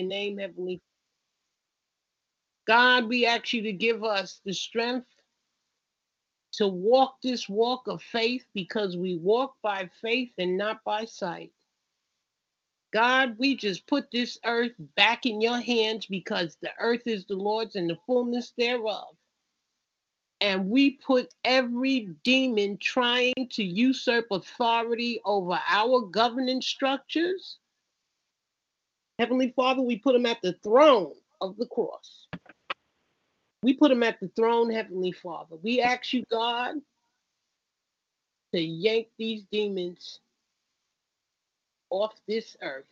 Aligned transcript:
Name 0.00 0.38
Heavenly 0.38 0.80
God, 2.68 3.08
we 3.08 3.26
ask 3.26 3.52
you 3.52 3.62
to 3.62 3.72
give 3.72 4.04
us 4.04 4.40
the 4.44 4.52
strength 4.52 5.08
to 6.52 6.68
walk 6.68 7.16
this 7.22 7.48
walk 7.48 7.88
of 7.88 8.00
faith 8.02 8.44
because 8.54 8.96
we 8.96 9.16
walk 9.16 9.56
by 9.62 9.90
faith 10.00 10.30
and 10.38 10.56
not 10.56 10.84
by 10.84 11.04
sight. 11.04 11.50
God, 12.92 13.36
we 13.38 13.56
just 13.56 13.86
put 13.88 14.10
this 14.12 14.38
earth 14.44 14.72
back 14.96 15.26
in 15.26 15.40
your 15.40 15.60
hands 15.60 16.06
because 16.06 16.56
the 16.62 16.70
earth 16.78 17.02
is 17.06 17.24
the 17.24 17.34
Lord's 17.34 17.74
and 17.74 17.90
the 17.90 17.98
fullness 18.06 18.52
thereof. 18.56 19.16
And 20.40 20.70
we 20.70 20.92
put 20.92 21.34
every 21.44 22.10
demon 22.22 22.78
trying 22.78 23.48
to 23.50 23.64
usurp 23.64 24.26
authority 24.30 25.20
over 25.24 25.58
our 25.68 26.02
governing 26.02 26.62
structures. 26.62 27.58
Heavenly 29.18 29.52
Father, 29.56 29.82
we 29.82 29.98
put 29.98 30.12
them 30.12 30.26
at 30.26 30.40
the 30.42 30.52
throne 30.62 31.14
of 31.40 31.56
the 31.56 31.66
cross. 31.66 32.26
We 33.62 33.74
put 33.74 33.88
them 33.88 34.04
at 34.04 34.20
the 34.20 34.28
throne, 34.36 34.70
Heavenly 34.70 35.12
Father. 35.12 35.56
We 35.60 35.80
ask 35.80 36.12
you, 36.12 36.24
God, 36.30 36.76
to 38.54 38.60
yank 38.60 39.08
these 39.18 39.42
demons 39.50 40.20
off 41.90 42.14
this 42.28 42.56
earth. 42.62 42.84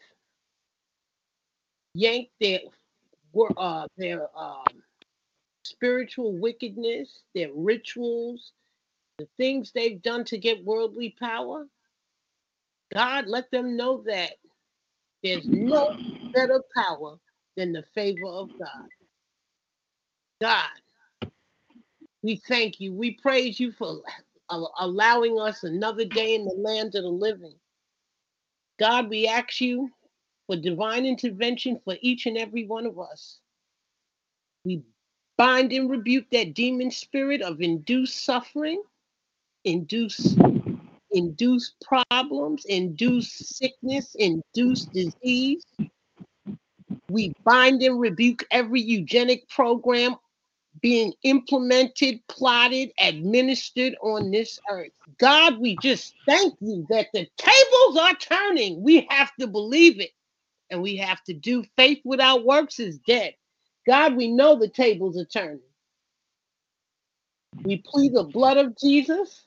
Yank 1.94 2.28
their 2.40 2.60
uh, 3.56 3.86
their 3.96 4.28
um, 4.36 4.64
spiritual 5.64 6.36
wickedness, 6.36 7.22
their 7.34 7.50
rituals, 7.54 8.52
the 9.18 9.28
things 9.36 9.72
they've 9.72 10.02
done 10.02 10.24
to 10.24 10.38
get 10.38 10.64
worldly 10.64 11.14
power. 11.18 11.66
God, 12.92 13.26
let 13.26 13.50
them 13.50 13.76
know 13.76 14.02
that 14.06 14.32
there's 15.26 15.46
no 15.46 15.96
better 16.32 16.62
power 16.76 17.16
than 17.56 17.72
the 17.72 17.82
favor 17.94 18.26
of 18.26 18.48
God. 18.58 18.88
God, 20.40 21.30
we 22.22 22.36
thank 22.48 22.78
you. 22.80 22.92
We 22.92 23.12
praise 23.12 23.58
you 23.58 23.72
for 23.72 24.02
allowing 24.78 25.40
us 25.40 25.64
another 25.64 26.04
day 26.04 26.36
in 26.36 26.44
the 26.44 26.54
land 26.54 26.94
of 26.94 27.02
the 27.02 27.08
living. 27.08 27.54
God, 28.78 29.08
we 29.08 29.26
ask 29.26 29.60
you 29.60 29.90
for 30.46 30.56
divine 30.56 31.06
intervention 31.06 31.80
for 31.84 31.96
each 32.00 32.26
and 32.26 32.38
every 32.38 32.64
one 32.66 32.86
of 32.86 32.98
us. 33.00 33.40
We 34.64 34.82
bind 35.36 35.72
and 35.72 35.90
rebuke 35.90 36.26
that 36.30 36.54
demon 36.54 36.92
spirit 36.92 37.42
of 37.42 37.60
induced 37.60 38.24
suffering, 38.24 38.80
induced 39.64 40.38
induced 41.16 41.74
problems, 41.80 42.64
induce 42.66 43.32
sickness, 43.32 44.14
induce 44.16 44.84
disease. 44.84 45.64
We 47.08 47.32
bind 47.44 47.82
and 47.82 47.98
rebuke 47.98 48.44
every 48.50 48.82
eugenic 48.82 49.48
program 49.48 50.16
being 50.82 51.14
implemented, 51.22 52.20
plotted, 52.28 52.90
administered 52.98 53.96
on 54.02 54.30
this 54.30 54.60
earth. 54.70 54.92
God, 55.18 55.58
we 55.58 55.76
just 55.80 56.14
thank 56.26 56.54
you 56.60 56.86
that 56.90 57.06
the 57.14 57.26
tables 57.38 57.98
are 57.98 58.14
turning. 58.14 58.82
We 58.82 59.06
have 59.08 59.30
to 59.40 59.46
believe 59.46 60.00
it 60.00 60.10
and 60.70 60.82
we 60.82 60.96
have 60.96 61.22
to 61.24 61.32
do 61.32 61.64
faith 61.76 62.00
without 62.04 62.44
works 62.44 62.78
is 62.78 62.98
dead. 63.06 63.34
God, 63.86 64.16
we 64.16 64.28
know 64.28 64.58
the 64.58 64.68
tables 64.68 65.16
are 65.16 65.24
turning. 65.24 65.60
We 67.62 67.82
plead 67.86 68.12
the 68.12 68.24
blood 68.24 68.58
of 68.58 68.76
Jesus 68.76 69.45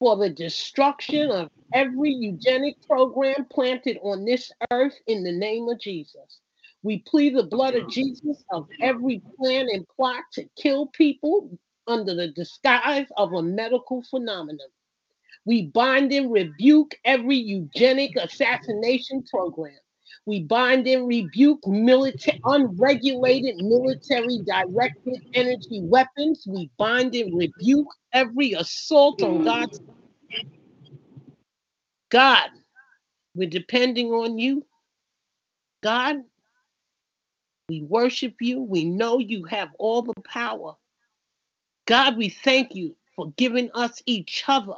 for 0.00 0.16
the 0.16 0.30
destruction 0.30 1.30
of 1.30 1.50
every 1.72 2.10
eugenic 2.10 2.74
program 2.88 3.46
planted 3.52 3.98
on 4.02 4.24
this 4.24 4.50
earth 4.72 4.98
in 5.06 5.22
the 5.22 5.30
name 5.30 5.68
of 5.68 5.78
Jesus. 5.78 6.40
We 6.82 7.00
plead 7.06 7.36
the 7.36 7.44
blood 7.44 7.74
of 7.74 7.88
Jesus 7.90 8.42
of 8.50 8.66
every 8.80 9.22
plan 9.38 9.68
and 9.72 9.86
plot 9.94 10.24
to 10.32 10.48
kill 10.60 10.86
people 10.86 11.50
under 11.86 12.14
the 12.14 12.28
disguise 12.28 13.06
of 13.18 13.34
a 13.34 13.42
medical 13.42 14.02
phenomenon. 14.02 14.68
We 15.44 15.66
bind 15.66 16.12
and 16.12 16.32
rebuke 16.32 16.94
every 17.04 17.36
eugenic 17.36 18.16
assassination 18.16 19.22
program. 19.24 19.79
We 20.26 20.42
bind 20.42 20.86
and 20.86 21.08
rebuke 21.08 21.66
military 21.66 22.38
unregulated 22.44 23.56
military 23.56 24.38
directed 24.46 25.20
energy 25.34 25.80
weapons. 25.82 26.44
We 26.46 26.70
bind 26.76 27.14
and 27.14 27.36
rebuke 27.36 27.88
every 28.12 28.52
assault 28.52 29.22
on 29.22 29.42
God's 29.42 29.80
God. 32.10 32.50
We're 33.34 33.48
depending 33.48 34.08
on 34.08 34.38
you. 34.38 34.66
God, 35.82 36.16
we 37.68 37.82
worship 37.82 38.34
you. 38.40 38.60
We 38.60 38.84
know 38.84 39.18
you 39.18 39.44
have 39.44 39.70
all 39.78 40.02
the 40.02 40.14
power. 40.22 40.74
God, 41.86 42.16
we 42.16 42.28
thank 42.28 42.74
you 42.74 42.94
for 43.16 43.32
giving 43.36 43.70
us 43.74 44.02
each 44.06 44.44
other 44.46 44.74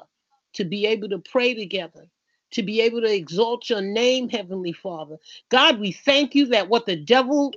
to 0.54 0.64
be 0.64 0.86
able 0.86 1.08
to 1.08 1.18
pray 1.18 1.54
together, 1.54 2.06
to 2.52 2.62
be 2.62 2.80
able 2.80 3.00
to 3.00 3.12
exalt 3.12 3.68
your 3.68 3.80
name, 3.80 4.28
Heavenly 4.28 4.72
Father. 4.72 5.16
God, 5.50 5.80
we 5.80 5.92
thank 5.92 6.34
you 6.34 6.46
that 6.46 6.68
what 6.68 6.86
the 6.86 6.96
devil 6.96 7.52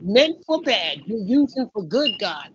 meant 0.00 0.36
for 0.46 0.60
bad, 0.62 0.98
you're 1.06 1.18
using 1.18 1.68
for 1.72 1.82
good, 1.82 2.12
God. 2.18 2.48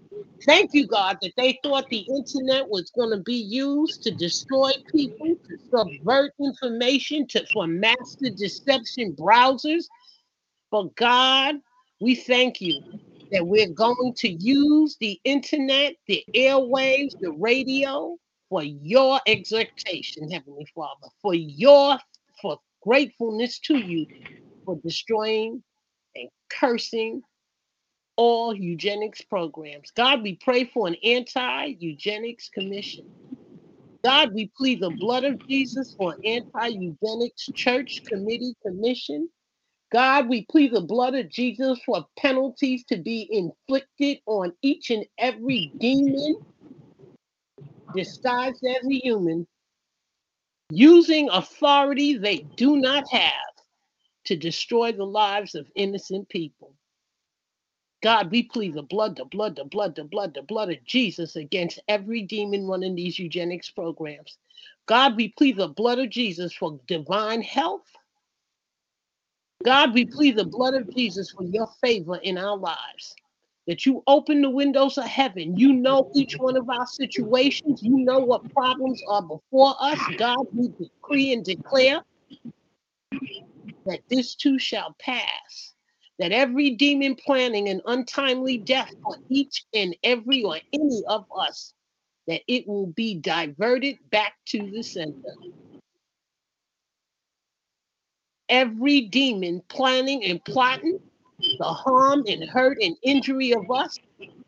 Thank 0.46 0.72
you, 0.74 0.88
God, 0.88 1.18
that 1.22 1.34
they 1.36 1.60
thought 1.64 1.90
the 1.90 2.06
internet 2.10 2.70
was 2.70 2.92
going 2.92 3.12
to 3.12 3.22
be 3.24 3.36
used 3.36 4.04
to 4.04 4.12
destroy 4.12 4.72
people, 4.96 5.36
to 5.50 5.58
subvert 5.70 6.34
information, 6.40 7.28
to 7.28 7.46
for 7.52 7.68
master 7.68 8.30
deception 8.36 9.16
browsers. 9.16 9.86
But 10.72 10.96
God, 10.96 11.56
we 12.00 12.16
thank 12.16 12.62
you 12.62 12.82
that 13.32 13.46
we're 13.46 13.70
going 13.70 14.14
to 14.18 14.30
use 14.30 14.96
the 15.00 15.20
internet, 15.24 15.96
the 16.08 16.24
airwaves, 16.34 17.14
the 17.20 17.32
radio 17.32 18.18
for 18.50 18.64
your 18.64 19.20
exaltation, 19.26 20.30
Heavenly 20.32 20.68
Father, 20.76 21.08
for 21.22 21.34
your 21.34 21.98
for 22.42 22.60
gratefulness 22.82 23.60
to 23.60 23.78
you 23.78 24.08
for 24.66 24.80
destroying 24.84 25.64
and 26.16 26.30
cursing 26.50 27.22
all 28.16 28.54
eugenics 28.54 29.22
programs. 29.22 29.92
God, 29.92 30.24
we 30.24 30.36
pray 30.36 30.66
for 30.66 30.88
an 30.88 30.96
anti-eugenics 31.04 32.50
commission. 32.50 33.06
God, 34.04 34.34
we 34.34 34.52
plead 34.58 34.82
the 34.82 34.90
blood 34.90 35.24
of 35.24 35.40
Jesus 35.48 35.94
for 35.98 36.14
an 36.14 36.20
anti-eugenics 36.26 37.52
church 37.56 38.04
committee 38.08 38.56
commission. 38.66 39.30
God, 39.92 40.30
we 40.30 40.46
plead 40.52 40.74
the 40.74 40.82
blood 40.82 41.16
of 41.16 41.30
Jesus 41.30 41.80
for 41.86 42.06
penalties 42.18 42.84
to 42.86 42.98
be 42.98 43.28
inflicted 43.32 44.20
on 44.26 44.54
each 44.62 44.90
and 44.90 45.06
every 45.18 45.74
demon 45.80 46.36
disguised 47.94 48.64
as 48.66 48.86
a 48.86 48.94
human, 48.94 49.48
using 50.70 51.30
authority 51.30 52.18
they 52.18 52.40
do 52.56 52.78
not 52.78 53.10
have 53.12 53.32
to 54.26 54.36
destroy 54.36 54.92
the 54.92 55.06
lives 55.06 55.56
of 55.56 55.72
innocent 55.76 56.30
people. 56.30 56.74
God, 58.02 58.32
we 58.32 58.44
plead 58.44 58.76
the 58.76 58.84
blood, 58.84 59.18
the 59.18 59.26
blood, 59.26 59.56
the 59.56 59.66
blood, 59.66 59.96
the 59.96 60.06
blood, 60.06 60.34
the 60.34 60.42
blood 60.42 60.70
of 60.70 60.84
Jesus 60.86 61.36
against 61.36 61.80
every 61.88 62.22
demon 62.22 62.66
running 62.66 62.96
these 62.96 63.20
eugenics 63.20 63.70
programs. 63.70 64.38
God, 64.86 65.18
we 65.18 65.30
plead 65.30 65.58
the 65.58 65.68
blood 65.68 66.00
of 66.00 66.10
Jesus 66.10 66.54
for 66.54 66.80
divine 66.88 67.42
health 67.42 67.90
God, 69.64 69.94
we 69.94 70.06
plead 70.06 70.38
the 70.38 70.46
blood 70.46 70.74
of 70.74 70.94
Jesus 70.96 71.32
for 71.32 71.44
your 71.44 71.68
favor 71.82 72.16
in 72.16 72.38
our 72.38 72.58
lives. 72.58 73.14
That 73.70 73.86
you 73.86 74.02
open 74.08 74.42
the 74.42 74.50
windows 74.50 74.98
of 74.98 75.06
heaven. 75.06 75.56
You 75.56 75.74
know 75.74 76.10
each 76.16 76.36
one 76.40 76.58
of 76.58 76.68
our 76.72 76.88
situations. 76.88 77.84
You 77.84 77.98
know 77.98 78.18
what 78.18 78.52
problems 78.52 79.00
are 79.08 79.22
before 79.22 79.76
us. 79.80 80.00
God, 80.18 80.48
we 80.52 80.70
decree 80.70 81.34
and 81.34 81.46
declare 81.46 82.02
that 83.86 84.00
this 84.10 84.34
too 84.34 84.58
shall 84.58 84.96
pass. 85.00 85.76
That 86.18 86.32
every 86.32 86.72
demon 86.72 87.16
planning 87.16 87.70
an 87.70 87.80
untimely 87.86 88.58
death 88.58 88.92
for 89.04 89.18
each 89.30 89.64
and 89.76 89.96
every 90.04 90.44
or 90.44 90.58
any 90.74 91.04
of 91.08 91.28
us, 91.38 91.76
that 92.26 92.42
it 92.48 92.68
will 92.68 92.88
be 92.88 93.14
diverted 93.14 94.00
back 94.10 94.34
to 94.48 94.72
the 94.72 94.82
center 94.82 95.36
every 98.50 99.02
demon 99.02 99.62
planning 99.70 100.24
and 100.24 100.44
plotting 100.44 101.00
the 101.40 101.66
harm 101.66 102.24
and 102.28 102.50
hurt 102.50 102.78
and 102.82 102.96
injury 103.04 103.54
of 103.54 103.70
us 103.72 103.98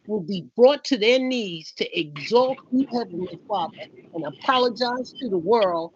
will 0.07 0.21
be 0.21 0.45
brought 0.55 0.83
to 0.85 0.97
their 0.97 1.19
knees 1.19 1.71
to 1.77 1.99
exalt 1.99 2.57
you, 2.71 2.88
Heavenly 2.91 3.39
Father, 3.47 3.73
and 4.13 4.25
apologize 4.25 5.13
to 5.19 5.29
the 5.29 5.38
world 5.38 5.93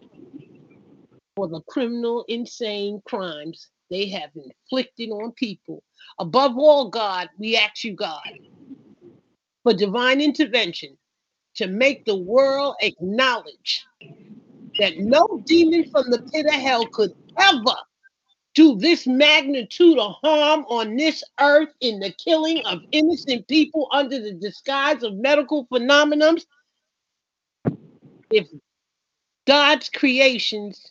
for 1.34 1.48
the 1.48 1.60
criminal, 1.68 2.24
insane 2.28 3.02
crimes 3.06 3.68
they 3.90 4.08
have 4.08 4.30
inflicted 4.34 5.10
on 5.10 5.32
people. 5.32 5.82
Above 6.18 6.56
all, 6.56 6.88
God, 6.88 7.28
we 7.38 7.56
ask 7.56 7.84
you, 7.84 7.94
God, 7.94 8.20
for 9.62 9.74
divine 9.74 10.20
intervention 10.20 10.96
to 11.56 11.66
make 11.66 12.04
the 12.04 12.16
world 12.16 12.76
acknowledge 12.80 13.84
that 14.78 14.98
no 14.98 15.42
demon 15.46 15.88
from 15.90 16.10
the 16.10 16.22
pit 16.32 16.46
of 16.46 16.52
hell 16.52 16.86
could 16.86 17.12
ever 17.38 17.76
do 18.56 18.74
this 18.78 19.06
magnitude 19.06 19.98
of 19.98 20.14
harm 20.22 20.64
on 20.68 20.96
this 20.96 21.22
earth 21.38 21.68
in 21.80 22.00
the 22.00 22.10
killing 22.12 22.64
of 22.64 22.80
innocent 22.90 23.46
people 23.46 23.86
under 23.92 24.18
the 24.18 24.32
disguise 24.32 25.02
of 25.02 25.14
medical 25.14 25.66
phenomena 25.66 26.34
if 28.30 28.48
God's 29.46 29.90
creations 29.90 30.90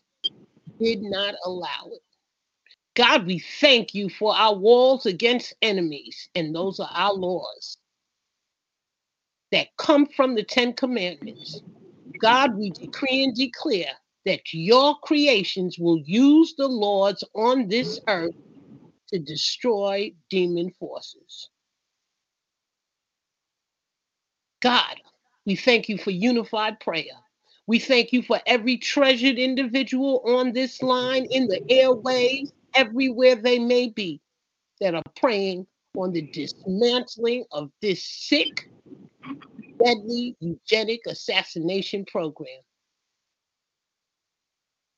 did 0.80 1.02
not 1.02 1.34
allow 1.44 1.90
it. 1.92 2.02
God, 2.94 3.26
we 3.26 3.40
thank 3.60 3.96
you 3.96 4.10
for 4.10 4.34
our 4.34 4.56
walls 4.56 5.08
against 5.08 5.56
enemies, 5.62 6.30
and 6.36 6.56
those 6.56 6.80
are 6.80 6.90
our 6.94 7.14
laws 7.14 7.78
that 9.52 9.68
come 9.78 10.06
from 10.06 10.36
the 10.36 10.44
Ten 10.44 10.72
Commandments. 10.72 11.62
God, 12.22 12.56
we 12.56 12.70
decree 12.70 13.24
and 13.24 13.36
declare 13.36 13.92
that 14.26 14.54
your 14.54 14.98
creations 15.00 15.78
will 15.78 16.00
use 16.00 16.56
the 16.58 16.68
Lord's 16.68 17.24
on 17.34 17.68
this 17.68 18.00
earth 18.08 18.36
to 19.10 19.20
destroy 19.20 20.12
demon 20.30 20.72
forces. 20.72 21.50
God, 24.62 24.96
we 25.46 25.56
thank 25.56 25.88
you 25.90 25.98
for 25.98 26.10
unified 26.10 26.80
prayer. 26.80 27.14
We 27.68 27.80
thank 27.80 28.14
you 28.14 28.24
for 28.24 28.40
every 28.46 28.78
treasured 28.78 29.38
individual 29.38 30.22
on 30.26 30.54
this 30.54 30.82
line, 30.82 31.26
in 31.26 31.48
the 31.48 31.62
airways, 31.70 32.52
everywhere 32.74 33.36
they 33.36 33.60
may 33.60 33.90
be, 33.90 34.22
that 34.82 34.96
are 34.96 35.04
praying 35.16 35.68
on 35.96 36.12
the 36.12 36.24
dismantling 36.24 37.46
of 37.52 37.72
this 37.82 38.04
sick, 38.04 38.70
deadly 39.84 40.36
eugenic 40.40 41.02
assassination 41.08 42.06
program. 42.06 42.62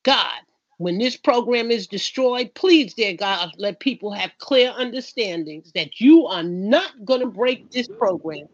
God, 0.08 0.40
when 0.78 0.96
this 0.96 1.18
program 1.18 1.70
is 1.70 1.86
destroyed, 1.86 2.54
please, 2.54 2.94
dear 2.94 3.12
God, 3.12 3.50
let 3.58 3.78
people 3.78 4.10
have 4.10 4.30
clear 4.38 4.72
understandings 4.74 5.70
that 5.72 6.00
you 6.00 6.24
are 6.24 6.42
not 6.42 7.04
going 7.04 7.20
to 7.20 7.26
break 7.26 7.70
this 7.70 7.88
program 7.88 8.46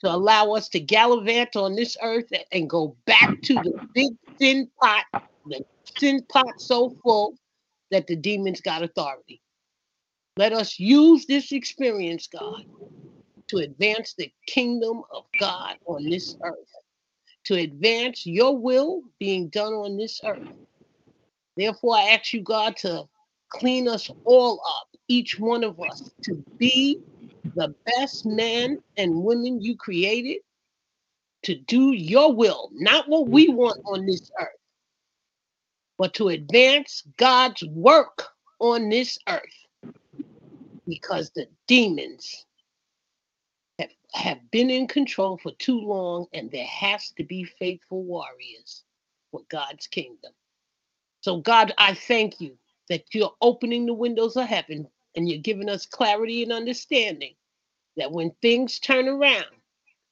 to 0.00 0.10
allow 0.10 0.52
us 0.52 0.70
to 0.70 0.80
gallivant 0.80 1.56
on 1.56 1.76
this 1.76 1.98
earth 2.02 2.32
and 2.52 2.70
go 2.70 2.96
back 3.04 3.42
to 3.42 3.52
the 3.52 3.86
big 3.92 4.12
sin 4.40 4.66
pot, 4.80 5.04
the 5.44 5.62
sin 5.98 6.24
pot 6.32 6.58
so 6.58 6.96
full 7.02 7.34
that 7.90 8.06
the 8.06 8.16
demons 8.16 8.62
got 8.62 8.82
authority. 8.82 9.42
Let 10.38 10.54
us 10.54 10.78
use 10.78 11.26
this 11.26 11.52
experience, 11.52 12.28
God, 12.28 12.64
to 13.48 13.58
advance 13.58 14.14
the 14.16 14.32
kingdom 14.46 15.02
of 15.12 15.24
God 15.38 15.76
on 15.84 16.08
this 16.08 16.34
earth, 16.42 16.72
to 17.44 17.56
advance 17.56 18.24
your 18.24 18.56
will 18.56 19.02
being 19.18 19.50
done 19.50 19.74
on 19.74 19.98
this 19.98 20.22
earth. 20.24 20.48
Therefore, 21.56 21.96
I 21.96 22.10
ask 22.10 22.32
you, 22.32 22.42
God, 22.42 22.76
to 22.78 23.04
clean 23.48 23.88
us 23.88 24.10
all 24.24 24.60
up, 24.80 24.88
each 25.08 25.38
one 25.38 25.62
of 25.62 25.80
us, 25.80 26.10
to 26.22 26.44
be 26.58 27.00
the 27.54 27.74
best 27.86 28.26
men 28.26 28.82
and 28.96 29.22
women 29.22 29.60
you 29.60 29.76
created 29.76 30.38
to 31.44 31.54
do 31.54 31.92
your 31.92 32.32
will, 32.32 32.70
not 32.72 33.08
what 33.08 33.28
we 33.28 33.48
want 33.48 33.80
on 33.84 34.06
this 34.06 34.30
earth, 34.40 34.48
but 35.98 36.14
to 36.14 36.28
advance 36.28 37.04
God's 37.18 37.62
work 37.64 38.28
on 38.58 38.88
this 38.88 39.18
earth. 39.28 39.42
Because 40.86 41.30
the 41.30 41.46
demons 41.66 42.46
have, 43.78 43.90
have 44.12 44.50
been 44.50 44.70
in 44.70 44.86
control 44.86 45.38
for 45.38 45.52
too 45.58 45.80
long, 45.80 46.26
and 46.32 46.50
there 46.50 46.66
has 46.66 47.10
to 47.16 47.24
be 47.24 47.44
faithful 47.44 48.02
warriors 48.02 48.84
for 49.30 49.40
God's 49.48 49.86
kingdom. 49.86 50.32
So, 51.24 51.38
God, 51.38 51.72
I 51.78 51.94
thank 51.94 52.38
you 52.38 52.54
that 52.90 53.06
you're 53.14 53.32
opening 53.40 53.86
the 53.86 53.94
windows 53.94 54.36
of 54.36 54.44
heaven 54.44 54.86
and 55.16 55.26
you're 55.26 55.40
giving 55.40 55.70
us 55.70 55.86
clarity 55.86 56.42
and 56.42 56.52
understanding 56.52 57.32
that 57.96 58.12
when 58.12 58.30
things 58.42 58.78
turn 58.78 59.08
around, 59.08 59.46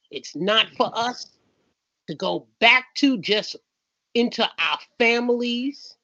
it's 0.09 0.35
not 0.35 0.69
for 0.75 0.89
us 0.95 1.27
to 2.07 2.15
go 2.15 2.47
back 2.59 2.95
to 2.95 3.19
just 3.19 3.55
into 4.15 4.43
our 4.57 4.79
families, 4.97 5.97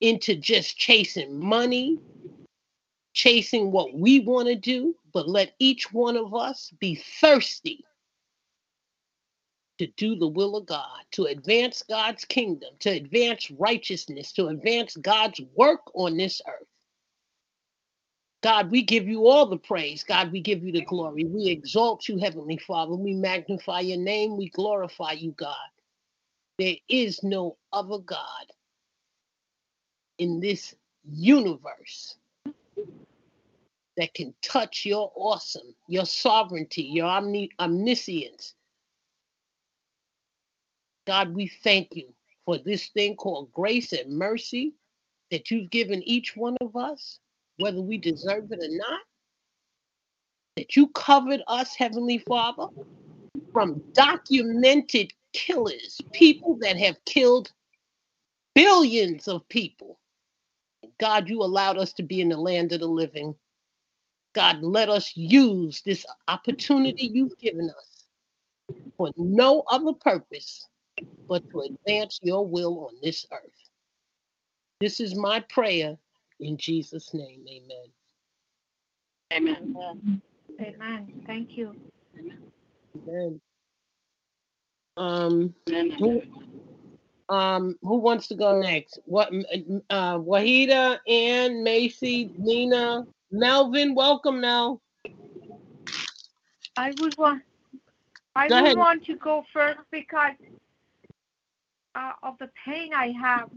into 0.00 0.34
just 0.34 0.76
chasing 0.76 1.38
money, 1.38 2.00
chasing 3.12 3.70
what 3.70 3.94
we 3.94 4.18
want 4.18 4.48
to 4.48 4.56
do, 4.56 4.96
but 5.12 5.28
let 5.28 5.54
each 5.60 5.92
one 5.92 6.16
of 6.16 6.34
us 6.34 6.72
be 6.80 6.96
thirsty 6.96 7.84
to 9.78 9.86
do 9.96 10.16
the 10.16 10.28
will 10.28 10.56
of 10.56 10.66
God, 10.66 11.00
to 11.12 11.24
advance 11.24 11.82
God's 11.88 12.24
kingdom, 12.24 12.70
to 12.80 12.90
advance 12.90 13.50
righteousness, 13.52 14.32
to 14.32 14.48
advance 14.48 14.96
God's 14.96 15.40
work 15.54 15.80
on 15.94 16.16
this 16.16 16.42
earth. 16.48 16.66
God, 18.42 18.70
we 18.70 18.82
give 18.82 19.08
you 19.08 19.26
all 19.26 19.46
the 19.46 19.56
praise. 19.56 20.04
God, 20.04 20.30
we 20.30 20.40
give 20.40 20.62
you 20.62 20.72
the 20.72 20.84
glory. 20.84 21.24
We 21.24 21.48
exalt 21.48 22.08
you, 22.08 22.18
Heavenly 22.18 22.58
Father. 22.58 22.94
We 22.94 23.14
magnify 23.14 23.80
your 23.80 23.98
name. 23.98 24.36
We 24.36 24.48
glorify 24.50 25.12
you, 25.12 25.32
God. 25.32 25.56
There 26.58 26.76
is 26.88 27.22
no 27.22 27.56
other 27.72 27.98
God 27.98 28.46
in 30.18 30.40
this 30.40 30.74
universe 31.08 32.16
that 33.96 34.14
can 34.14 34.34
touch 34.42 34.86
your 34.86 35.12
awesome, 35.16 35.74
your 35.88 36.06
sovereignty, 36.06 36.82
your 36.82 37.06
omni- 37.06 37.50
omniscience. 37.58 38.54
God, 41.08 41.34
we 41.34 41.46
thank 41.64 41.96
you 41.96 42.12
for 42.44 42.58
this 42.58 42.88
thing 42.88 43.16
called 43.16 43.50
grace 43.54 43.94
and 43.94 44.18
mercy 44.18 44.74
that 45.30 45.50
you've 45.50 45.70
given 45.70 46.02
each 46.02 46.36
one 46.36 46.54
of 46.60 46.76
us 46.76 47.18
whether 47.56 47.80
we 47.80 47.96
deserve 47.96 48.52
it 48.52 48.58
or 48.62 48.76
not. 48.76 49.00
That 50.58 50.76
you 50.76 50.88
covered 50.88 51.40
us, 51.48 51.74
Heavenly 51.74 52.18
Father, 52.18 52.66
from 53.54 53.82
documented 53.94 55.10
killers, 55.32 55.98
people 56.12 56.58
that 56.60 56.76
have 56.76 57.02
killed 57.06 57.52
billions 58.54 59.28
of 59.28 59.48
people. 59.48 59.98
God, 61.00 61.30
you 61.30 61.40
allowed 61.40 61.78
us 61.78 61.94
to 61.94 62.02
be 62.02 62.20
in 62.20 62.28
the 62.28 62.36
land 62.36 62.72
of 62.72 62.80
the 62.80 62.86
living. 62.86 63.34
God, 64.34 64.62
let 64.62 64.90
us 64.90 65.16
use 65.16 65.80
this 65.80 66.04
opportunity 66.28 67.06
you've 67.06 67.38
given 67.38 67.70
us 67.70 68.04
for 68.98 69.10
no 69.16 69.62
other 69.70 69.94
purpose 69.94 70.68
but 71.28 71.48
to 71.50 71.60
advance 71.60 72.18
your 72.22 72.46
will 72.46 72.86
on 72.86 72.94
this 73.02 73.26
earth. 73.32 73.40
This 74.80 75.00
is 75.00 75.14
my 75.14 75.40
prayer 75.40 75.96
in 76.40 76.56
Jesus' 76.56 77.12
name. 77.12 77.44
Amen. 77.48 77.88
Amen. 79.32 80.22
Amen. 80.60 81.22
Thank 81.26 81.56
you. 81.56 81.74
Amen. 83.06 83.40
Um, 84.96 85.54
who, 85.98 86.22
um, 87.28 87.76
who 87.82 87.98
wants 87.98 88.28
to 88.28 88.34
go 88.34 88.60
next? 88.60 88.98
What? 89.04 89.28
Uh, 89.90 90.18
Wahida, 90.18 90.98
Ann, 91.06 91.62
Macy, 91.62 92.32
Nina, 92.36 93.06
Melvin. 93.30 93.94
Welcome, 93.94 94.40
Mel. 94.40 94.80
I 96.76 96.92
would 96.98 97.16
want. 97.18 97.42
I 98.34 98.48
Go 98.48 98.56
would 98.56 98.64
ahead. 98.64 98.76
want 98.76 99.04
to 99.06 99.16
go 99.16 99.44
first 99.52 99.80
because 99.90 100.32
uh, 101.98 102.12
of 102.22 102.38
the 102.38 102.48
pain 102.64 102.94
I 102.94 103.12
have. 103.20 103.48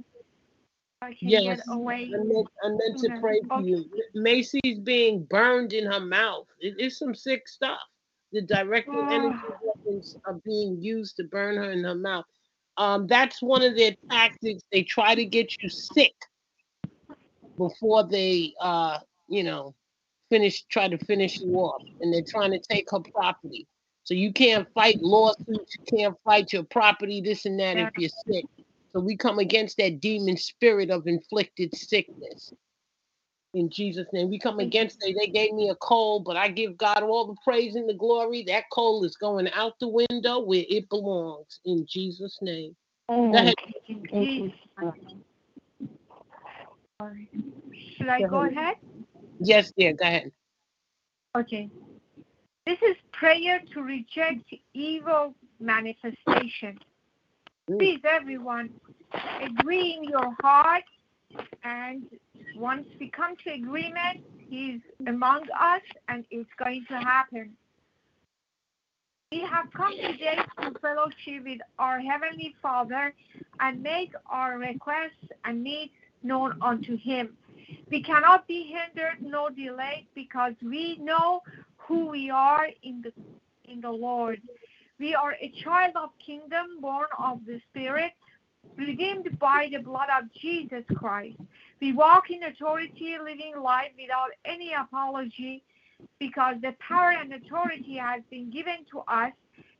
I 1.01 1.13
can 1.13 1.29
Yes, 1.29 1.57
get 1.57 1.65
away. 1.69 2.12
I 2.13 2.24
meant, 2.24 2.48
I 2.63 2.69
meant 2.69 3.00
to 3.00 3.19
pray 3.19 3.41
for 3.48 3.60
Okay. 3.60 3.67
you. 3.67 3.86
Macy's 4.13 4.79
being 4.83 5.25
burned 5.29 5.74
in 5.74 5.86
her 5.91 6.00
mouth. 6.00 6.48
It 6.60 6.79
is 6.79 6.98
some 6.98 7.15
sick 7.15 7.48
stuff. 7.48 7.79
The 8.31 8.41
directed 8.41 9.12
energy 9.12 9.36
weapons 9.63 10.15
are 10.25 10.39
being 10.45 10.77
used 10.81 11.17
to 11.17 11.24
burn 11.25 11.57
her 11.57 11.71
in 11.71 11.83
her 11.83 11.95
mouth. 11.95 12.25
Um, 12.77 13.07
that's 13.07 13.41
one 13.41 13.62
of 13.62 13.75
their 13.75 13.95
tactics. 14.10 14.63
They 14.71 14.83
try 14.83 15.15
to 15.15 15.25
get 15.25 15.51
you 15.62 15.69
sick 15.69 16.13
before 17.57 18.07
they, 18.07 18.53
uh, 18.62 19.00
you 19.27 19.43
know, 19.43 19.75
finish 20.29 20.63
try 20.65 20.88
to 20.88 20.98
finish 21.05 21.41
you 21.41 21.53
off, 21.55 21.81
and 22.00 22.13
they're 22.13 22.24
trying 22.27 22.51
to 22.51 22.60
take 22.60 22.89
her 22.91 23.00
property. 23.13 23.67
So 24.03 24.13
you 24.13 24.34
can't 24.34 24.67
fight 24.74 25.00
lawsuits. 25.01 25.75
You 25.77 25.98
can't 25.98 26.15
fight 26.24 26.51
your 26.53 26.63
property, 26.63 27.22
this 27.22 27.46
and 27.46 27.60
that, 27.60 27.77
if 27.77 27.89
you're 27.98 28.10
sick. 28.27 28.46
So 28.93 29.00
we 29.00 29.15
come 29.15 29.39
against 29.39 29.77
that 29.77 30.01
demon 30.01 30.38
spirit 30.38 30.89
of 30.89 31.08
inflicted 31.08 31.75
sickness. 31.75 32.51
In 33.53 33.70
Jesus' 33.70 34.08
name, 34.13 34.29
we 34.29 34.39
come 34.39 34.60
against 34.60 34.98
it. 35.01 35.15
They 35.20 35.27
gave 35.27 35.53
me 35.53 35.70
a 35.70 35.75
cold, 35.75 36.24
but 36.24 36.38
I 36.38 36.48
give 36.48 36.77
God 36.77 37.03
all 37.03 37.27
the 37.27 37.36
praise 37.43 37.75
and 37.75 37.88
the 37.88 37.93
glory. 37.93 38.43
That 38.48 38.63
cold 38.72 39.05
is 39.05 39.17
going 39.17 39.50
out 39.51 39.74
the 39.79 39.89
window 39.89 40.39
where 40.39 40.63
it 40.70 40.88
belongs. 40.89 41.60
In 41.65 41.86
Jesus' 41.88 42.38
name. 42.41 42.75
Go 43.10 43.31
ahead. 43.34 43.55
In 43.88 44.53
Should 47.98 48.08
I 48.10 48.22
go 48.22 48.46
ahead? 48.46 48.75
Yes, 49.39 49.74
dear. 49.77 49.93
Go 49.93 50.05
ahead. 50.05 50.31
Okay. 51.38 51.70
This 52.65 52.77
is 52.84 52.96
prayer 53.12 53.60
to 53.74 53.82
reject 53.82 54.53
evil 54.74 55.34
manifestation. 55.60 56.77
Mm. 57.70 57.80
Please, 57.80 58.00
everyone, 58.03 58.70
agree 59.41 59.98
in 59.98 60.03
your 60.03 60.36
heart. 60.41 60.84
And 61.63 62.03
once 62.56 62.86
we 63.00 63.10
come 63.10 63.36
to 63.46 63.53
agreement, 63.53 64.24
He's 64.48 64.82
among 65.08 65.44
us 65.60 65.82
and 66.10 66.25
it's 66.30 66.50
going 66.62 66.86
to 66.89 66.98
happen. 66.98 67.51
We 69.32 69.39
have 69.50 69.72
come 69.74 69.94
today 69.96 70.39
to 70.62 70.74
fellowship 70.82 71.46
with 71.46 71.60
our 71.80 72.00
Heavenly 72.00 72.53
Father 72.62 73.13
and 73.62 73.82
make 73.82 74.12
our 74.30 74.58
requests 74.58 75.32
and 75.46 75.63
needs 75.63 75.94
known 76.22 76.58
unto 76.62 76.98
Him. 76.98 77.38
We 77.89 78.03
cannot 78.03 78.46
be 78.46 78.63
hindered 78.63 79.22
nor 79.22 79.50
delayed 79.51 80.08
because 80.15 80.53
we 80.62 80.98
know 80.98 81.41
who 81.91 82.07
we 82.07 82.29
are 82.29 82.67
in 82.83 83.01
the 83.01 83.12
in 83.65 83.81
the 83.81 83.91
Lord. 83.91 84.41
We 84.98 85.13
are 85.13 85.33
a 85.33 85.51
child 85.62 85.93
of 85.95 86.10
kingdom, 86.25 86.79
born 86.79 87.07
of 87.19 87.39
the 87.45 87.60
Spirit, 87.69 88.13
redeemed 88.77 89.27
by 89.39 89.67
the 89.74 89.79
blood 89.79 90.07
of 90.17 90.24
Jesus 90.41 90.86
Christ. 90.95 91.38
We 91.81 91.91
walk 91.91 92.29
in 92.29 92.43
authority, 92.43 93.17
living 93.21 93.55
life 93.62 93.91
without 94.00 94.31
any 94.45 94.71
apology, 94.74 95.63
because 96.17 96.55
the 96.62 96.74
power 96.88 97.12
and 97.12 97.33
authority 97.33 97.98
has 97.98 98.21
been 98.29 98.50
given 98.50 98.86
to 98.91 99.00
us 99.07 99.33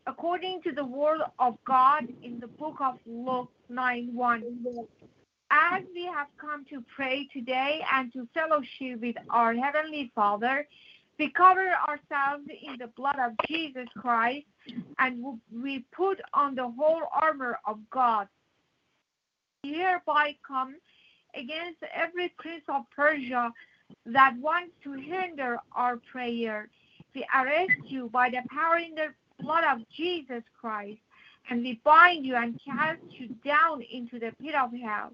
according 0.06 0.64
to 0.64 0.74
the 0.74 0.84
word 0.84 1.22
of 1.40 1.58
God 1.66 2.04
in 2.24 2.42
the 2.42 2.48
book 2.48 2.78
of 2.82 2.96
Luke 3.06 3.52
9 3.70 4.10
1 4.14 4.44
as 5.52 5.84
we 5.94 6.06
have 6.06 6.28
come 6.40 6.66
to 6.66 6.84
pray 6.96 7.28
today 7.34 7.82
and 7.94 8.12
to 8.14 8.28
fellowship 8.34 9.02
with 9.02 9.18
our 9.30 9.54
Heavenly 9.54 10.12
Father, 10.16 10.66
we 11.20 11.30
cover 11.30 11.74
ourselves 11.88 12.48
in 12.50 12.78
the 12.80 12.88
blood 12.88 13.18
of 13.20 13.34
Jesus 13.48 13.88
Christ 13.96 14.46
and 15.00 15.40
we 15.54 15.86
put 15.92 16.20
on 16.34 16.56
the 16.56 16.70
whole 16.70 17.04
armor 17.22 17.60
of 17.66 17.78
God. 17.92 18.28
We 19.64 19.74
hereby 19.74 20.36
come 20.48 20.76
against 21.36 21.84
every 21.94 22.34
prince 22.38 22.64
of 22.68 22.84
Persia 22.96 23.52
that 24.08 24.36
wants 24.38 24.74
to 24.84 24.94
hinder 24.94 25.58
our 25.76 25.98
prayer. 26.12 26.70
We 27.14 27.26
arrest 27.36 27.82
you 27.86 28.10
by 28.10 28.30
the 28.30 28.42
power 28.50 28.78
in 28.78 28.96
the 28.96 29.14
blood 29.40 29.64
of 29.64 29.88
Jesus 29.96 30.44
Christ 30.60 31.00
and 31.50 31.64
we 31.64 31.80
bind 31.84 32.26
you 32.26 32.36
and 32.36 32.60
cast 32.64 33.02
you 33.10 33.30
down 33.44 33.82
into 33.92 34.20
the 34.20 34.32
pit 34.42 34.56
of 34.56 34.72
hell. 34.74 35.12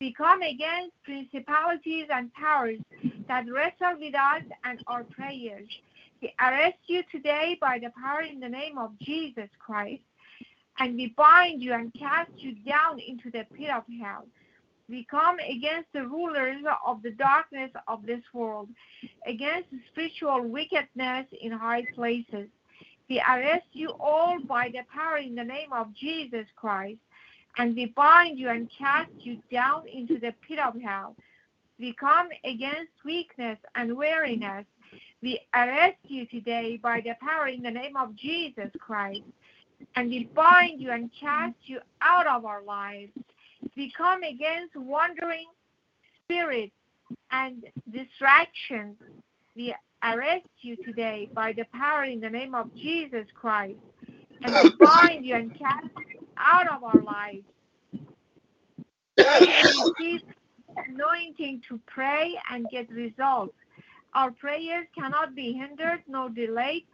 We 0.00 0.12
come 0.12 0.42
against 0.42 0.92
principalities 1.04 2.06
and 2.10 2.32
powers 2.34 2.78
that 3.28 3.44
wrestle 3.48 3.98
with 3.98 4.14
us 4.14 4.42
and 4.64 4.82
our 4.88 5.04
prayers. 5.04 5.68
We 6.20 6.34
arrest 6.40 6.78
you 6.86 7.02
today 7.12 7.56
by 7.60 7.78
the 7.78 7.90
power 7.90 8.22
in 8.22 8.40
the 8.40 8.48
name 8.48 8.76
of 8.76 8.98
Jesus 8.98 9.48
Christ, 9.58 10.02
and 10.78 10.96
we 10.96 11.14
bind 11.16 11.62
you 11.62 11.74
and 11.74 11.94
cast 11.94 12.32
you 12.36 12.54
down 12.66 12.98
into 12.98 13.30
the 13.30 13.46
pit 13.56 13.70
of 13.70 13.84
hell. 14.00 14.26
We 14.88 15.06
come 15.08 15.36
against 15.38 15.92
the 15.92 16.06
rulers 16.06 16.62
of 16.84 17.02
the 17.02 17.12
darkness 17.12 17.70
of 17.86 18.04
this 18.04 18.22
world, 18.32 18.68
against 19.26 19.68
spiritual 19.92 20.42
wickedness 20.42 21.26
in 21.40 21.52
high 21.52 21.84
places. 21.94 22.48
We 23.08 23.20
arrest 23.20 23.66
you 23.72 23.90
all 24.00 24.38
by 24.40 24.70
the 24.70 24.82
power 24.92 25.18
in 25.18 25.36
the 25.36 25.44
name 25.44 25.72
of 25.72 25.94
Jesus 25.94 26.46
Christ 26.56 26.98
and 27.58 27.74
we 27.74 27.86
bind 27.86 28.38
you 28.38 28.48
and 28.48 28.70
cast 28.76 29.10
you 29.20 29.38
down 29.50 29.86
into 29.88 30.18
the 30.18 30.34
pit 30.46 30.58
of 30.58 30.80
hell. 30.80 31.16
We 31.78 31.92
come 31.92 32.28
against 32.44 32.92
weakness 33.04 33.58
and 33.74 33.96
weariness. 33.96 34.64
We 35.22 35.40
arrest 35.54 35.98
you 36.04 36.26
today 36.26 36.78
by 36.82 37.00
the 37.00 37.14
power 37.20 37.48
in 37.48 37.62
the 37.62 37.70
name 37.70 37.96
of 37.96 38.14
Jesus 38.16 38.70
Christ, 38.78 39.22
and 39.96 40.08
we 40.08 40.24
bind 40.34 40.80
you 40.80 40.90
and 40.90 41.10
cast 41.18 41.56
you 41.64 41.80
out 42.00 42.26
of 42.26 42.44
our 42.44 42.62
lives. 42.62 43.12
We 43.76 43.92
come 43.96 44.22
against 44.22 44.76
wandering 44.76 45.46
spirits 46.24 46.72
and 47.30 47.64
distractions. 47.90 48.96
We 49.56 49.74
arrest 50.02 50.48
you 50.60 50.76
today 50.76 51.28
by 51.32 51.52
the 51.52 51.64
power 51.72 52.04
in 52.04 52.20
the 52.20 52.30
name 52.30 52.54
of 52.54 52.74
Jesus 52.76 53.26
Christ, 53.34 53.78
and 54.42 54.54
we 54.62 54.70
bind 54.78 55.24
you 55.24 55.36
and 55.36 55.58
cast 55.58 55.86
you 55.96 56.13
out 56.38 56.68
of 56.72 56.84
our 56.84 57.02
lives. 57.02 57.44
Receive 59.72 60.22
anointing 60.76 61.62
to 61.68 61.80
pray 61.86 62.34
and 62.50 62.68
get 62.70 62.90
results. 62.90 63.54
Our 64.14 64.30
prayers 64.32 64.86
cannot 64.96 65.34
be 65.34 65.52
hindered 65.52 66.02
nor 66.08 66.30
delayed 66.30 66.84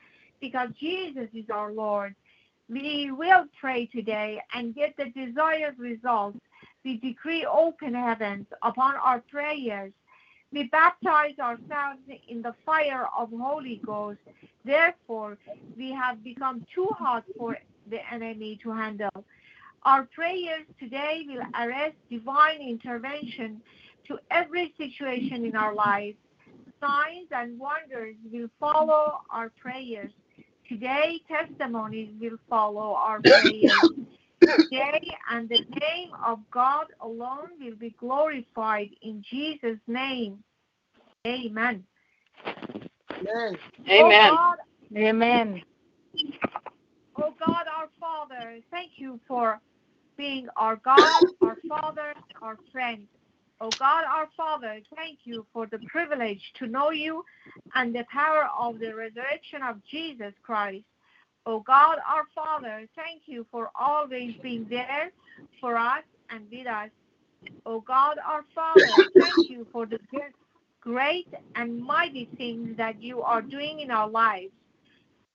because 0.41 0.71
Jesus 0.79 1.29
is 1.35 1.51
our 1.51 1.73
Lord. 1.73 2.15
We 2.69 3.11
will 3.11 3.47
pray 3.61 3.87
today 3.87 4.41
and 4.55 4.75
get 4.75 4.97
the 4.97 5.11
desired 5.11 5.79
results. 5.79 6.39
We 6.85 6.97
decree 6.99 7.45
open 7.47 7.95
heavens 7.95 8.47
upon 8.63 8.97
our 8.97 9.21
prayers. 9.21 9.93
We 10.53 10.65
baptize 10.65 11.39
ourselves 11.39 12.01
in 12.29 12.43
the 12.43 12.55
fire 12.65 13.07
of 13.17 13.31
Holy 13.31 13.81
Ghost. 13.85 14.19
Therefore, 14.65 15.39
we 15.77 15.93
have 15.93 16.25
become 16.25 16.65
too 16.75 16.89
hot 16.99 17.25
for 17.39 17.59
the 17.89 17.99
enemy 18.13 18.59
to 18.63 18.71
handle. 18.71 19.25
Our 19.85 20.05
prayers 20.15 20.67
today 20.79 21.25
will 21.27 21.43
arrest 21.59 21.97
divine 22.11 22.61
intervention 22.61 23.63
to 24.09 24.19
every 24.31 24.75
situation 24.77 25.45
in 25.45 25.57
our 25.57 25.75
lives. 25.75 26.17
Signs 26.81 27.29
and 27.31 27.59
wonders 27.59 28.17
will 28.31 28.49
follow 28.59 29.21
our 29.31 29.51
prayers. 29.61 30.13
Today, 30.69 31.21
testimonies 31.29 32.11
will 32.21 32.39
follow 32.49 32.95
our 32.95 33.21
prayers. 33.21 33.73
Today, 34.41 35.01
and 35.31 35.49
the 35.49 35.65
name 35.81 36.11
of 36.25 36.39
God 36.51 36.87
alone 37.01 37.51
will 37.61 37.77
be 37.77 37.95
glorified 37.99 38.91
in 39.03 39.25
Jesus' 39.29 39.81
name. 39.87 40.43
Amen. 41.27 41.85
Amen. 43.21 43.59
Amen. 43.89 44.31
Oh 44.31 44.37
God, 44.37 44.57
Amen. 44.97 45.63
Oh 47.23 47.35
God, 47.39 47.67
our 47.77 47.89
Father, 48.01 48.61
thank 48.71 48.93
you 48.97 49.21
for 49.29 49.61
being 50.17 50.49
our 50.57 50.77
God, 50.77 51.23
our 51.43 51.59
Father, 51.69 52.15
our 52.41 52.57
friend. 52.73 53.07
Oh 53.61 53.71
God, 53.79 54.05
our 54.05 54.29
Father, 54.35 54.81
thank 54.97 55.19
you 55.25 55.47
for 55.53 55.67
the 55.67 55.81
privilege 55.81 56.41
to 56.59 56.67
know 56.67 56.91
you 56.91 57.23
and 57.75 57.95
the 57.95 58.05
power 58.11 58.49
of 58.59 58.79
the 58.79 58.95
resurrection 58.95 59.63
of 59.63 59.85
Jesus 59.85 60.33
Christ. 60.43 60.85
Oh 61.45 61.61
God, 61.61 61.99
our 62.09 62.25
Father, 62.35 62.87
thank 62.97 63.23
you 63.27 63.47
for 63.51 63.71
always 63.79 64.35
being 64.43 64.67
there 64.71 65.11
for 65.61 65.77
us 65.77 66.05
and 66.31 66.47
with 66.51 66.67
us. 66.67 66.89
Oh 67.67 67.81
God, 67.81 68.17
our 68.27 68.45
Father, 68.55 69.11
thank 69.19 69.51
you 69.51 69.67
for 69.71 69.85
the 69.85 69.99
great 70.81 71.29
and 71.55 71.83
mighty 71.83 72.31
things 72.39 72.79
that 72.79 73.03
you 73.03 73.21
are 73.21 73.43
doing 73.43 73.81
in 73.81 73.91
our 73.91 74.09
lives. 74.09 74.53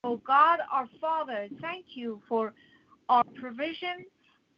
Oh 0.08 0.22
God, 0.24 0.60
our 0.72 0.88
Father, 1.02 1.48
thank 1.62 1.86
you 1.96 2.22
for 2.30 2.54
our 3.10 3.24
provision 3.34 4.06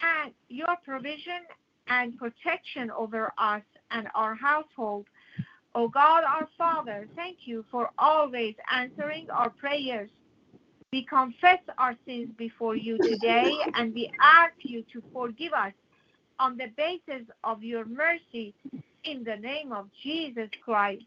and 0.01 0.33
your 0.49 0.75
provision 0.83 1.39
and 1.87 2.17
protection 2.17 2.91
over 2.91 3.31
us 3.37 3.61
and 3.91 4.09
our 4.13 4.35
household. 4.35 5.05
Oh 5.73 5.87
God, 5.87 6.25
our 6.25 6.49
Father, 6.57 7.07
thank 7.15 7.37
you 7.45 7.63
for 7.71 7.91
always 7.97 8.55
answering 8.69 9.27
our 9.33 9.49
prayers. 9.49 10.09
We 10.91 11.05
confess 11.05 11.59
our 11.77 11.95
sins 12.05 12.27
before 12.37 12.75
you 12.75 12.99
today 13.07 13.49
and 13.73 13.93
we 13.93 14.11
ask 14.21 14.53
you 14.63 14.83
to 14.91 15.01
forgive 15.13 15.53
us 15.53 15.71
on 16.39 16.57
the 16.57 16.67
basis 16.75 17.25
of 17.45 17.63
your 17.63 17.85
mercy 17.85 18.53
in 19.05 19.23
the 19.23 19.37
name 19.37 19.71
of 19.71 19.87
Jesus 20.03 20.49
Christ. 20.65 21.05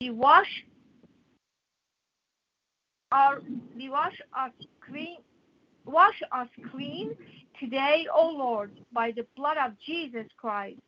We 0.00 0.10
wash 0.10 0.64
our 3.12 3.42
we 3.76 3.90
wash 3.90 4.18
us 4.36 4.52
clean 4.86 5.18
wash 5.84 6.20
us 6.32 6.48
clean 6.70 7.14
today, 7.60 8.06
O 8.12 8.30
Lord, 8.30 8.72
by 8.92 9.12
the 9.12 9.26
blood 9.36 9.56
of 9.58 9.72
Jesus 9.84 10.26
Christ. 10.36 10.80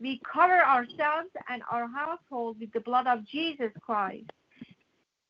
We 0.00 0.20
cover 0.32 0.64
ourselves 0.64 1.30
and 1.48 1.62
our 1.70 1.88
household 1.88 2.56
with 2.60 2.72
the 2.72 2.80
blood 2.80 3.06
of 3.06 3.26
Jesus 3.26 3.72
Christ. 3.80 4.30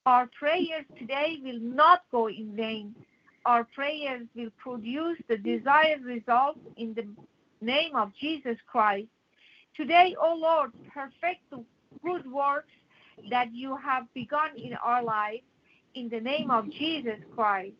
Our 0.07 0.29
prayers 0.39 0.85
today 0.99 1.39
will 1.43 1.61
not 1.61 2.03
go 2.11 2.29
in 2.29 2.55
vain. 2.55 2.95
Our 3.45 3.65
prayers 3.65 4.27
will 4.35 4.51
produce 4.59 5.19
the 5.29 5.39
desired 5.39 6.03
results 6.05 6.61
in 6.77 6.95
the 6.95 7.07
name 7.61 7.97
of 7.97 8.13
Jesus 8.21 8.57
Christ. 8.67 9.09
Today, 9.75 10.15
O 10.21 10.35
Lord, 10.35 10.73
perfect 10.93 11.41
the 11.51 11.65
good 12.05 12.31
works 12.31 12.73
that 13.31 13.53
you 13.53 13.77
have 13.77 14.05
begun 14.15 14.51
in 14.57 14.75
our 14.75 15.03
lives 15.03 15.43
in 15.95 16.09
the 16.09 16.21
name 16.21 16.51
of 16.51 16.71
Jesus 16.71 17.19
Christ. 17.35 17.75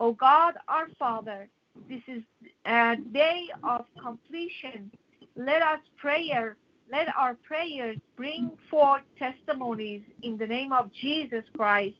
O 0.00 0.12
God, 0.12 0.54
our 0.68 0.88
Father, 0.98 1.48
this 1.88 2.02
is 2.06 2.22
a 2.66 2.96
day 3.12 3.48
of 3.62 3.84
completion. 4.02 4.90
Let 5.36 5.62
us 5.62 5.80
prayer, 5.96 6.56
let 6.90 7.08
our 7.16 7.34
prayers 7.34 7.96
bring 8.16 8.50
forth 8.70 9.02
testimonies 9.18 10.02
in 10.22 10.36
the 10.36 10.46
name 10.46 10.72
of 10.72 10.90
Jesus 10.92 11.44
Christ. 11.56 11.96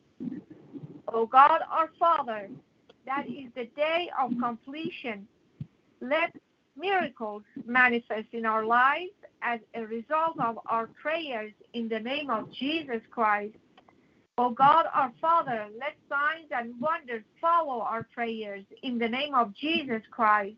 O 1.13 1.25
God, 1.25 1.61
our 1.71 1.89
Father, 1.99 2.49
that 3.05 3.27
is 3.27 3.49
the 3.55 3.65
day 3.75 4.09
of 4.21 4.31
completion. 4.39 5.27
Let 6.01 6.35
miracles 6.75 7.43
manifest 7.65 8.27
in 8.33 8.45
our 8.45 8.65
lives 8.65 9.11
as 9.41 9.59
a 9.73 9.85
result 9.85 10.39
of 10.39 10.59
our 10.67 10.87
prayers 11.01 11.53
in 11.73 11.87
the 11.87 11.99
name 11.99 12.29
of 12.29 12.51
Jesus 12.51 13.01
Christ. 13.11 13.55
O 14.39 14.51
God, 14.51 14.85
our 14.93 15.11
Father, 15.19 15.65
let 15.79 15.95
signs 16.07 16.47
and 16.51 16.79
wonders 16.79 17.23
follow 17.41 17.81
our 17.81 18.03
prayers 18.13 18.63
in 18.83 18.99
the 18.99 19.07
name 19.07 19.33
of 19.33 19.53
Jesus 19.55 20.01
Christ. 20.11 20.57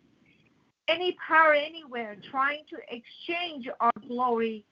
Any 0.90 1.16
power 1.26 1.54
anywhere 1.54 2.18
trying 2.30 2.64
to 2.72 2.78
exchange 2.94 3.70
our 3.80 3.92
glory, 4.08 4.66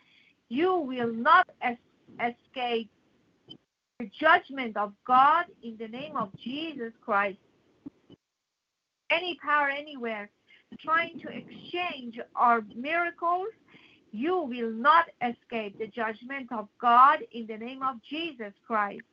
you 0.50 0.76
will 0.76 1.14
not 1.14 1.48
es- 1.62 1.78
escape 2.20 2.90
the 4.00 4.10
judgment 4.20 4.76
of 4.76 4.92
God 5.06 5.46
in 5.64 5.78
the 5.78 5.88
name 5.88 6.18
of 6.18 6.30
Jesus 6.44 6.92
Christ. 7.02 7.38
Any 9.10 9.38
power 9.42 9.70
anywhere 9.70 10.30
trying 10.84 11.18
to 11.22 11.30
exchange 11.30 12.20
our 12.36 12.62
miracles, 12.76 13.48
you 14.12 14.42
will 14.42 14.72
not 14.72 15.06
escape 15.22 15.78
the 15.78 15.88
judgment 15.88 16.52
of 16.52 16.68
God 16.80 17.20
in 17.32 17.48
the 17.48 17.58
name 17.58 17.84
of 17.84 17.98
Jesus 18.10 18.54
Christ. 18.66 19.04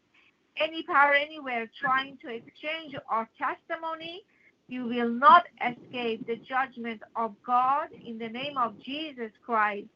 Any 0.56 0.82
power 0.84 1.14
anywhere 1.14 1.68
trying 1.80 2.16
to 2.18 2.28
exchange 2.28 2.94
our 3.08 3.28
testimony, 3.38 4.22
you 4.68 4.86
will 4.86 5.10
not 5.10 5.44
escape 5.60 6.26
the 6.26 6.36
judgment 6.36 7.02
of 7.16 7.34
God 7.44 7.88
in 8.04 8.18
the 8.18 8.28
name 8.28 8.56
of 8.56 8.80
Jesus 8.82 9.32
Christ. 9.44 9.88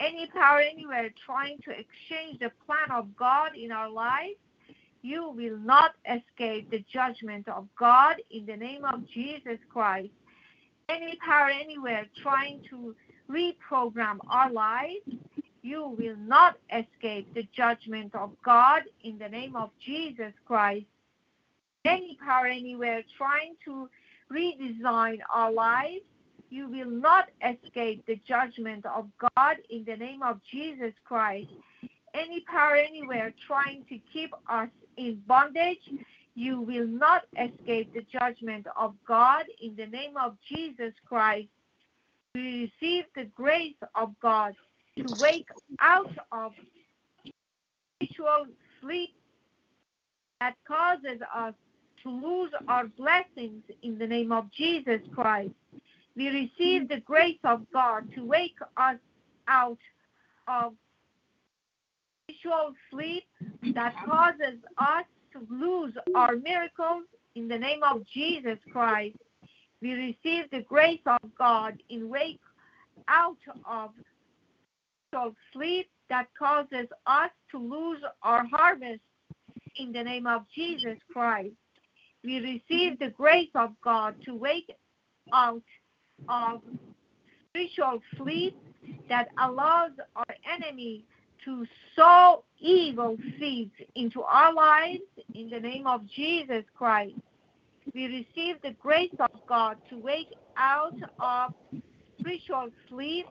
Any 0.00 0.26
power 0.26 0.60
anywhere 0.60 1.10
trying 1.26 1.58
to 1.64 1.70
exchange 1.70 2.40
the 2.40 2.50
plan 2.66 2.90
of 2.90 3.14
God 3.16 3.50
in 3.56 3.70
our 3.70 3.90
lives, 3.90 4.38
you 5.02 5.28
will 5.28 5.58
not 5.58 5.92
escape 6.06 6.70
the 6.70 6.84
judgment 6.92 7.48
of 7.48 7.68
God 7.78 8.16
in 8.30 8.46
the 8.46 8.56
name 8.56 8.84
of 8.84 9.06
Jesus 9.08 9.58
Christ. 9.70 10.12
Any 10.88 11.16
power 11.16 11.50
anywhere 11.50 12.06
trying 12.22 12.62
to 12.70 12.94
reprogram 13.32 14.18
our 14.28 14.50
lives, 14.50 15.00
you 15.62 15.94
will 15.98 16.16
not 16.16 16.58
escape 16.70 17.32
the 17.34 17.46
judgment 17.56 18.14
of 18.14 18.30
God 18.44 18.82
in 19.04 19.18
the 19.18 19.28
name 19.28 19.56
of 19.56 19.70
Jesus 19.84 20.32
Christ. 20.46 20.86
Any 21.84 22.18
power 22.24 22.46
anywhere 22.46 23.02
trying 23.16 23.54
to 23.64 23.88
redesign 24.32 25.18
our 25.32 25.52
lives, 25.52 26.02
you 26.50 26.68
will 26.68 26.90
not 26.90 27.28
escape 27.42 28.04
the 28.06 28.20
judgment 28.28 28.84
of 28.86 29.06
God 29.36 29.56
in 29.70 29.84
the 29.84 29.96
name 29.96 30.22
of 30.22 30.40
Jesus 30.50 30.92
Christ. 31.04 31.48
Any 32.14 32.40
power 32.40 32.76
anywhere 32.76 33.32
trying 33.46 33.84
to 33.88 33.98
keep 34.12 34.34
us 34.48 34.68
in 34.96 35.22
bondage, 35.26 35.78
you 36.34 36.60
will 36.60 36.86
not 36.86 37.22
escape 37.38 37.94
the 37.94 38.04
judgment 38.12 38.66
of 38.78 38.94
God 39.06 39.44
in 39.62 39.74
the 39.76 39.86
name 39.86 40.16
of 40.16 40.36
Jesus 40.46 40.92
Christ. 41.08 41.48
We 42.34 42.70
receive 42.80 43.04
the 43.14 43.24
grace 43.34 43.76
of 43.94 44.14
God 44.20 44.54
to 44.96 45.04
wake 45.20 45.48
out 45.80 46.10
of 46.30 46.52
spiritual 47.98 48.46
sleep 48.80 49.14
that 50.40 50.54
causes 50.66 51.20
us 51.34 51.54
to 52.02 52.10
lose 52.10 52.50
our 52.68 52.86
blessings 52.86 53.62
in 53.82 53.98
the 53.98 54.06
name 54.06 54.32
of 54.32 54.50
Jesus 54.50 55.00
Christ. 55.14 55.52
We 56.16 56.28
receive 56.28 56.88
the 56.88 57.00
grace 57.00 57.38
of 57.44 57.66
God 57.72 58.10
to 58.14 58.24
wake 58.24 58.56
us 58.76 58.96
out 59.46 59.78
of 60.48 60.72
spiritual 62.24 62.72
sleep 62.90 63.24
that 63.74 63.94
causes 64.06 64.58
us 64.78 65.04
to 65.32 65.46
lose 65.50 65.92
our 66.14 66.36
miracles 66.36 67.04
in 67.34 67.46
the 67.48 67.58
name 67.58 67.82
of 67.82 68.06
Jesus 68.06 68.58
Christ. 68.72 69.16
We 69.82 69.94
receive 69.94 70.48
the 70.52 70.62
grace 70.68 71.00
of 71.06 71.18
God 71.36 71.82
in 71.90 72.08
wake 72.08 72.38
out 73.08 73.36
of 73.66 75.34
sleep 75.52 75.90
that 76.08 76.28
causes 76.38 76.86
us 77.06 77.30
to 77.50 77.58
lose 77.58 77.98
our 78.22 78.46
harvest 78.46 79.00
in 79.76 79.92
the 79.92 80.04
name 80.04 80.28
of 80.28 80.42
Jesus 80.54 80.98
Christ. 81.12 81.54
We 82.22 82.38
receive 82.38 83.00
the 83.00 83.10
grace 83.10 83.50
of 83.56 83.70
God 83.82 84.14
to 84.24 84.36
wake 84.36 84.72
out 85.32 85.62
of 86.28 86.60
spiritual 87.48 88.00
sleep 88.16 88.56
that 89.08 89.28
allows 89.40 89.90
our 90.14 90.36
enemy 90.54 91.04
to 91.44 91.66
sow 91.96 92.44
evil 92.60 93.16
seeds 93.40 93.72
into 93.96 94.22
our 94.22 94.54
lives 94.54 95.00
in 95.34 95.50
the 95.50 95.58
name 95.58 95.88
of 95.88 96.06
Jesus 96.08 96.62
Christ. 96.76 97.16
We 97.94 98.06
receive 98.06 98.56
the 98.62 98.74
grace 98.80 99.14
of 99.18 99.30
God 99.46 99.76
to 99.90 99.98
wake 99.98 100.32
out 100.56 100.94
of 101.20 101.54
spiritual 102.18 102.68
sleep 102.88 103.26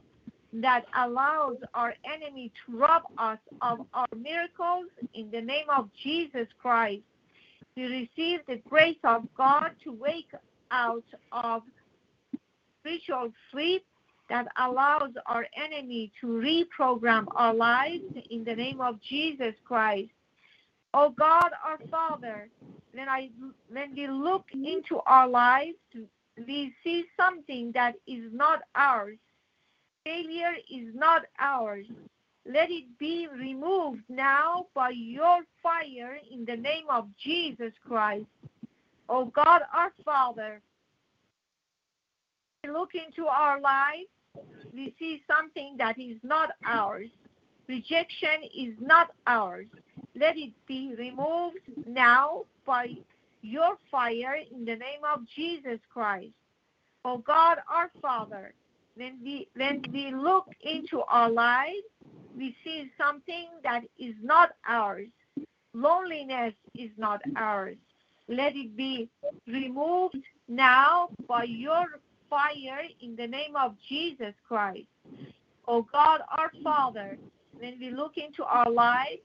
that 0.54 0.86
allows 0.96 1.58
our 1.74 1.94
enemy 2.04 2.52
to 2.66 2.78
rob 2.78 3.04
us 3.18 3.40
of 3.62 3.86
our 3.94 4.08
miracles 4.16 4.88
in 5.14 5.32
the 5.32 5.42
name 5.42 5.68
of 5.76 5.90
Jesus 6.04 6.48
Christ. 6.62 7.04
We 7.76 7.86
receive 7.86 8.42
the 8.48 8.62
grace 8.70 9.00
of 9.04 9.24
God 9.36 9.72
to 9.86 9.94
wake 9.94 10.32
out 10.72 11.06
of 11.32 11.64
spiritual 12.80 13.32
sleep 13.52 13.86
that 14.30 14.48
allows 14.58 15.12
our 15.26 15.46
enemy 15.56 16.12
to 16.22 16.28
reprogram 16.28 17.26
our 17.36 17.54
lives 17.54 18.04
in 18.30 18.44
the 18.44 18.56
name 18.56 18.82
of 18.82 19.02
Jesus 19.02 19.54
Christ. 19.64 20.10
Oh 20.94 21.14
God, 21.18 21.50
our 21.66 21.80
Father, 21.90 22.50
when 22.94 23.08
I 23.08 23.30
when 23.72 23.96
we 23.96 24.08
look 24.08 24.46
into 24.54 25.00
our 25.06 25.28
lives, 25.28 25.78
we 26.38 26.74
see 26.84 27.06
something 27.18 27.72
that 27.74 27.96
is 28.08 28.24
not 28.32 28.62
ours. 28.76 29.18
Failure 30.04 30.56
is 30.72 30.94
not 30.94 31.24
ours. 31.40 31.86
Let 32.46 32.72
it 32.72 32.86
be 32.98 33.28
removed 33.28 34.02
now 34.10 34.66
by 34.74 34.90
your 34.90 35.42
fire 35.62 36.18
in 36.32 36.44
the 36.46 36.56
name 36.56 36.86
of 36.90 37.08
Jesus 37.24 37.72
Christ. 37.88 38.26
Oh 39.08 39.26
God, 39.26 39.62
our 39.74 39.92
Father, 40.04 40.62
we 42.64 42.72
look 42.72 42.92
into 42.96 43.28
our 43.28 43.60
lives, 43.62 44.08
we 44.74 44.94
see 44.98 45.22
something 45.28 45.76
that 45.78 46.00
is 46.00 46.18
not 46.24 46.52
ours. 46.66 47.10
Rejection 47.68 48.44
is 48.58 48.74
not 48.80 49.12
ours. 49.28 49.68
Let 50.16 50.36
it 50.38 50.52
be 50.68 50.96
removed 50.98 51.60
now 51.86 52.44
by 52.72 52.88
your 53.42 53.76
fire 53.92 54.38
in 54.50 54.64
the 54.64 54.78
name 54.78 55.04
of 55.14 55.20
Jesus 55.36 55.80
Christ. 55.94 56.32
Oh 57.04 57.18
God, 57.18 57.58
our 57.70 57.92
Father, 58.02 58.54
when 58.96 59.20
we 59.22 59.50
when 59.58 59.84
we 59.92 60.14
look 60.16 60.48
into 60.62 61.02
our 61.10 61.30
lives, 61.30 61.84
we 62.34 62.56
see 62.64 62.90
something 62.98 63.48
that 63.66 63.82
is 64.00 64.16
not 64.24 64.52
ours. 64.66 65.10
Loneliness 65.74 66.54
is 66.74 66.92
not 66.98 67.20
ours. 67.36 67.76
Let 68.30 68.56
it 68.56 68.78
be 68.78 69.10
removed 69.48 70.24
now 70.48 71.10
by 71.28 71.44
your 71.44 71.86
fire 72.30 72.84
in 73.02 73.18
the 73.18 73.28
name 73.28 73.58
of 73.58 73.76
Jesus 73.90 74.34
Christ. 74.48 74.88
Oh 75.68 75.86
God, 75.92 76.22
our 76.38 76.52
Father, 76.64 77.18
when 77.60 77.78
we 77.82 77.90
look 77.90 78.14
into 78.16 78.46
our 78.46 78.72
lives, 78.72 79.24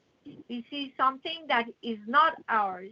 we 0.49 0.67
see 0.69 0.93
something 0.97 1.47
that 1.47 1.67
is 1.81 1.99
not 2.09 2.35
ours. 2.49 2.91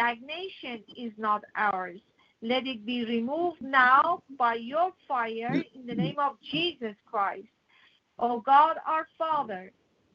Stagnation 0.00 0.82
is 0.96 1.12
not 1.18 1.44
ours. 1.56 2.00
Let 2.40 2.66
it 2.66 2.86
be 2.86 3.04
removed 3.04 3.60
now 3.60 4.22
by 4.38 4.54
your 4.54 4.92
fire 5.06 5.58
in 5.74 5.86
the 5.86 5.94
name 5.94 6.18
of 6.18 6.36
Jesus 6.50 6.94
Christ. 7.04 7.48
Oh 8.18 8.40
God, 8.40 8.76
our 8.86 9.06
Father, 9.18 9.70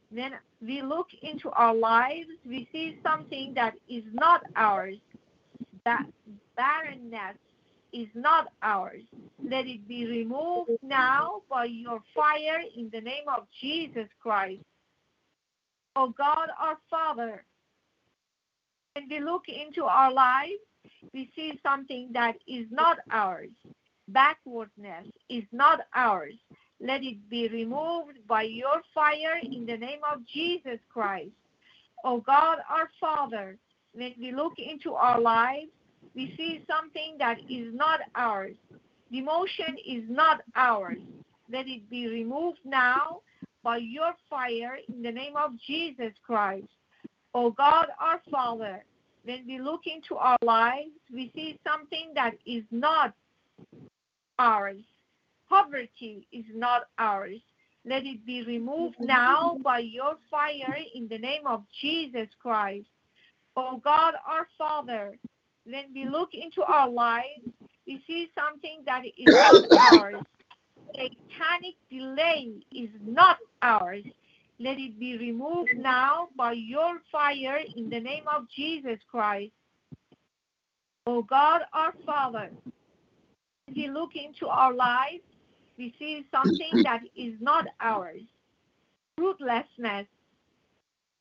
when 0.10 0.32
we 0.60 0.82
look 0.82 1.06
into 1.22 1.52
our 1.52 1.76
lives, 1.76 2.30
we 2.48 2.68
see 2.72 2.98
something 3.04 3.54
that 3.54 3.76
is 3.88 4.04
not 4.12 4.42
ours. 4.56 4.98
That 5.84 6.08
barrenness 6.58 7.38
is 7.94 8.08
not 8.16 8.48
ours. 8.64 9.04
Let 9.48 9.68
it 9.68 9.88
be 9.88 10.08
removed 10.08 10.72
now 10.82 11.44
by 11.48 11.66
your 11.66 12.00
fire 12.16 12.62
in 12.76 12.90
the 12.92 13.02
name 13.02 13.26
of 13.28 13.46
Jesus 13.62 14.08
Christ. 14.20 14.64
Oh 15.96 16.12
God, 16.18 16.50
our 16.60 16.80
Father, 16.90 17.44
when 18.96 19.10
we 19.10 19.20
look 19.20 19.44
into 19.50 19.84
our 19.84 20.12
lives, 20.12 20.54
we 21.14 21.30
see 21.36 21.60
something 21.62 22.10
that 22.14 22.36
is 22.48 22.66
not 22.72 22.98
ours. 23.12 23.50
Backwardness 24.08 25.08
is 25.30 25.44
not 25.52 25.82
ours. 25.94 26.36
let 26.82 27.04
it 27.04 27.18
be 27.30 27.48
removed 27.48 28.18
by 28.28 28.44
your 28.44 28.82
fire 28.94 29.40
in 29.42 29.66
the 29.66 29.78
name 29.78 30.02
of 30.12 30.20
Jesus 30.28 30.80
Christ. 30.90 31.32
Oh 32.04 32.20
God, 32.20 32.58
our 32.70 32.90
Father, 33.00 33.58
when 33.94 34.14
we 34.20 34.34
look 34.34 34.54
into 34.58 34.94
our 34.94 35.20
lives, 35.20 35.72
we 36.16 36.34
see 36.38 36.64
something 36.70 37.16
that 37.18 37.38
is 37.50 37.74
not 37.74 38.02
ours. 38.16 38.56
Demotion 39.12 39.76
is 39.88 40.04
not 40.10 40.42
ours. 40.56 41.00
Let 41.52 41.68
it 41.68 41.90
be 41.90 42.08
removed 42.08 42.60
now 42.66 43.22
by 43.64 43.78
your 43.78 44.14
fire 44.30 44.78
in 44.90 45.02
the 45.02 45.12
name 45.12 45.38
of 45.38 45.52
Jesus 45.66 46.14
Christ. 46.26 46.68
Oh 47.38 47.52
God, 47.52 47.88
our 48.00 48.22
Father, 48.32 48.82
when 49.26 49.46
we 49.46 49.60
look 49.60 49.82
into 49.88 50.16
our 50.16 50.38
lives, 50.42 50.92
we 51.14 51.34
see 51.36 51.60
something 51.68 52.12
that 52.16 52.36
is 52.46 52.64
not 52.72 53.14
ours. 54.40 54.82
Poverty 55.50 56.26
is 56.32 56.46
not 56.54 56.84
ours. 56.98 57.42
Let 57.84 58.06
it 58.06 58.26
be 58.26 58.46
removed 58.46 58.96
now 59.02 59.58
by 59.62 59.80
your 59.80 60.16
fire 60.32 60.78
in 60.96 61.10
the 61.10 61.18
name 61.18 61.46
of 61.46 61.66
Jesus 61.82 62.30
Christ. 62.42 62.88
Oh 63.58 63.82
God, 63.84 64.14
our 64.26 64.48
Father, 64.58 65.18
when 65.66 65.94
we 65.94 66.08
look 66.08 66.30
into 66.32 66.64
our 66.64 66.90
lives, 66.90 67.44
we 67.86 68.02
see 68.08 68.30
something 68.34 68.80
that 68.86 69.02
is 69.18 69.34
not 69.36 69.66
ours. 69.92 70.16
Satanic 70.94 71.76
delay 71.92 72.54
is 72.74 72.90
not 73.06 73.40
ours. 73.62 74.06
Let 74.60 74.78
it 74.78 75.00
be 75.00 75.18
removed 75.18 75.74
now 75.76 76.30
by 76.38 76.54
your 76.54 77.00
fire 77.12 77.60
in 77.76 77.90
the 77.90 78.00
name 78.00 78.24
of 78.34 78.48
Jesus 78.56 79.00
Christ. 79.10 79.52
Oh 81.06 81.24
God, 81.24 81.62
our 81.74 81.94
Father, 82.06 82.50
as 83.68 83.76
we 83.76 83.90
look 83.90 84.12
into 84.16 84.48
our 84.48 84.74
lives, 84.74 85.24
we 85.78 85.94
see 86.00 86.26
something 86.32 86.82
that 86.84 87.02
is 87.18 87.34
not 87.42 87.68
ours. 87.82 88.22
Fruitlessness, 89.18 90.08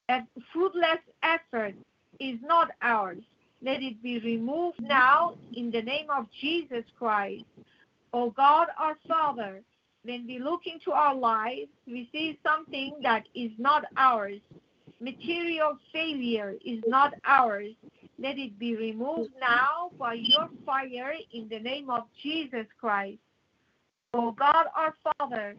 a 0.08 0.20
fruitless 0.52 1.00
effort 1.22 1.74
is 2.20 2.38
not 2.42 2.70
ours. 2.82 3.22
Let 3.62 3.82
it 3.82 4.02
be 4.02 4.20
removed 4.20 4.80
now 4.80 5.34
in 5.54 5.70
the 5.70 5.82
name 5.82 6.06
of 6.10 6.26
Jesus 6.40 6.84
Christ. 6.98 7.44
Oh 8.12 8.30
God, 8.30 8.68
our 8.78 8.96
Father, 9.08 9.60
when 10.04 10.26
we 10.26 10.38
look 10.38 10.62
into 10.66 10.92
our 10.92 11.14
lives, 11.14 11.68
we 11.86 12.08
see 12.12 12.38
something 12.46 12.94
that 13.02 13.24
is 13.34 13.50
not 13.58 13.84
ours. 13.96 14.40
Material 15.00 15.78
failure 15.92 16.54
is 16.64 16.80
not 16.86 17.14
ours. 17.24 17.72
Let 18.18 18.38
it 18.38 18.58
be 18.58 18.76
removed 18.76 19.32
now 19.40 19.90
by 19.98 20.14
your 20.14 20.48
fire 20.64 21.14
in 21.32 21.48
the 21.48 21.58
name 21.58 21.90
of 21.90 22.04
Jesus 22.22 22.66
Christ. 22.80 23.18
Oh 24.12 24.32
God, 24.32 24.66
our 24.76 24.94
Father, 25.18 25.56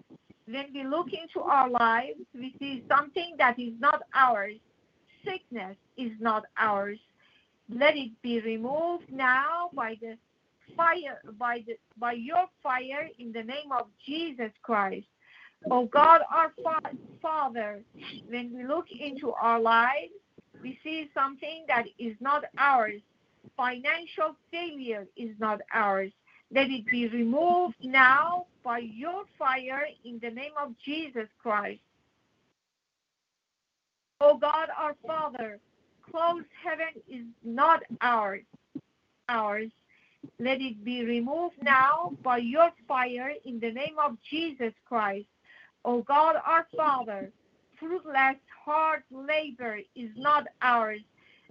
when 0.48 0.68
we 0.74 0.84
look 0.84 1.08
into 1.12 1.42
our 1.42 1.70
lives, 1.70 2.20
we 2.34 2.56
see 2.60 2.84
something 2.88 3.36
that 3.38 3.60
is 3.60 3.74
not 3.80 4.04
ours. 4.14 4.56
Sickness 5.26 5.76
is 5.98 6.12
not 6.20 6.44
ours. 6.58 7.00
Let 7.68 7.98
it 7.98 8.12
be 8.22 8.40
removed 8.42 9.12
now 9.12 9.70
by 9.74 9.96
the 10.00 10.18
fire 10.76 11.22
by 11.40 11.64
the 11.68 11.76
by 11.98 12.14
your 12.14 12.46
fire 12.64 13.10
in 13.20 13.32
the 13.32 13.44
name 13.44 13.72
of 13.78 13.88
Jesus 14.06 14.52
Christ. 14.64 15.08
Oh 15.72 15.86
God, 15.86 16.22
our 16.34 16.52
fa- 16.64 16.92
Father, 17.22 17.82
when 18.28 18.56
we 18.56 18.66
look 18.66 18.86
into 18.92 19.32
our 19.34 19.60
lives, 19.60 20.12
we 20.62 20.80
see 20.84 21.10
something 21.14 21.66
that 21.68 21.86
is 22.00 22.16
not 22.20 22.44
ours. 22.58 23.02
Financial 23.58 24.36
failure 24.52 25.08
is 25.18 25.32
not 25.40 25.62
ours. 25.74 26.12
Let 26.54 26.70
it 26.70 26.86
be 26.88 27.08
removed 27.08 27.76
now 27.82 28.46
by 28.64 28.80
your 28.80 29.24
fire 29.40 29.88
in 30.04 30.20
the 30.22 30.30
name 30.30 30.54
of 30.62 30.74
Jesus 30.86 31.28
Christ. 31.42 31.82
Oh 34.22 34.38
God, 34.38 34.70
our 34.78 34.96
Father, 35.06 35.60
closed 36.12 36.48
heaven 36.64 37.02
is 37.10 37.26
not 37.44 37.82
ours. 38.02 38.44
Ours. 39.30 39.72
Let 40.40 40.62
it 40.62 40.84
be 40.84 41.04
removed 41.04 41.56
now 41.62 42.12
by 42.24 42.38
your 42.38 42.72
fire 42.88 43.32
in 43.46 43.60
the 43.60 43.72
name 43.72 43.98
of 44.04 44.18
Jesus 44.30 44.74
Christ. 44.86 45.28
O 45.84 46.02
God, 46.02 46.36
our 46.46 46.68
Father, 46.76 47.32
fruitless 47.80 48.38
hard 48.66 49.04
labor 49.12 49.80
is 49.96 50.10
not 50.16 50.48
ours. 50.62 51.02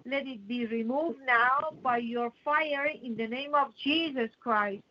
Let 0.05 0.27
it 0.27 0.47
be 0.47 0.67
removed 0.67 1.21
now 1.27 1.71
by 1.83 1.99
your 1.99 2.33
fire 2.45 2.91
in 3.03 3.17
the 3.17 3.27
name 3.27 3.55
of 3.55 3.69
Jesus 3.83 4.31
Christ. 4.41 4.83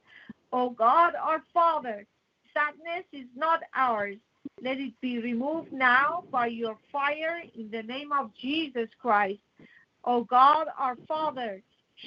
O 0.51 0.69
God, 0.69 1.13
our 1.15 1.43
Father, 1.53 2.05
sadness 2.53 3.05
is 3.11 3.27
not 3.35 3.61
ours. 3.75 4.17
Let 4.61 4.77
it 4.77 4.93
be 5.01 5.19
removed 5.19 5.71
now 5.71 6.23
by 6.31 6.47
your 6.47 6.77
fire 6.91 7.41
in 7.55 7.69
the 7.69 7.83
name 7.83 8.11
of 8.11 8.31
Jesus 8.39 8.89
Christ. 9.01 9.39
O 10.05 10.23
God, 10.23 10.67
our 10.77 10.95
Father, 11.07 11.61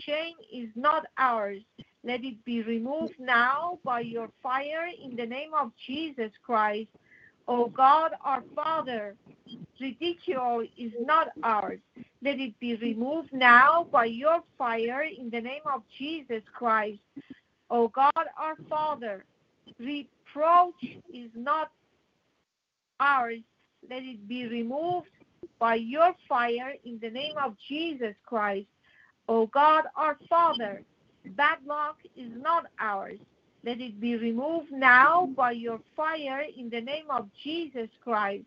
shame 0.04 0.36
is 0.52 0.68
not 0.74 1.06
ours. 1.18 1.62
Let 2.04 2.24
it 2.24 2.44
be 2.44 2.62
removed 2.62 3.14
now 3.18 3.78
by 3.84 4.00
your 4.00 4.30
fire 4.42 4.88
in 5.02 5.16
the 5.16 5.26
name 5.26 5.50
of 5.58 5.72
Jesus 5.86 6.30
Christ. 6.44 6.88
O 7.48 7.68
God, 7.68 8.12
our 8.24 8.42
Father, 8.54 9.16
ridicule 9.80 10.66
is 10.78 10.92
not 11.00 11.28
ours. 11.42 11.80
Let 12.22 12.38
it 12.38 12.58
be 12.60 12.76
removed 12.76 13.32
now 13.32 13.86
by 13.90 14.06
your 14.06 14.42
fire 14.58 15.02
in 15.02 15.30
the 15.30 15.40
name 15.40 15.62
of 15.72 15.82
Jesus 15.98 16.42
Christ. 16.52 16.98
O 17.70 17.88
God, 17.88 18.12
our 18.38 18.56
Father, 18.68 19.24
reproach 19.78 20.82
is 21.12 21.30
not 21.34 21.70
ours. 23.00 23.40
Let 23.88 24.02
it 24.02 24.26
be 24.28 24.46
removed 24.46 25.08
by 25.58 25.76
your 25.76 26.14
fire 26.28 26.74
in 26.84 26.98
the 27.00 27.10
name 27.10 27.34
of 27.42 27.56
Jesus 27.68 28.14
Christ. 28.24 28.66
O 29.28 29.46
God, 29.46 29.84
our 29.96 30.16
Father, 30.28 30.82
bad 31.36 31.58
luck 31.66 31.96
is 32.16 32.30
not 32.36 32.66
ours. 32.78 33.18
Let 33.64 33.80
it 33.80 34.00
be 34.00 34.16
removed 34.16 34.70
now 34.70 35.26
by 35.36 35.52
your 35.52 35.80
fire 35.96 36.44
in 36.56 36.70
the 36.70 36.80
name 36.80 37.10
of 37.10 37.28
Jesus 37.42 37.88
Christ. 38.04 38.44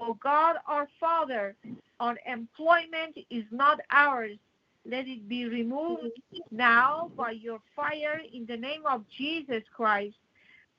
O 0.00 0.14
God, 0.14 0.56
our 0.66 0.88
Father, 0.98 1.54
unemployment 2.00 3.16
is 3.30 3.44
not 3.52 3.78
ours. 3.90 4.36
Let 4.84 5.06
it 5.06 5.28
be 5.28 5.44
removed 5.44 6.18
now 6.50 7.12
by 7.16 7.32
your 7.32 7.60
fire 7.76 8.20
in 8.32 8.46
the 8.46 8.56
name 8.56 8.82
of 8.84 9.04
Jesus 9.16 9.62
Christ. 9.76 10.16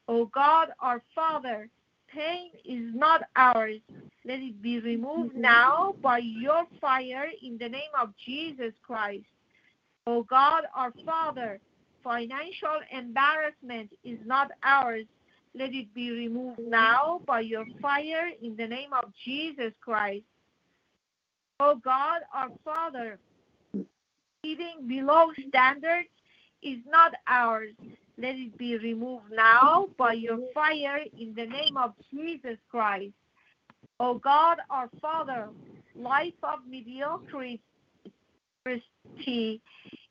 O 0.09 0.25
God, 0.25 0.69
our 0.81 1.01
Father, 1.15 1.69
pain 2.13 2.51
is 2.65 2.93
not 2.93 3.21
ours. 3.37 3.79
Let 4.25 4.39
it 4.39 4.61
be 4.61 4.79
removed 4.79 5.33
mm-hmm. 5.33 5.41
now 5.41 5.95
by 6.01 6.19
your 6.19 6.65
fire 6.79 7.27
in 7.41 7.57
the 7.57 7.67
name 7.67 7.91
of 7.99 8.13
Jesus 8.25 8.73
Christ. 8.81 9.25
O 10.07 10.23
God, 10.23 10.63
our 10.75 10.93
Father, 11.05 11.59
financial 12.03 12.79
embarrassment 12.91 13.91
is 14.03 14.19
not 14.25 14.51
ours. 14.63 15.05
Let 15.55 15.73
it 15.73 15.93
be 15.93 16.11
removed 16.11 16.59
mm-hmm. 16.59 16.69
now 16.69 17.21
by 17.25 17.41
your 17.41 17.65
fire 17.81 18.29
in 18.41 18.55
the 18.55 18.67
name 18.67 18.93
of 18.93 19.11
Jesus 19.25 19.73
Christ. 19.81 20.23
O 21.59 21.75
God, 21.75 22.21
our 22.33 22.49
Father, 22.63 23.19
living 24.43 24.87
below 24.87 25.31
standards 25.49 26.09
is 26.61 26.79
not 26.87 27.13
ours. 27.27 27.71
Let 28.17 28.35
it 28.35 28.57
be 28.57 28.77
removed 28.77 29.31
now 29.31 29.89
by 29.97 30.13
your 30.13 30.37
mm-hmm. 30.37 30.53
fire 30.53 30.99
in 31.19 31.33
the 31.35 31.45
name 31.45 31.75
of 31.77 31.93
Jesus 32.11 32.57
Christ. 32.69 33.13
O 33.99 34.15
God, 34.15 34.57
our 34.69 34.89
Father, 35.01 35.49
life 35.95 36.33
of 36.43 36.59
mediocrity 36.67 37.61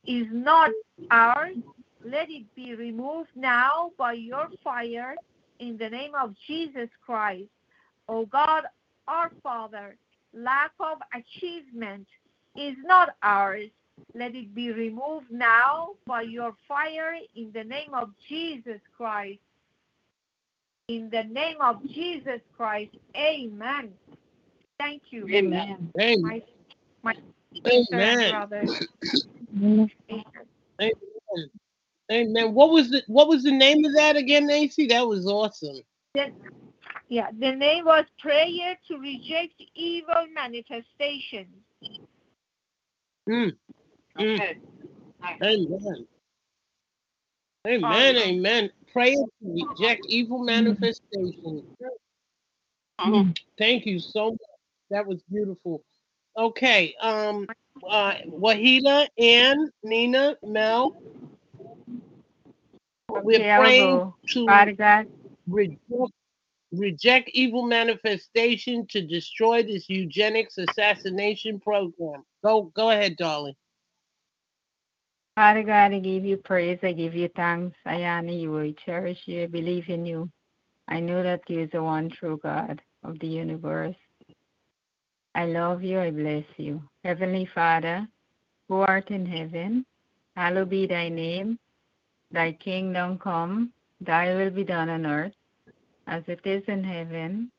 is 0.06 0.26
not 0.30 0.70
ours. 1.10 1.56
Let 2.04 2.30
it 2.30 2.52
be 2.54 2.74
removed 2.74 3.30
now 3.34 3.90
by 3.96 4.12
your 4.14 4.48
fire 4.62 5.14
in 5.58 5.76
the 5.78 5.88
name 5.88 6.14
of 6.14 6.34
Jesus 6.46 6.88
Christ. 7.04 7.48
O 8.08 8.26
God, 8.26 8.64
our 9.06 9.30
Father, 9.42 9.96
lack 10.34 10.72
of 10.80 10.98
achievement 11.14 12.06
is 12.56 12.76
not 12.84 13.10
ours. 13.22 13.68
Let 14.14 14.34
it 14.34 14.54
be 14.54 14.72
removed 14.72 15.30
now 15.30 15.90
by 16.06 16.22
your 16.22 16.54
fire 16.66 17.14
in 17.36 17.52
the 17.52 17.64
name 17.64 17.94
of 17.94 18.10
Jesus 18.28 18.80
Christ. 18.96 19.40
In 20.92 21.08
the 21.08 21.24
name 21.24 21.56
of 21.62 21.82
Jesus 21.88 22.42
Christ, 22.54 22.94
amen. 23.16 23.94
Thank 24.78 25.04
you. 25.08 25.26
Amen. 25.32 25.90
My, 25.96 26.42
my 27.02 27.14
Amen. 27.66 28.30
brother. 28.30 28.66
Amen. 29.56 29.86
Amen. 32.12 32.52
What 32.52 32.70
was 32.72 32.90
the 32.90 33.02
what 33.06 33.26
was 33.26 33.42
the 33.42 33.52
name 33.52 33.82
of 33.86 33.94
that 33.94 34.16
again, 34.16 34.46
Nancy? 34.48 34.86
That 34.86 35.08
was 35.08 35.26
awesome. 35.26 35.80
Yeah, 37.08 37.30
the 37.38 37.52
name 37.52 37.86
was 37.86 38.04
Prayer 38.20 38.76
to 38.88 38.98
Reject 38.98 39.62
Evil 39.74 40.26
Manifestations. 40.34 41.56
Mm. 43.30 43.56
Mm. 44.18 44.34
Okay. 44.34 44.58
Amen. 47.66 48.16
Amen. 48.16 48.16
Amen. 48.16 48.70
Pray 48.92 49.14
to 49.14 49.28
reject 49.40 50.04
evil 50.06 50.42
manifestations. 50.42 51.64
Mhm. 53.00 53.36
Thank 53.56 53.86
you 53.86 53.98
so 53.98 54.30
much. 54.30 54.38
That 54.90 55.06
was 55.06 55.22
beautiful. 55.30 55.82
Okay. 56.36 56.94
Um. 57.00 57.46
Uh. 57.88 58.14
Wahida, 58.26 59.06
Ann, 59.18 59.70
Nina, 59.82 60.36
Mel. 60.42 61.00
We're 63.08 63.36
Okay, 63.36 63.50
I'll 63.50 63.60
praying 63.60 64.12
to 64.28 64.46
Father 64.46 64.72
God, 64.72 65.06
reject, 65.46 66.12
reject 66.72 67.28
evil 67.32 67.66
manifestation 67.66 68.86
to 68.88 69.02
destroy 69.02 69.62
this 69.62 69.88
eugenics 69.88 70.58
assassination 70.58 71.60
program. 71.60 72.24
Go. 72.42 72.72
Go 72.74 72.90
ahead, 72.90 73.16
darling. 73.16 73.54
Father 75.34 75.62
God, 75.62 75.94
I 75.94 75.98
give 75.98 76.26
you 76.26 76.36
praise. 76.36 76.78
I 76.82 76.92
give 76.92 77.14
you 77.14 77.28
thanks. 77.34 77.76
I 77.86 78.04
honor 78.04 78.32
you. 78.32 78.58
I 78.58 78.74
cherish 78.84 79.18
you. 79.24 79.44
I 79.44 79.46
believe 79.46 79.88
in 79.88 80.04
you. 80.04 80.30
I 80.88 81.00
know 81.00 81.22
that 81.22 81.48
you 81.48 81.60
is 81.60 81.70
the 81.70 81.82
one 81.82 82.10
true 82.10 82.38
God 82.42 82.82
of 83.02 83.18
the 83.18 83.28
universe. 83.28 83.96
I 85.34 85.46
love 85.46 85.82
you. 85.82 86.00
I 86.00 86.10
bless 86.10 86.44
you. 86.58 86.82
Heavenly 87.02 87.48
Father, 87.54 88.06
who 88.68 88.80
art 88.80 89.10
in 89.10 89.24
heaven, 89.24 89.86
hallowed 90.36 90.68
be 90.68 90.86
thy 90.86 91.08
name. 91.08 91.58
Thy 92.30 92.52
kingdom 92.52 93.18
come, 93.18 93.72
thy 94.02 94.34
will 94.34 94.50
be 94.50 94.64
done 94.64 94.90
on 94.90 95.06
earth 95.06 95.32
as 96.06 96.22
it 96.26 96.40
is 96.44 96.62
in 96.68 96.84
heaven. 96.84 97.50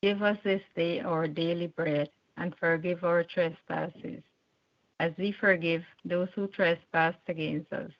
Give 0.00 0.22
us 0.22 0.38
this 0.44 0.62
day 0.76 1.00
our 1.00 1.26
daily 1.26 1.68
bread 1.68 2.08
and 2.36 2.54
forgive 2.60 3.02
our 3.02 3.24
trespasses 3.24 4.22
as 5.04 5.12
we 5.18 5.32
forgive 5.38 5.82
those 6.06 6.28
who 6.34 6.46
trespass 6.48 7.14
against 7.28 7.70
us. 7.74 7.90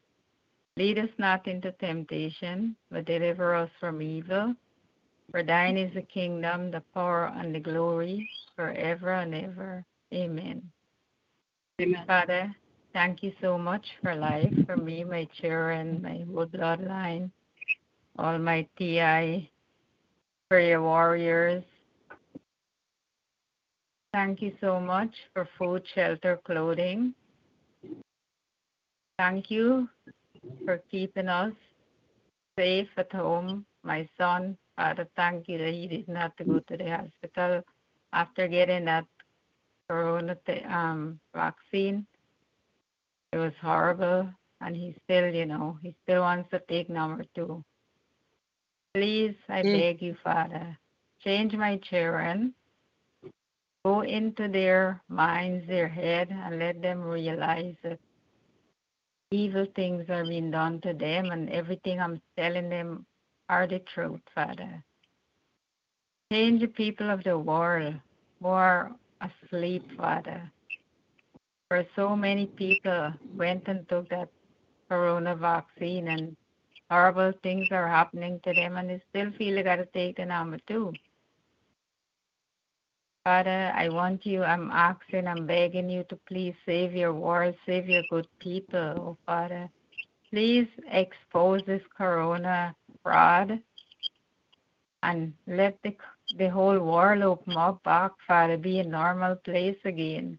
Lead 0.78 0.98
us 0.98 1.10
not 1.18 1.46
into 1.46 1.70
temptation, 1.72 2.74
but 2.90 3.04
deliver 3.04 3.54
us 3.54 3.68
from 3.78 4.00
evil. 4.00 4.54
For 5.30 5.42
thine 5.42 5.76
is 5.76 5.92
the 5.92 6.02
kingdom, 6.02 6.70
the 6.70 6.82
power, 6.94 7.26
and 7.36 7.54
the 7.54 7.60
glory 7.60 8.28
forever 8.56 9.12
and 9.12 9.34
ever. 9.34 9.84
Amen. 10.14 10.62
Amen. 11.80 12.04
Father, 12.06 12.54
thank 12.94 13.22
you 13.22 13.32
so 13.42 13.58
much 13.58 13.84
for 14.02 14.14
life, 14.14 14.54
for 14.64 14.76
me, 14.78 15.04
my 15.04 15.28
children, 15.40 16.00
my 16.00 16.24
whole 16.32 16.46
bloodline, 16.46 17.30
all 18.18 18.38
my 18.38 18.66
TI, 18.78 19.50
prayer 20.48 20.80
warriors. 20.80 21.64
Thank 24.14 24.42
you 24.42 24.52
so 24.60 24.78
much 24.78 25.12
for 25.32 25.48
food, 25.58 25.82
shelter, 25.92 26.38
clothing. 26.44 27.14
Thank 29.18 29.50
you 29.50 29.88
for 30.64 30.78
keeping 30.88 31.26
us 31.28 31.52
safe 32.56 32.86
at 32.96 33.10
home. 33.10 33.66
My 33.82 34.08
son, 34.16 34.56
Father, 34.76 35.08
thank 35.16 35.48
you 35.48 35.58
that 35.58 35.74
he 35.74 35.88
didn't 35.88 36.14
have 36.14 36.36
to 36.36 36.44
go 36.44 36.60
to 36.60 36.76
the 36.76 36.90
hospital 36.90 37.64
after 38.12 38.46
getting 38.46 38.84
that 38.84 39.04
corona 39.90 40.36
um, 40.68 41.18
vaccine. 41.34 42.06
It 43.32 43.38
was 43.38 43.52
horrible, 43.60 44.28
and 44.60 44.76
he 44.76 44.94
still, 45.02 45.34
you 45.34 45.46
know, 45.46 45.76
he 45.82 45.92
still 46.04 46.20
wants 46.20 46.50
to 46.50 46.60
take 46.68 46.88
number 46.88 47.24
two. 47.34 47.64
Please, 48.94 49.34
I 49.48 49.64
Mm. 49.64 49.72
beg 49.72 50.02
you, 50.02 50.14
Father, 50.22 50.78
change 51.24 51.52
my 51.54 51.78
children. 51.78 52.54
Go 53.84 54.00
into 54.00 54.48
their 54.48 55.02
minds, 55.08 55.66
their 55.66 55.88
head, 55.88 56.28
and 56.30 56.58
let 56.58 56.80
them 56.80 57.02
realize 57.02 57.74
that 57.82 57.98
evil 59.30 59.66
things 59.76 60.08
are 60.08 60.24
being 60.24 60.50
done 60.50 60.80
to 60.80 60.94
them, 60.94 61.30
and 61.30 61.50
everything 61.50 62.00
I'm 62.00 62.20
telling 62.36 62.70
them 62.70 63.04
are 63.50 63.66
the 63.66 63.80
truth, 63.80 64.22
Father. 64.34 64.82
Change 66.32 66.62
the 66.62 66.68
people 66.68 67.10
of 67.10 67.22
the 67.24 67.38
world 67.38 67.94
who 68.40 68.48
are 68.48 68.90
asleep, 69.20 69.84
Father. 69.98 70.50
For 71.68 71.84
so 71.94 72.16
many 72.16 72.46
people 72.46 73.12
went 73.36 73.68
and 73.68 73.86
took 73.88 74.08
that 74.08 74.30
corona 74.88 75.36
vaccine, 75.36 76.08
and 76.08 76.36
horrible 76.90 77.32
things 77.42 77.68
are 77.70 77.88
happening 77.88 78.40
to 78.44 78.54
them, 78.54 78.78
and 78.78 78.88
they 78.88 79.02
still 79.10 79.30
feel 79.32 79.56
they 79.56 79.62
got 79.62 79.76
to 79.76 79.86
take 79.86 80.16
the 80.16 80.24
number 80.24 80.58
two. 80.66 80.92
Father, 83.24 83.72
I 83.74 83.88
want 83.88 84.26
you, 84.26 84.42
I'm 84.42 84.70
asking, 84.70 85.26
I'm 85.26 85.46
begging 85.46 85.88
you 85.88 86.04
to 86.10 86.16
please 86.28 86.54
save 86.66 86.92
your 86.92 87.14
world, 87.14 87.54
save 87.64 87.88
your 87.88 88.02
good 88.10 88.28
people, 88.38 88.78
oh 88.78 89.16
Father. 89.24 89.70
Please 90.30 90.68
expose 90.90 91.62
this 91.66 91.80
corona 91.96 92.76
fraud 93.02 93.58
and 95.02 95.32
let 95.46 95.78
the, 95.82 95.96
the 96.36 96.50
whole 96.50 96.78
world 96.78 97.22
open 97.22 97.56
up 97.56 97.82
back, 97.82 98.10
Father, 98.26 98.58
be 98.58 98.80
a 98.80 98.84
normal 98.84 99.36
place 99.36 99.78
again. 99.86 100.38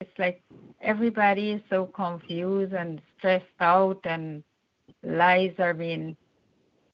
It's 0.00 0.18
like 0.18 0.40
everybody 0.80 1.50
is 1.50 1.62
so 1.68 1.84
confused 1.84 2.72
and 2.72 3.02
stressed 3.18 3.44
out, 3.60 4.00
and 4.04 4.42
lies 5.02 5.52
are 5.58 5.74
being 5.74 6.16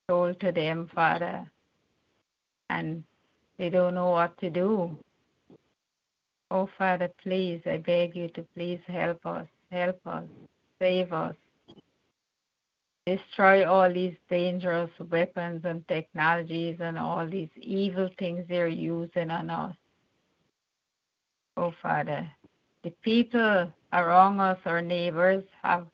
told 0.08 0.40
to 0.40 0.50
them, 0.50 0.90
Father. 0.92 1.48
And 2.70 3.04
they 3.58 3.70
don't 3.70 3.94
know 3.94 4.10
what 4.10 4.36
to 4.38 4.50
do. 4.50 4.96
Oh, 6.50 6.68
Father, 6.78 7.10
please, 7.22 7.60
I 7.66 7.78
beg 7.78 8.14
you 8.14 8.28
to 8.28 8.46
please 8.54 8.80
help 8.86 9.24
us, 9.26 9.46
help 9.72 10.00
us, 10.06 10.24
save 10.78 11.12
us. 11.12 11.34
Destroy 13.06 13.68
all 13.68 13.92
these 13.92 14.16
dangerous 14.28 14.90
weapons 15.10 15.62
and 15.64 15.86
technologies 15.86 16.76
and 16.80 16.98
all 16.98 17.26
these 17.26 17.48
evil 17.56 18.08
things 18.18 18.44
they're 18.48 18.68
using 18.68 19.30
on 19.30 19.48
us. 19.48 19.76
Oh, 21.56 21.72
Father, 21.80 22.28
the 22.82 22.90
people 23.02 23.72
around 23.92 24.40
us, 24.40 24.58
our 24.66 24.82
neighbors, 24.82 25.44
have 25.62 25.86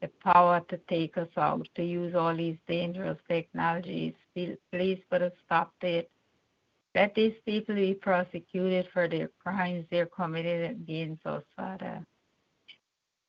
the 0.00 0.08
power 0.24 0.60
to 0.68 0.78
take 0.88 1.16
us 1.16 1.28
out, 1.36 1.68
to 1.76 1.84
use 1.84 2.14
all 2.14 2.36
these 2.36 2.56
dangerous 2.66 3.18
technologies. 3.28 4.14
Please, 4.34 4.98
put 5.10 5.22
a 5.22 5.32
stop 5.44 5.72
to 5.80 5.86
it. 5.86 6.10
Let 6.94 7.14
these 7.14 7.34
people 7.46 7.74
be 7.74 7.94
prosecuted 7.94 8.86
for 8.92 9.08
the 9.08 9.30
crimes 9.42 9.86
they 9.90 10.04
committed 10.14 10.70
against 10.72 11.24
us, 11.24 11.42
Father. 11.56 12.04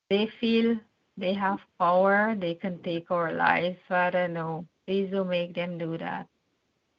They 0.10 0.28
feel 0.41 0.76
they 1.15 1.34
have 1.34 1.60
power, 1.80 2.36
they 2.38 2.56
can 2.56 2.82
take 2.84 3.10
our 3.10 3.32
lives, 3.32 3.78
Father. 3.88 4.28
No, 4.28 4.65
please 4.86 5.10
don't 5.12 5.30
make 5.30 5.56
them 5.56 5.78
do 5.78 5.97
that. 5.97 6.28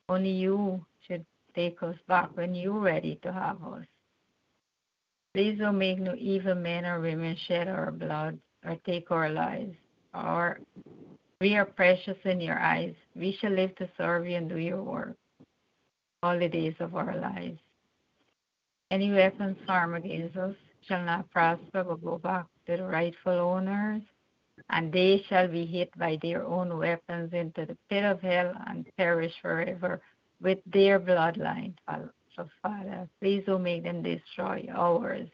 Only 0.08 0.30
you 0.30 0.84
should 1.06 1.26
take 1.54 1.82
us 1.82 1.96
back 2.08 2.34
when 2.34 2.54
you're 2.54 2.78
ready 2.78 3.16
to 3.22 3.32
have 3.32 3.62
us. 3.62 3.84
Please 5.34 5.58
don't 5.58 5.78
make 5.78 5.98
no 5.98 6.14
evil 6.14 6.54
men 6.54 6.86
or 6.86 7.00
women 7.00 7.36
shed 7.46 7.68
our 7.68 7.90
blood 7.90 8.38
or 8.64 8.76
take 8.86 9.10
our 9.10 9.28
lives. 9.28 9.76
Or 10.14 10.60
we 11.40 11.56
are 11.56 11.66
precious 11.66 12.16
in 12.24 12.40
your 12.40 12.58
eyes. 12.58 12.94
We 13.14 13.36
shall 13.40 13.50
live 13.50 13.74
to 13.76 13.90
serve 13.98 14.26
you 14.26 14.36
and 14.36 14.48
do 14.48 14.56
your 14.56 14.82
work 14.82 15.16
all 16.24 16.38
the 16.38 16.48
days 16.48 16.74
of 16.80 16.96
our 16.96 17.14
lives. 17.16 17.60
Any 18.90 19.12
weapons 19.12 19.58
formed 19.66 19.96
against 19.96 20.36
us 20.36 20.54
shall 20.88 21.04
not 21.04 21.30
prosper, 21.30 21.84
but 21.84 22.02
go 22.02 22.16
back 22.16 22.46
to 22.66 22.78
the 22.78 22.84
rightful 22.84 23.38
owners, 23.38 24.02
and 24.70 24.90
they 24.90 25.22
shall 25.28 25.48
be 25.48 25.66
hit 25.66 25.90
by 25.98 26.18
their 26.22 26.42
own 26.44 26.78
weapons 26.78 27.34
into 27.34 27.66
the 27.66 27.76
pit 27.90 28.04
of 28.04 28.22
hell 28.22 28.54
and 28.68 28.86
perish 28.96 29.34
forever 29.42 30.00
with 30.40 30.58
their 30.66 30.98
bloodline. 30.98 31.74
So, 32.34 32.48
Father, 32.62 33.06
please 33.20 33.42
don't 33.46 33.62
make 33.62 33.84
them 33.84 34.02
destroy 34.02 34.66
ours. 34.74 35.28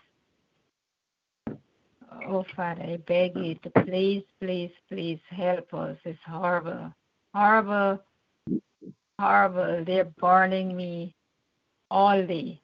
Oh, 2.29 2.45
Father, 2.57 2.83
I 2.83 2.97
beg 3.07 3.37
you 3.37 3.55
to 3.63 3.71
please, 3.85 4.25
please, 4.41 4.73
please 4.89 5.21
help 5.29 5.73
us. 5.73 5.97
It's 6.05 6.19
horrible, 6.27 6.93
horrible, 7.33 8.01
horrible. 9.21 9.85
They're 9.85 10.13
burning 10.19 10.77
me 10.77 11.15
all 11.91 12.27
day, 12.27 12.61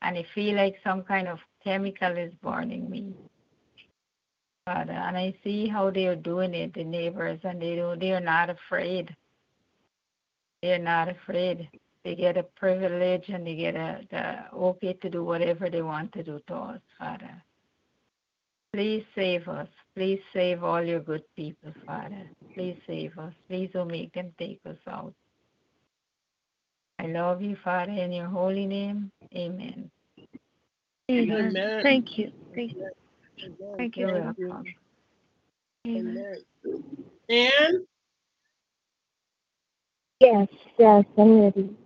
and 0.00 0.16
I 0.16 0.24
feel 0.34 0.56
like 0.56 0.76
some 0.82 1.02
kind 1.02 1.28
of 1.28 1.38
chemical 1.64 2.16
is 2.16 2.32
burning 2.42 2.88
me. 2.90 3.14
Father, 4.64 4.92
uh, 4.92 5.08
and 5.08 5.16
I 5.16 5.34
see 5.42 5.66
how 5.66 5.90
they're 5.90 6.14
doing 6.14 6.54
it, 6.54 6.74
the 6.74 6.84
neighbors, 6.84 7.40
and 7.42 7.60
they 7.60 7.74
do. 7.74 7.96
They're 7.98 8.20
not 8.20 8.48
afraid. 8.48 9.14
They're 10.62 10.78
not 10.78 11.08
afraid. 11.08 11.68
They 12.04 12.14
get 12.14 12.36
a 12.36 12.44
privilege 12.44 13.28
and 13.28 13.46
they 13.46 13.56
get 13.56 13.74
a 13.74 14.00
the 14.10 14.56
okay 14.56 14.92
to 14.94 15.10
do 15.10 15.24
whatever 15.24 15.68
they 15.68 15.82
want 15.82 16.12
to 16.12 16.22
do 16.22 16.40
to 16.46 16.54
us, 16.54 16.80
Father. 16.98 17.34
Uh, 17.34 17.40
please 18.72 19.04
save 19.14 19.48
us. 19.48 19.68
Please 19.96 20.20
save 20.32 20.62
all 20.62 20.82
your 20.82 21.00
good 21.00 21.24
people, 21.36 21.72
Father. 21.86 22.30
Please 22.54 22.78
save 22.86 23.18
us. 23.18 23.34
Please 23.48 23.70
don't 23.72 23.90
make 23.90 24.12
them 24.14 24.32
take 24.38 24.60
us 24.64 24.78
out. 24.88 25.14
I 27.02 27.06
love 27.06 27.42
you, 27.42 27.56
Father, 27.64 27.92
in 27.92 28.12
your 28.12 28.28
holy 28.28 28.66
name. 28.66 29.10
Amen. 29.34 29.90
Amen. 31.10 31.50
Amen. 31.50 31.82
Thank 31.82 32.16
you. 32.16 32.30
Thank 32.54 32.72
you. 32.72 32.90
Amen. 33.42 33.74
Thank 33.76 33.96
You're 33.96 34.12
welcome. 34.12 34.64
Amen. 35.86 36.18
Amen. 36.18 36.42
And 37.28 37.86
Yes, 40.20 40.48
yes, 40.78 41.04
I'm 41.18 41.40
ready. 41.40 41.76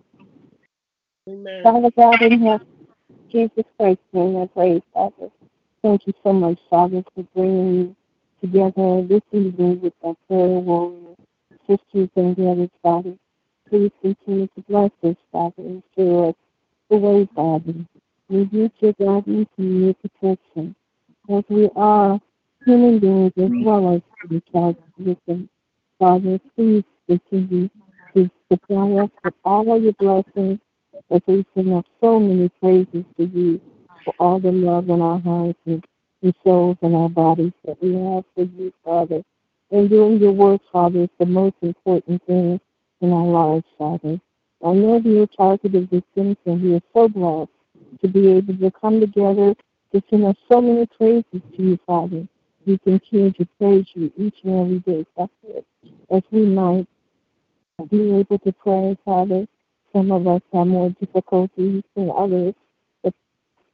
amen. 1.28 1.62
Father 1.62 1.90
God 1.96 2.22
in 2.22 2.42
heaven, 2.42 2.66
Jesus 3.32 3.64
Christ, 3.78 4.00
name 4.12 4.36
I 4.36 4.46
pray, 4.46 4.82
Father. 4.92 5.30
Thank 5.82 6.06
you 6.06 6.12
so 6.22 6.32
much, 6.34 6.58
Father, 6.68 7.02
for 7.14 7.24
bringing 7.34 7.80
me 7.80 7.96
together 8.42 9.02
this 9.08 9.22
evening 9.32 9.80
with 9.80 9.94
our 10.04 10.14
prayer 10.28 10.46
warrior 10.60 11.16
sisters 11.66 12.10
and 12.16 12.36
brothers, 12.36 12.70
Father. 12.82 13.14
Please 13.68 13.90
continue 14.00 14.46
to 14.48 14.62
bless 14.68 14.90
us, 15.02 15.16
Father, 15.32 15.54
and 15.58 15.82
show 15.96 16.28
us 16.30 16.34
the 16.90 16.96
way, 16.96 17.28
Father. 17.34 17.74
We 18.28 18.48
need 18.52 18.72
your 18.80 18.92
guidance 18.92 19.48
and 19.58 19.84
your 19.84 19.94
protection, 19.94 20.76
as 21.28 21.44
we 21.48 21.68
are 21.74 22.20
human 22.64 22.98
beings 23.00 23.32
as 23.36 23.50
well 23.64 23.94
as 23.94 24.02
the 24.28 24.42
child 24.52 24.76
them. 25.26 25.48
Father, 25.98 26.40
please 26.54 26.84
continue 27.08 27.68
to 28.14 28.30
supply 28.50 28.90
us 29.02 29.10
with 29.24 29.34
all 29.44 29.76
of 29.76 29.82
your 29.82 29.92
blessings 29.94 30.60
as 31.10 31.20
we 31.26 31.44
sing 31.56 31.74
up 31.74 31.86
so 32.00 32.20
many 32.20 32.48
praises 32.60 33.04
to 33.16 33.24
you 33.24 33.60
for 34.04 34.14
all 34.18 34.38
the 34.40 34.52
love 34.52 34.88
in 34.90 35.00
our 35.00 35.20
hearts 35.20 35.58
and, 35.66 35.84
and 36.22 36.34
souls 36.44 36.76
and 36.82 36.94
our 36.94 37.08
bodies 37.08 37.52
that 37.64 37.80
we 37.82 37.94
have 37.94 38.24
for 38.34 38.44
you, 38.44 38.72
Father. 38.84 39.22
And 39.70 39.90
doing 39.90 40.18
your 40.20 40.32
work, 40.32 40.60
Father, 40.72 41.04
is 41.04 41.08
the 41.18 41.26
most 41.26 41.56
important 41.62 42.22
thing 42.26 42.60
in 43.00 43.12
our 43.12 43.26
lives, 43.26 43.66
Father. 43.78 44.20
I 44.64 44.72
know 44.72 44.96
we 45.04 45.20
are 45.20 45.26
targeted 45.26 45.90
victims 45.90 46.36
and 46.46 46.62
we 46.62 46.74
are 46.74 46.82
so 46.94 47.08
blessed 47.08 47.50
to 48.00 48.08
be 48.08 48.28
able 48.32 48.56
to 48.56 48.70
come 48.70 49.00
together 49.00 49.54
to 49.92 50.02
sing 50.10 50.24
us 50.24 50.36
so 50.50 50.60
many 50.60 50.86
praises 50.86 51.24
to 51.56 51.62
you, 51.62 51.78
Father. 51.86 52.26
We 52.66 52.78
continue 52.78 53.32
to 53.32 53.46
praise 53.58 53.86
you 53.94 54.12
each 54.16 54.36
and 54.44 54.60
every 54.60 54.78
day, 54.80 55.06
Father, 55.14 55.62
as 56.10 56.22
we 56.30 56.46
might 56.46 56.86
be 57.90 58.12
able 58.16 58.38
to 58.38 58.52
pray, 58.52 58.96
Father. 59.04 59.46
Some 59.92 60.10
of 60.10 60.26
us 60.26 60.42
have 60.52 60.66
more 60.66 60.90
difficulties 60.90 61.82
than 61.94 62.10
others, 62.14 62.54
but 63.02 63.14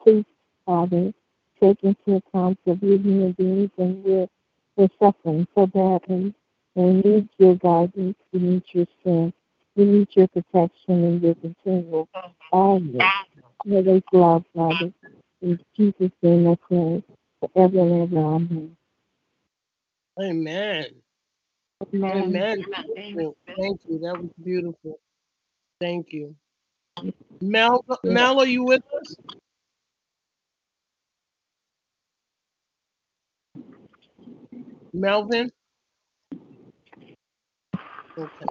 please, 0.03 0.25
Father, 0.67 1.13
take 1.61 1.83
into 1.83 2.17
account 2.17 2.59
that 2.67 2.83
we're 2.83 2.99
human 2.99 3.33
beings 3.33 3.71
and 3.79 4.05
we're, 4.05 4.29
we're 4.77 4.89
suffering 5.01 5.47
so 5.55 5.67
badly. 5.67 6.35
And 6.77 7.05
we 7.05 7.11
need 7.11 7.29
your 7.39 7.55
guidance, 7.57 8.17
we 8.33 8.41
need 8.41 8.63
your 8.73 8.87
strength, 9.01 9.37
we 9.77 9.85
need 9.85 10.09
your 10.13 10.29
protection 10.29 11.05
and 11.05 11.23
your 11.23 11.35
continual 11.37 12.09
always. 12.51 12.97
Always 13.67 14.03
love, 14.13 14.45
Father. 14.55 14.93
In 15.43 15.59
Jesus' 15.77 16.11
name 16.23 16.49
I 16.49 16.57
pray 16.67 17.03
forever 17.41 17.79
and 17.79 18.03
ever. 18.03 18.69
Amen. 20.21 20.87
Amen. 21.95 22.13
Amen. 22.23 22.65
Thank 22.95 23.17
you. 23.17 23.37
Thank 23.47 23.81
you. 23.89 23.99
That 24.01 24.21
was 24.21 24.31
beautiful. 24.43 24.99
Thank 25.81 26.13
you. 26.13 26.35
Mel, 27.41 27.85
Mel, 28.05 28.41
are 28.41 28.47
you 28.47 28.65
with 28.65 28.83
us? 29.01 29.17
Melvin? 34.93 35.51
Okay. 38.18 38.46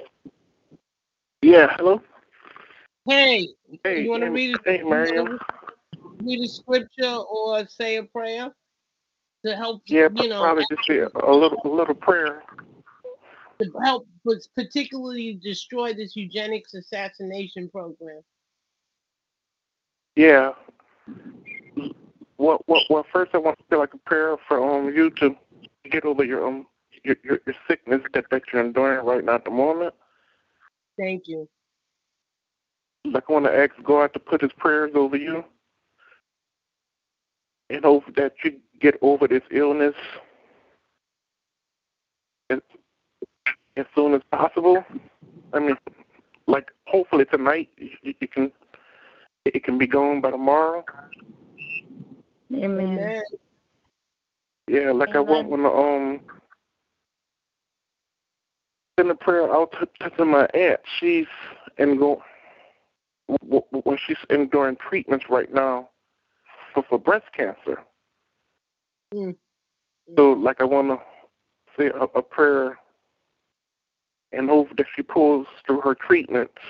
Yeah, 1.43 1.76
hello. 1.78 2.02
Hey, 3.08 3.50
Hey, 3.84 4.04
you 4.04 4.10
want 4.10 4.24
to 4.24 4.28
hey, 4.28 4.34
read, 4.34 4.58
hey, 4.65 4.80
a, 4.82 4.86
Miriam. 4.86 5.39
read 6.21 6.43
a 6.43 6.47
scripture 6.47 7.15
or 7.15 7.65
say 7.67 7.97
a 7.97 8.04
prayer 8.04 8.52
to 9.45 9.56
help, 9.56 9.82
Yeah, 9.86 10.08
you 10.13 10.30
know, 10.30 10.39
probably 10.39 10.65
just 10.71 10.88
say 10.88 11.00
a 11.00 11.32
little, 11.32 11.62
a 11.63 11.67
little 11.67 11.95
prayer. 11.95 12.43
to 13.62 13.71
help, 13.84 14.08
but 14.26 14.38
particularly 14.56 15.39
destroy 15.43 15.93
this 15.93 16.15
eugenics 16.15 16.74
assassination 16.74 17.69
program? 17.69 18.21
Yeah. 20.15 20.54
Well, 22.38 22.62
well, 22.67 22.82
well. 22.89 23.06
First, 23.13 23.32
I 23.34 23.38
want 23.38 23.58
to 23.60 23.63
say 23.69 23.76
like 23.78 23.93
a 23.93 23.97
prayer 24.00 24.36
for 24.47 24.63
um 24.63 24.93
you 24.93 25.12
to 25.12 25.36
get 25.89 26.06
over 26.06 26.24
your 26.24 26.47
um 26.47 26.65
your 27.04 27.16
your, 27.24 27.40
your 27.46 27.56
sickness 27.68 28.02
that 28.14 28.26
that 28.32 28.44
you're 28.52 28.64
enduring 28.64 29.06
right 29.06 29.24
now 29.24 29.36
at 29.36 29.46
the 29.46 29.52
moment. 29.52 29.94
Thank 30.98 31.28
you. 31.28 31.48
Like 33.06 33.24
I 33.30 33.34
want 33.34 33.46
to 33.46 33.56
ask 33.56 33.72
God 33.84 34.14
to 34.14 34.20
put 34.20 34.42
His 34.42 34.52
prayers 34.58 34.92
over 34.96 35.16
you, 35.16 35.44
and 37.70 37.84
hope 37.84 38.04
that 38.16 38.34
you 38.44 38.60
get 38.80 38.98
over 39.02 39.28
this 39.28 39.44
illness 39.52 39.96
as, 42.50 42.60
as 43.78 43.86
soon 43.96 44.14
as 44.14 44.22
possible. 44.32 44.84
I 45.54 45.60
mean, 45.60 45.76
like 46.48 46.70
hopefully 46.88 47.26
tonight 47.26 47.70
you, 47.78 48.14
you 48.20 48.28
can 48.28 48.52
it 49.46 49.64
can 49.64 49.78
be 49.78 49.88
gone 49.88 50.22
by 50.22 50.32
tomorrow. 50.32 50.84
Amen. 52.54 52.80
Amen. 52.80 53.22
Yeah, 54.68 54.92
like 54.92 55.16
I 55.16 55.20
want 55.20 55.50
when 55.50 55.64
the 55.64 55.70
um 55.70 56.22
send 59.02 59.12
a 59.12 59.16
prayer 59.16 59.52
out 59.54 59.74
to, 59.80 60.10
to 60.10 60.26
my 60.26 60.46
aunt. 60.54 60.80
She's 61.00 61.26
in 61.78 61.98
go 61.98 62.22
w- 63.28 63.64
w- 63.72 63.82
when 63.84 63.98
she's 64.06 64.18
enduring 64.30 64.78
treatments 64.78 65.26
right 65.30 65.52
now 65.52 65.90
for 66.74 66.84
for 66.88 67.00
breast 67.00 67.26
cancer. 67.36 67.82
Mm. 69.14 69.36
So 70.16 70.34
like 70.34 70.62
I 70.62 70.66
want 70.66 70.90
to 70.90 71.00
say 71.78 71.88
a, 71.88 72.04
a 72.04 72.22
prayer 72.22 72.78
and 74.32 74.50
hope 74.50 74.76
that 74.78 74.86
she 74.96 75.02
pulls 75.02 75.48
through 75.66 75.82
her 75.82 75.96
treatments 75.96 76.62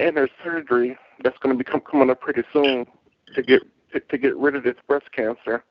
and 0.00 0.16
her 0.16 0.28
surgery 0.44 0.98
that's 1.22 1.38
going 1.38 1.56
to 1.56 1.64
become 1.64 1.80
coming 1.80 2.10
up 2.10 2.20
pretty 2.20 2.42
soon 2.52 2.86
to 3.34 3.42
get 3.42 3.62
to, 3.92 4.00
to 4.00 4.18
get 4.18 4.36
rid 4.36 4.54
of 4.54 4.64
this 4.64 4.76
breast 4.86 5.10
cancer. 5.12 5.64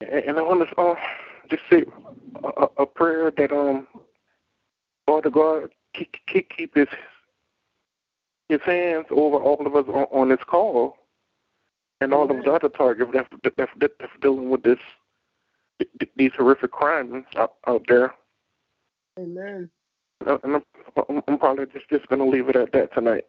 And, 0.00 0.10
and 0.10 0.38
I 0.38 0.42
want 0.42 0.68
to 0.68 0.80
uh, 0.80 0.94
just 1.50 1.62
say 1.70 1.84
a, 2.42 2.66
a 2.78 2.86
prayer 2.86 3.30
that 3.36 3.52
um 3.52 3.86
Father 5.06 5.30
God 5.30 5.70
keep 5.94 6.16
keep, 6.26 6.50
keep 6.50 6.74
his 6.74 6.88
his 8.48 8.60
hands 8.62 9.06
over 9.10 9.36
all 9.36 9.66
of 9.66 9.74
us 9.74 9.86
on, 9.88 10.06
on 10.12 10.28
this 10.28 10.44
call 10.46 10.96
and 12.00 12.12
all 12.12 12.30
of 12.30 12.44
the 12.44 12.52
other 12.52 12.68
targets 12.68 13.10
that 13.12 13.26
that, 13.42 13.56
that, 13.56 13.68
that 13.78 13.90
that's 13.98 14.12
dealing 14.20 14.50
with 14.50 14.62
this 14.62 14.78
these 16.16 16.32
horrific 16.36 16.72
crimes 16.72 17.24
out, 17.36 17.54
out 17.66 17.84
there. 17.88 18.14
Amen. 19.18 19.70
Uh, 20.26 20.38
And 20.42 20.56
I'm, 21.08 21.22
I'm 21.28 21.38
probably 21.38 21.66
just 21.66 21.88
just 21.90 22.08
going 22.08 22.18
to 22.20 22.24
leave 22.24 22.48
it 22.48 22.56
at 22.56 22.72
that 22.72 22.94
tonight. 22.94 23.24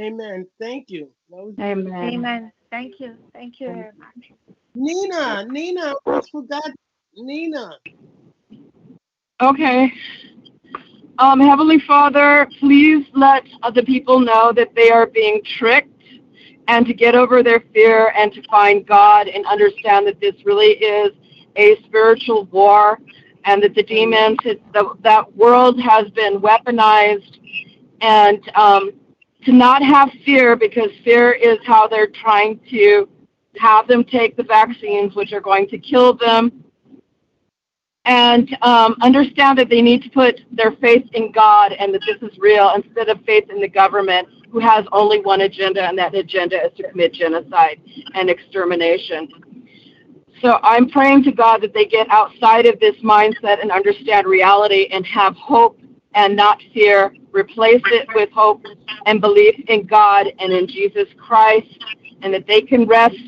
Amen. 0.00 0.46
Thank 0.60 0.90
you. 0.90 1.08
Amen. 1.32 1.92
Amen. 1.96 2.52
Thank 2.70 3.00
you. 3.00 3.16
Thank 3.32 3.60
you 3.60 3.68
very 3.68 3.90
much. 3.96 4.32
Nina, 4.78 5.44
Nina, 5.50 5.94
I 6.06 6.20
forgot. 6.30 6.70
Nina. 7.16 7.72
Okay. 9.42 9.92
Um, 11.18 11.40
Heavenly 11.40 11.80
Father, 11.80 12.48
please 12.60 13.04
let 13.12 13.42
other 13.64 13.82
people 13.82 14.20
know 14.20 14.52
that 14.52 14.72
they 14.76 14.90
are 14.90 15.06
being 15.06 15.42
tricked 15.58 15.90
and 16.68 16.86
to 16.86 16.94
get 16.94 17.16
over 17.16 17.42
their 17.42 17.60
fear 17.74 18.12
and 18.16 18.32
to 18.34 18.42
find 18.48 18.86
God 18.86 19.26
and 19.26 19.44
understand 19.46 20.06
that 20.06 20.20
this 20.20 20.34
really 20.44 20.74
is 20.74 21.12
a 21.56 21.76
spiritual 21.86 22.44
war 22.46 23.00
and 23.46 23.60
that 23.64 23.74
the 23.74 23.82
demons, 23.82 24.36
the, 24.44 24.94
that 25.02 25.34
world 25.34 25.80
has 25.80 26.08
been 26.10 26.40
weaponized 26.40 27.36
and 28.00 28.48
um, 28.54 28.92
to 29.44 29.50
not 29.52 29.82
have 29.82 30.10
fear 30.24 30.54
because 30.54 30.90
fear 31.02 31.32
is 31.32 31.58
how 31.64 31.88
they're 31.88 32.12
trying 32.22 32.60
to 32.70 33.08
have 33.58 33.86
them 33.88 34.04
take 34.04 34.36
the 34.36 34.42
vaccines, 34.42 35.14
which 35.14 35.32
are 35.32 35.40
going 35.40 35.68
to 35.68 35.78
kill 35.78 36.14
them 36.14 36.64
and 38.08 38.56
um, 38.62 38.96
understand 39.02 39.58
that 39.58 39.68
they 39.68 39.82
need 39.82 40.02
to 40.02 40.08
put 40.08 40.40
their 40.50 40.72
faith 40.72 41.04
in 41.12 41.30
God 41.30 41.72
and 41.72 41.92
that 41.92 42.00
this 42.06 42.16
is 42.22 42.36
real 42.38 42.72
instead 42.74 43.10
of 43.10 43.22
faith 43.26 43.50
in 43.50 43.60
the 43.60 43.68
government 43.68 44.26
who 44.50 44.58
has 44.60 44.86
only 44.92 45.20
one 45.20 45.42
agenda, 45.42 45.82
and 45.82 45.98
that 45.98 46.14
agenda 46.14 46.56
is 46.64 46.72
to 46.78 46.88
commit 46.88 47.12
genocide 47.12 47.78
and 48.14 48.30
extermination. 48.30 49.28
So 50.40 50.58
I'm 50.62 50.88
praying 50.88 51.24
to 51.24 51.32
God 51.32 51.60
that 51.60 51.74
they 51.74 51.84
get 51.84 52.08
outside 52.08 52.64
of 52.64 52.80
this 52.80 52.96
mindset 53.04 53.60
and 53.60 53.70
understand 53.70 54.26
reality 54.26 54.88
and 54.90 55.04
have 55.04 55.36
hope 55.36 55.78
and 56.14 56.34
not 56.34 56.62
fear. 56.72 57.14
Replace 57.32 57.82
it 57.86 58.08
with 58.14 58.30
hope 58.30 58.62
and 59.04 59.20
belief 59.20 59.54
in 59.68 59.84
God 59.84 60.28
and 60.38 60.50
in 60.50 60.66
Jesus 60.66 61.08
Christ, 61.18 61.84
and 62.22 62.32
that 62.32 62.46
they 62.46 62.62
can 62.62 62.86
rest 62.86 63.18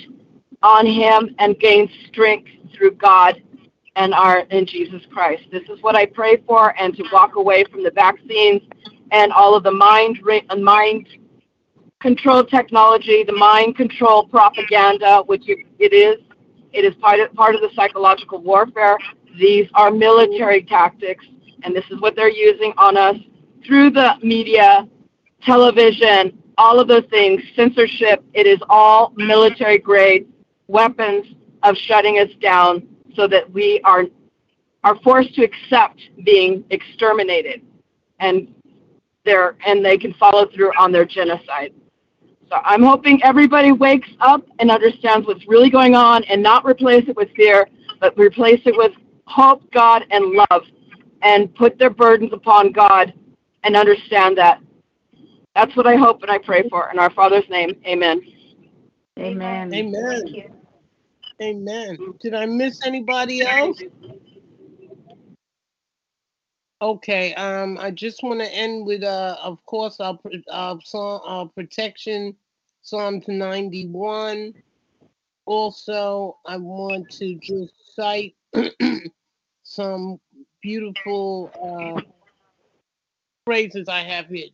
on 0.63 0.87
Him 0.87 1.35
and 1.39 1.59
gain 1.59 1.91
strength 2.09 2.51
through 2.75 2.93
God 2.93 3.43
and 3.97 4.15
our 4.15 4.41
in 4.51 4.67
Jesus 4.67 5.03
Christ. 5.13 5.43
This 5.51 5.63
is 5.69 5.83
what 5.83 5.97
I 5.97 6.07
pray 6.07 6.39
for, 6.47 6.75
and 6.81 6.95
to 6.97 7.05
walk 7.13 7.37
away 7.37 7.65
from 7.65 7.83
the 7.83 7.91
vaccines 7.91 8.63
and 9.11 9.33
all 9.33 9.55
of 9.55 9.63
the 9.63 9.73
mind 9.73 10.19
uh, 10.51 10.57
mind 10.57 11.09
control 12.01 12.45
technology, 12.45 13.25
the 13.25 13.33
mind 13.33 13.77
control 13.77 14.27
propaganda, 14.27 15.23
which 15.27 15.45
it 15.47 15.93
is, 15.93 16.17
It 16.73 16.85
is 16.85 16.95
part 16.95 17.21
of, 17.21 17.33
part 17.35 17.55
of 17.55 17.61
the 17.61 17.71
psychological 17.75 18.41
warfare. 18.41 18.97
These 19.39 19.69
are 19.75 19.91
military 19.91 20.63
tactics, 20.63 21.25
and 21.63 21.75
this 21.75 21.85
is 21.91 22.01
what 22.01 22.17
they're 22.17 22.31
using 22.31 22.73
on 22.79 22.97
us 22.97 23.17
through 23.67 23.91
the 23.91 24.15
media, 24.23 24.89
television, 25.43 26.43
all 26.57 26.81
of 26.81 26.89
those 26.89 27.05
things, 27.11 27.43
censorship. 27.55 28.25
It 28.35 28.47
is 28.47 28.59
all 28.69 29.13
military 29.17 29.79
grade 29.79 30.27
weapons 30.71 31.27
of 31.63 31.77
shutting 31.77 32.19
us 32.19 32.31
down 32.41 32.87
so 33.15 33.27
that 33.27 33.51
we 33.53 33.81
are 33.85 34.05
are 34.83 34.97
forced 35.01 35.35
to 35.35 35.43
accept 35.45 36.01
being 36.25 36.65
exterminated 36.71 37.61
and 38.21 38.55
they're 39.25 39.57
and 39.67 39.85
they 39.85 39.99
can 39.99 40.15
follow 40.15 40.47
through 40.55 40.73
on 40.79 40.93
their 40.93 41.05
genocide. 41.05 41.75
So 42.49 42.57
I'm 42.65 42.83
hoping 42.83 43.23
everybody 43.23 43.73
wakes 43.73 44.09
up 44.21 44.45
and 44.59 44.71
understands 44.71 45.27
what's 45.27 45.47
really 45.47 45.71
going 45.71 45.95
on 45.95 46.25
and 46.25 46.43
not 46.43 46.65
replace 46.65 47.05
it 47.09 47.17
with 47.17 47.29
fear, 47.37 47.69
but 48.01 48.17
replace 48.19 48.61
it 48.65 48.77
with 48.77 48.93
hope, 49.27 49.71
God, 49.71 50.05
and 50.11 50.33
love, 50.33 50.63
and 51.23 51.55
put 51.55 51.79
their 51.79 51.91
burdens 51.91 52.33
upon 52.33 52.73
God 52.73 53.13
and 53.63 53.77
understand 53.77 54.37
that. 54.39 54.61
That's 55.55 55.75
what 55.77 55.87
I 55.87 55.97
hope 55.97 56.23
and 56.23 56.31
I 56.31 56.39
pray 56.39 56.69
for. 56.69 56.91
In 56.91 56.99
our 56.99 57.11
Father's 57.11 57.49
name, 57.49 57.81
amen. 57.87 58.21
Amen. 59.19 59.73
Amen. 59.73 60.60
Amen. 61.43 61.97
Did 62.21 62.35
I 62.35 62.47
miss 62.47 62.85
anybody 62.85 63.41
else? 63.43 63.81
Okay, 66.83 67.35
um, 67.35 67.77
I 67.79 67.91
just 67.91 68.23
want 68.23 68.41
to 68.41 68.55
end 68.55 68.87
with, 68.87 69.03
uh, 69.03 69.37
of 69.43 69.65
course, 69.67 70.01
our, 70.01 70.19
our 70.51 70.81
song, 70.83 71.21
our 71.27 71.47
protection, 71.47 72.35
Psalms 72.83 73.25
91. 73.29 74.55
Also, 75.45 76.39
I 76.47 76.57
want 76.57 77.11
to 77.19 77.35
just 77.37 77.95
cite 77.95 78.35
some 79.63 80.19
beautiful 80.63 81.51
uh, 81.63 82.01
phrases 83.45 83.89
I 83.89 84.01
have 84.01 84.29
here. 84.29 84.49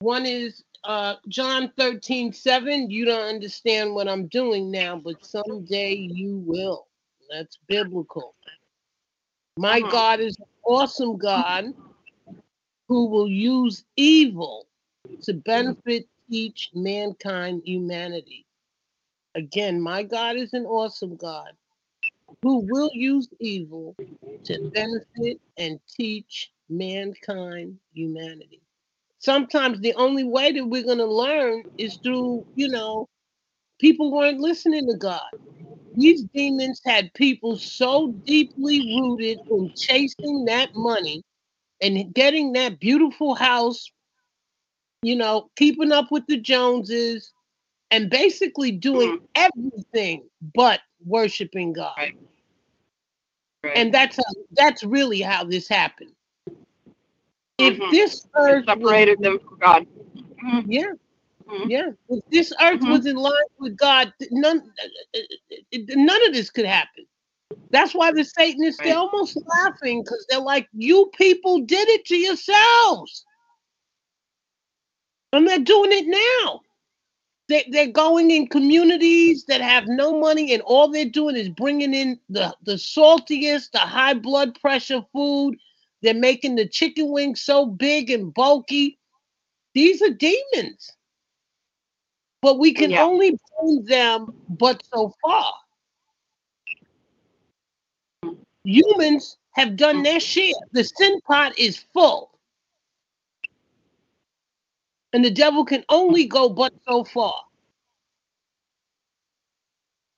One 0.00 0.26
is 0.26 0.64
uh, 0.86 1.16
John 1.28 1.72
13, 1.76 2.32
7. 2.32 2.90
You 2.90 3.04
don't 3.04 3.28
understand 3.28 3.94
what 3.94 4.08
I'm 4.08 4.28
doing 4.28 4.70
now, 4.70 4.96
but 4.96 5.24
someday 5.24 5.94
you 5.94 6.42
will. 6.46 6.86
That's 7.30 7.58
biblical. 7.66 8.34
My 9.58 9.80
Mhm. 9.80 9.90
God 9.90 10.20
is 10.20 10.38
an 10.38 10.46
awesome 10.64 11.16
God 11.16 11.74
who 12.88 13.06
will 13.06 13.28
use 13.28 13.84
evil 13.96 14.68
to 15.22 15.34
benefit 15.34 16.08
each 16.28 16.70
mankind, 16.72 17.62
humanity. 17.64 18.46
Again, 19.34 19.80
my 19.80 20.04
God 20.04 20.36
is 20.36 20.52
an 20.54 20.66
awesome 20.66 21.16
God 21.16 21.52
who 22.42 22.60
will 22.60 22.90
use 22.92 23.28
evil 23.40 23.96
to 24.44 24.70
benefit 24.72 25.40
and 25.56 25.80
teach 25.88 26.52
mankind, 26.68 27.78
humanity. 27.92 28.62
Sometimes 29.18 29.80
the 29.80 29.94
only 29.94 30.24
way 30.24 30.52
that 30.52 30.66
we're 30.66 30.84
going 30.84 30.98
to 30.98 31.06
learn 31.06 31.64
is 31.78 31.96
through, 31.96 32.46
you 32.54 32.68
know, 32.68 33.08
people 33.80 34.12
weren't 34.12 34.40
listening 34.40 34.86
to 34.88 34.96
God. 34.96 35.30
These 35.94 36.24
demons 36.34 36.80
had 36.84 37.12
people 37.14 37.56
so 37.56 38.12
deeply 38.24 38.80
rooted 39.00 39.38
in 39.50 39.72
chasing 39.74 40.44
that 40.44 40.74
money 40.74 41.22
and 41.80 42.12
getting 42.14 42.52
that 42.52 42.78
beautiful 42.78 43.34
house, 43.34 43.90
you 45.02 45.16
know, 45.16 45.50
keeping 45.56 45.92
up 45.92 46.10
with 46.10 46.26
the 46.26 46.36
Joneses, 46.36 47.32
and 47.90 48.10
basically 48.10 48.72
doing 48.72 49.18
mm-hmm. 49.18 49.48
everything 49.56 50.24
but 50.54 50.80
worshiping 51.04 51.72
God. 51.72 51.94
Right. 51.96 52.16
Right. 53.64 53.76
And 53.76 53.92
that's 53.92 54.16
how, 54.16 54.22
that's 54.52 54.84
really 54.84 55.20
how 55.20 55.44
this 55.44 55.68
happened. 55.68 56.12
If 57.58 57.78
Mhm. 57.78 57.90
this 57.90 58.24
It 58.24 58.30
earth 58.36 58.66
was, 58.66 58.76
separated 58.76 59.20
them 59.20 59.38
from 59.40 59.58
God. 59.58 59.86
yeah, 60.66 60.92
Mhm. 61.48 61.70
yeah, 61.70 61.90
if 62.08 62.24
this 62.30 62.52
earth 62.60 62.80
Mhm. 62.80 62.90
was 62.90 63.06
in 63.06 63.16
line 63.16 63.32
with 63.58 63.76
God, 63.76 64.12
none 64.30 64.72
none 65.72 66.26
of 66.26 66.34
this 66.34 66.50
could 66.50 66.66
happen. 66.66 67.06
That's 67.70 67.94
why 67.94 68.12
the 68.12 68.24
Satanists 68.24 68.80
they're 68.82 68.96
almost 68.96 69.38
laughing 69.64 70.02
because 70.02 70.24
they're 70.28 70.40
like, 70.40 70.68
"You 70.72 71.10
people 71.14 71.60
did 71.60 71.88
it 71.88 72.04
to 72.06 72.16
yourselves," 72.16 73.24
and 75.32 75.48
they're 75.48 75.58
doing 75.58 75.92
it 75.92 76.06
now. 76.06 76.60
They, 77.48 77.64
they're 77.70 77.92
going 77.92 78.30
in 78.32 78.48
communities 78.48 79.44
that 79.46 79.60
have 79.60 79.86
no 79.86 80.18
money, 80.18 80.52
and 80.52 80.62
all 80.62 80.88
they're 80.88 81.08
doing 81.08 81.36
is 81.36 81.48
bringing 81.48 81.94
in 81.94 82.18
the, 82.28 82.54
the 82.64 82.72
saltiest, 82.76 83.70
the 83.70 83.78
high 83.78 84.14
blood 84.14 84.58
pressure 84.60 85.02
food. 85.12 85.56
They're 86.06 86.14
making 86.14 86.54
the 86.54 86.68
chicken 86.68 87.10
wings 87.10 87.42
so 87.42 87.66
big 87.66 88.10
and 88.10 88.32
bulky. 88.32 88.96
These 89.74 90.02
are 90.02 90.10
demons. 90.10 90.92
But 92.42 92.60
we 92.60 92.72
can 92.72 92.92
Yeah. 92.92 93.02
only 93.02 93.36
bring 93.58 93.84
them 93.86 94.32
but 94.48 94.84
so 94.94 95.12
far. 95.20 95.52
Humans 98.62 99.36
have 99.50 99.76
done 99.76 100.04
their 100.04 100.20
share. 100.20 100.54
The 100.70 100.84
sin 100.84 101.20
pot 101.22 101.58
is 101.58 101.84
full. 101.92 102.38
And 105.12 105.24
the 105.24 105.30
devil 105.32 105.64
can 105.64 105.84
only 105.88 106.26
go 106.26 106.48
but 106.48 106.72
so 106.86 107.02
far. 107.02 107.42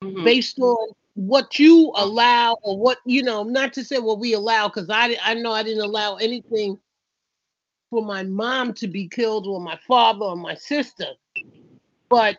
Mhm. 0.04 0.24
based 0.24 0.58
on 0.60 0.88
what 1.18 1.58
you 1.58 1.90
allow 1.96 2.56
or 2.62 2.78
what 2.78 2.98
you 3.04 3.24
know 3.24 3.42
not 3.42 3.72
to 3.72 3.82
say 3.82 3.98
what 3.98 4.20
we 4.20 4.34
allow 4.34 4.68
because 4.68 4.88
i 4.88 5.18
i 5.24 5.34
know 5.34 5.50
i 5.50 5.64
didn't 5.64 5.82
allow 5.82 6.14
anything 6.14 6.78
for 7.90 8.02
my 8.04 8.22
mom 8.22 8.72
to 8.72 8.86
be 8.86 9.08
killed 9.08 9.44
or 9.44 9.60
my 9.60 9.76
father 9.84 10.24
or 10.24 10.36
my 10.36 10.54
sister 10.54 11.06
but 12.08 12.38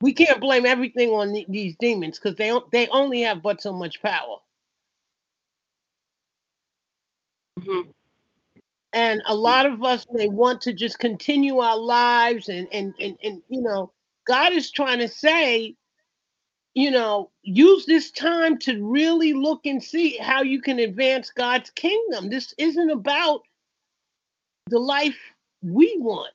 we 0.00 0.14
can't 0.14 0.40
blame 0.40 0.64
everything 0.64 1.10
on 1.10 1.30
the- 1.34 1.44
these 1.50 1.76
demons 1.78 2.18
because 2.18 2.36
they 2.36 2.58
they 2.72 2.88
only 2.88 3.20
have 3.20 3.42
but 3.42 3.60
so 3.60 3.70
much 3.70 4.00
power 4.00 4.38
Mhm. 7.58 7.92
and 8.94 9.20
a 9.26 9.34
lot 9.34 9.66
of 9.66 9.84
us 9.84 10.06
may 10.10 10.28
want 10.28 10.62
to 10.62 10.72
just 10.72 10.98
continue 10.98 11.58
our 11.58 11.76
lives 11.76 12.48
and 12.48 12.66
and 12.72 12.94
and, 12.98 13.18
and 13.22 13.42
you 13.50 13.60
know 13.60 13.92
god 14.26 14.54
is 14.54 14.70
trying 14.70 15.00
to 15.00 15.08
say 15.08 15.76
you 16.74 16.90
know 16.90 17.30
use 17.42 17.86
this 17.86 18.10
time 18.10 18.58
to 18.58 18.82
really 18.84 19.32
look 19.32 19.66
and 19.66 19.82
see 19.82 20.16
how 20.18 20.42
you 20.42 20.60
can 20.60 20.78
advance 20.78 21.30
god's 21.30 21.70
kingdom 21.70 22.30
this 22.30 22.54
isn't 22.58 22.90
about 22.90 23.42
the 24.68 24.78
life 24.78 25.18
we 25.62 25.96
want 25.98 26.32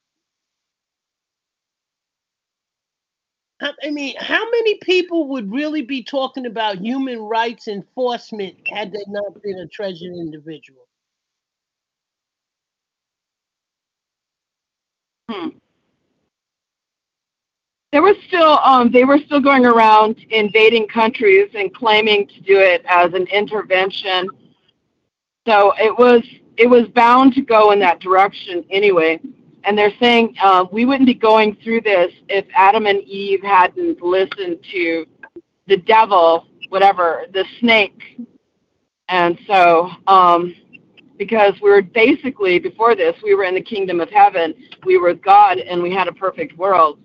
I 3.61 3.89
mean, 3.89 4.15
how 4.19 4.43
many 4.51 4.77
people 4.79 5.29
would 5.29 5.51
really 5.51 5.81
be 5.81 6.03
talking 6.03 6.45
about 6.45 6.79
human 6.79 7.19
rights 7.19 7.67
enforcement 7.67 8.57
had 8.67 8.91
they 8.91 9.03
not 9.07 9.41
been 9.41 9.59
a 9.59 9.67
treasured 9.67 10.13
individual? 10.13 10.87
Hmm. 15.29 15.49
There 17.91 18.01
was 18.01 18.15
still 18.27 18.59
um, 18.59 18.91
they 18.91 19.05
were 19.05 19.19
still 19.19 19.39
going 19.39 19.65
around 19.65 20.17
invading 20.29 20.87
countries 20.87 21.49
and 21.55 21.73
claiming 21.73 22.27
to 22.27 22.41
do 22.41 22.59
it 22.59 22.83
as 22.87 23.13
an 23.13 23.27
intervention. 23.27 24.27
So 25.47 25.73
it 25.77 25.97
was 25.97 26.21
it 26.57 26.67
was 26.67 26.87
bound 26.89 27.33
to 27.33 27.41
go 27.41 27.71
in 27.71 27.79
that 27.79 27.99
direction 27.99 28.65
anyway. 28.69 29.19
And 29.63 29.77
they're 29.77 29.93
saying 29.99 30.35
uh, 30.41 30.65
we 30.71 30.85
wouldn't 30.85 31.07
be 31.07 31.13
going 31.13 31.55
through 31.63 31.81
this 31.81 32.11
if 32.29 32.45
Adam 32.55 32.85
and 32.85 33.01
Eve 33.03 33.41
hadn't 33.41 34.01
listened 34.01 34.59
to 34.71 35.05
the 35.67 35.77
devil, 35.77 36.47
whatever, 36.69 37.25
the 37.33 37.45
snake. 37.59 38.27
And 39.07 39.39
so, 39.47 39.89
um, 40.07 40.55
because 41.17 41.53
we 41.61 41.69
were 41.69 41.81
basically 41.81 42.59
before 42.59 42.95
this, 42.95 43.15
we 43.23 43.33
were 43.35 43.43
in 43.43 43.55
the 43.55 43.61
kingdom 43.61 43.99
of 43.99 44.09
heaven, 44.09 44.53
we 44.85 44.97
were 44.97 45.13
God, 45.13 45.57
and 45.57 45.81
we 45.81 45.91
had 45.91 46.07
a 46.07 46.13
perfect 46.13 46.57
world. 46.57 46.99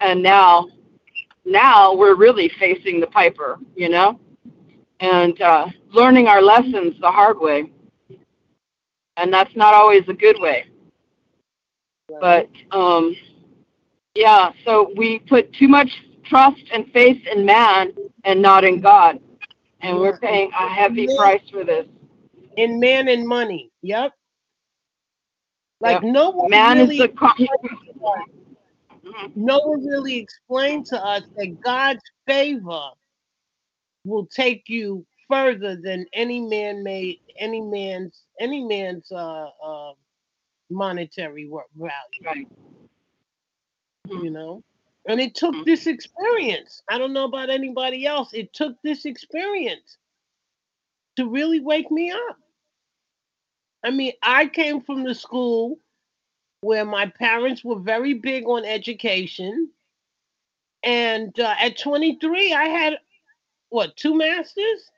And 0.00 0.22
now, 0.22 0.68
now 1.44 1.94
we're 1.94 2.16
really 2.16 2.50
facing 2.58 3.00
the 3.00 3.06
piper, 3.06 3.58
you 3.76 3.88
know, 3.88 4.20
and 5.00 5.40
uh, 5.40 5.68
learning 5.92 6.28
our 6.28 6.42
lessons 6.42 6.94
the 7.00 7.10
hard 7.10 7.38
way. 7.40 7.70
And 9.16 9.32
that's 9.32 9.54
not 9.56 9.74
always 9.74 10.02
a 10.08 10.14
good 10.14 10.40
way. 10.40 10.66
But 12.20 12.48
um, 12.70 13.16
yeah, 14.14 14.50
so 14.64 14.92
we 14.96 15.20
put 15.20 15.52
too 15.54 15.68
much 15.68 15.90
trust 16.24 16.62
and 16.72 16.90
faith 16.92 17.20
in 17.32 17.44
man 17.44 17.92
and 18.24 18.40
not 18.42 18.64
in 18.64 18.80
God. 18.80 19.20
And 19.80 19.98
we're 19.98 20.18
paying 20.18 20.50
a 20.58 20.68
heavy 20.68 21.08
price 21.16 21.42
for 21.50 21.64
this. 21.64 21.86
in 22.56 22.80
man 22.80 23.08
and 23.08 23.26
money. 23.26 23.70
Yep. 23.82 24.12
Like 25.80 26.02
Yep. 26.02 26.12
no 26.12 26.30
one 26.30 26.50
Man 26.50 26.78
really 26.78 26.96
is 26.96 27.02
the 27.02 27.08
co- 29.14 29.32
no 29.34 29.58
one 29.58 29.84
really 29.84 30.16
explained 30.16 30.86
to 30.86 31.04
us 31.04 31.22
that 31.36 31.60
God's 31.60 32.02
favor 32.26 32.90
will 34.04 34.26
take 34.26 34.64
you 34.68 35.06
further 35.28 35.76
than 35.76 36.06
any 36.12 36.40
man 36.40 36.82
made 36.82 37.20
any 37.38 37.60
man's 37.60 38.22
any 38.40 38.62
man's 38.62 39.10
uh, 39.10 39.48
uh, 39.64 39.92
monetary 40.70 41.48
value. 41.76 41.90
Right. 42.24 42.46
You 44.08 44.30
know, 44.30 44.62
and 45.08 45.20
it 45.20 45.34
took 45.34 45.54
mm-hmm. 45.54 45.64
this 45.64 45.86
experience. 45.86 46.82
I 46.90 46.98
don't 46.98 47.12
know 47.12 47.24
about 47.24 47.50
anybody 47.50 48.06
else. 48.06 48.32
It 48.34 48.52
took 48.52 48.76
this 48.82 49.06
experience 49.06 49.96
to 51.16 51.28
really 51.28 51.60
wake 51.60 51.90
me 51.90 52.10
up. 52.10 52.38
I 53.84 53.90
mean, 53.90 54.12
I 54.22 54.46
came 54.46 54.80
from 54.80 55.04
the 55.04 55.14
school 55.14 55.78
where 56.64 56.86
my 56.86 57.06
parents 57.06 57.62
were 57.62 57.78
very 57.78 58.14
big 58.14 58.46
on 58.46 58.64
education. 58.64 59.68
And 60.82 61.38
uh, 61.38 61.54
at 61.60 61.78
23, 61.78 62.54
I 62.54 62.64
had 62.64 62.98
what, 63.68 63.96
two 63.96 64.16
masters? 64.16 64.90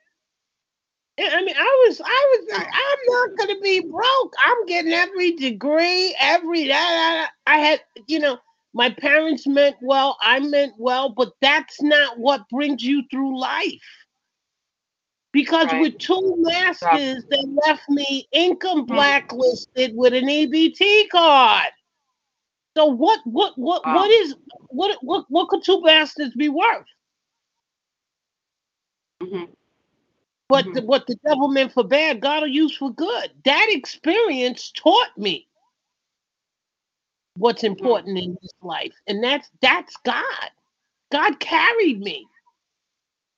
I 1.19 1.43
mean, 1.43 1.55
I 1.57 1.85
was, 1.87 1.99
I 1.99 2.37
was, 2.37 2.61
I'm 2.61 2.99
not 3.07 3.37
to 3.55 3.61
be 3.61 3.81
broke. 3.81 4.33
I'm 4.45 4.65
getting 4.67 4.93
every 4.93 5.31
degree, 5.31 6.15
every 6.19 6.67
that. 6.67 7.31
I 7.47 7.57
had, 7.57 7.81
you 8.05 8.19
know, 8.19 8.37
my 8.73 8.91
parents 8.91 9.47
meant 9.47 9.77
well, 9.81 10.17
I 10.21 10.39
meant 10.39 10.73
well, 10.77 11.09
but 11.09 11.33
that's 11.41 11.81
not 11.81 12.19
what 12.19 12.47
brings 12.49 12.83
you 12.83 13.03
through 13.09 13.39
life. 13.39 13.81
Because 15.37 15.67
right. 15.67 15.81
with 15.81 15.99
two 15.99 16.33
masters, 16.39 17.23
they 17.29 17.43
left 17.67 17.87
me 17.89 18.27
income 18.31 18.85
mm. 18.85 18.87
blacklisted 18.87 19.95
with 19.95 20.13
an 20.13 20.25
EBT 20.25 21.09
card. 21.09 21.67
So 22.75 22.87
what 22.87 23.19
what 23.25 23.55
what 23.55 23.85
wow. 23.85 23.97
what 23.97 24.09
is 24.09 24.33
what 24.69 24.97
what 25.03 25.25
what 25.29 25.47
could 25.49 25.63
two 25.63 25.79
masters 25.81 26.33
be 26.35 26.49
worth? 26.49 26.87
Mm-hmm. 29.21 29.43
But 30.49 30.65
mm-hmm. 30.65 30.73
the, 30.73 30.81
what 30.81 31.05
the 31.05 31.15
devil 31.23 31.49
meant 31.49 31.71
for 31.71 31.83
bad, 31.83 32.19
God 32.19 32.41
will 32.41 32.47
use 32.47 32.75
for 32.75 32.91
good. 32.91 33.29
That 33.45 33.67
experience 33.69 34.71
taught 34.71 35.15
me 35.19 35.47
what's 37.35 37.61
mm-hmm. 37.61 37.77
important 37.77 38.17
mm-hmm. 38.17 38.31
in 38.31 38.37
this 38.41 38.53
life, 38.63 38.95
and 39.05 39.23
that's 39.23 39.51
that's 39.61 39.95
God. 40.03 40.49
God 41.11 41.39
carried 41.39 41.99
me. 41.99 42.25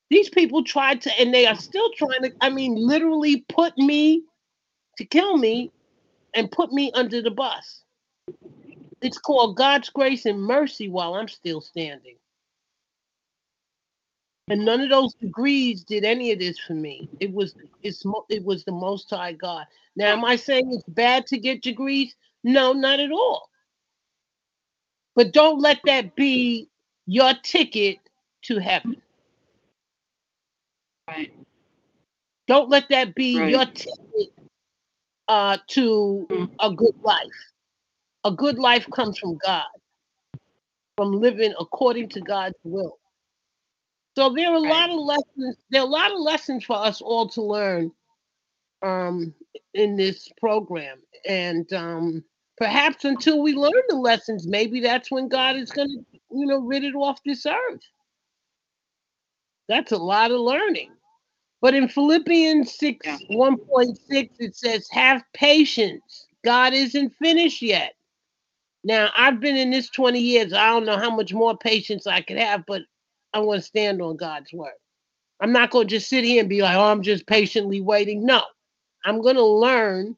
These 0.09 0.29
people 0.29 0.63
tried 0.63 1.01
to, 1.01 1.19
and 1.19 1.33
they 1.33 1.45
are 1.45 1.55
still 1.55 1.89
trying 1.95 2.23
to, 2.23 2.31
I 2.41 2.49
mean, 2.49 2.75
literally 2.75 3.45
put 3.47 3.77
me 3.77 4.23
to 4.97 5.05
kill 5.05 5.37
me 5.37 5.71
and 6.33 6.51
put 6.51 6.71
me 6.71 6.91
under 6.93 7.21
the 7.21 7.31
bus. 7.31 7.83
It's 9.01 9.17
called 9.17 9.55
God's 9.55 9.89
grace 9.89 10.25
and 10.25 10.41
mercy 10.41 10.89
while 10.89 11.13
I'm 11.15 11.27
still 11.27 11.61
standing. 11.61 12.15
And 14.49 14.65
none 14.65 14.81
of 14.81 14.89
those 14.89 15.13
degrees 15.13 15.83
did 15.83 16.03
any 16.03 16.31
of 16.31 16.39
this 16.39 16.57
for 16.57 16.73
me. 16.73 17.07
It 17.19 17.31
was 17.31 17.53
it's 17.83 18.03
it 18.29 18.43
was 18.43 18.63
the 18.63 18.71
most 18.71 19.09
high 19.11 19.33
God. 19.33 19.67
Now 19.95 20.07
am 20.13 20.25
I 20.25 20.35
saying 20.35 20.73
it's 20.73 20.83
bad 20.89 21.27
to 21.27 21.37
get 21.37 21.61
degrees? 21.61 22.15
No, 22.43 22.73
not 22.73 22.99
at 22.99 23.11
all. 23.11 23.47
But 25.15 25.33
don't 25.33 25.59
let 25.59 25.79
that 25.85 26.15
be 26.15 26.67
your 27.05 27.33
ticket 27.43 27.99
to 28.43 28.57
heaven. 28.57 28.99
Right. 31.09 31.33
Don't 32.47 32.69
let 32.69 32.89
that 32.89 33.15
be 33.15 33.39
right. 33.39 33.49
your 33.49 33.65
ticket 33.65 34.33
uh, 35.27 35.57
to 35.69 36.27
mm. 36.29 36.49
a 36.59 36.71
good 36.71 36.95
life. 37.01 37.27
A 38.25 38.31
good 38.31 38.59
life 38.59 38.87
comes 38.93 39.17
from 39.17 39.37
God, 39.43 39.63
from 40.97 41.13
living 41.13 41.53
according 41.59 42.09
to 42.09 42.21
God's 42.21 42.57
will. 42.63 42.99
So 44.15 44.33
there 44.33 44.49
are 44.49 44.57
a 44.57 44.61
right. 44.61 44.69
lot 44.69 44.89
of 44.89 44.99
lessons. 44.99 45.57
There 45.69 45.81
are 45.81 45.87
a 45.87 45.89
lot 45.89 46.11
of 46.11 46.19
lessons 46.19 46.65
for 46.65 46.75
us 46.75 47.01
all 47.01 47.27
to 47.29 47.41
learn 47.41 47.91
um, 48.81 49.33
in 49.73 49.95
this 49.95 50.29
program, 50.39 50.97
and 51.27 51.71
um, 51.73 52.23
perhaps 52.57 53.05
until 53.05 53.41
we 53.41 53.53
learn 53.53 53.81
the 53.87 53.95
lessons, 53.95 54.47
maybe 54.47 54.79
that's 54.79 55.09
when 55.09 55.27
God 55.27 55.55
is 55.55 55.71
going 55.71 55.87
to, 55.87 56.19
you 56.31 56.45
know, 56.45 56.59
rid 56.59 56.83
it 56.83 56.93
off 56.93 57.19
this 57.25 57.45
earth. 57.45 57.81
That's 59.67 59.91
a 59.91 59.97
lot 59.97 60.31
of 60.31 60.39
learning. 60.39 60.91
But 61.61 61.73
in 61.73 61.89
Philippians 61.89 62.77
6 62.77 63.05
yeah. 63.05 63.17
1.6, 63.31 64.29
it 64.39 64.55
says, 64.55 64.87
Have 64.91 65.23
patience. 65.33 66.27
God 66.43 66.73
isn't 66.73 67.13
finished 67.21 67.61
yet. 67.61 67.93
Now, 68.83 69.09
I've 69.15 69.41
been 69.41 69.57
in 69.57 69.71
this 69.71 69.89
20 69.89 70.19
years. 70.19 70.53
I 70.53 70.67
don't 70.67 70.85
know 70.85 70.97
how 70.97 71.13
much 71.13 71.33
more 71.33 71.57
patience 71.57 72.07
I 72.07 72.21
could 72.21 72.37
have, 72.37 72.63
but 72.65 72.83
I 73.33 73.39
want 73.39 73.61
to 73.61 73.67
stand 73.67 74.01
on 74.01 74.15
God's 74.15 74.53
word. 74.53 74.71
I'm 75.41 75.51
not 75.51 75.69
going 75.69 75.87
to 75.87 75.95
just 75.95 76.09
sit 76.09 76.23
here 76.23 76.39
and 76.41 76.49
be 76.49 76.61
like, 76.61 76.75
oh, 76.75 76.91
I'm 76.91 77.03
just 77.03 77.27
patiently 77.27 77.81
waiting. 77.81 78.25
No, 78.25 78.41
I'm 79.05 79.21
going 79.21 79.35
to 79.35 79.45
learn 79.45 80.15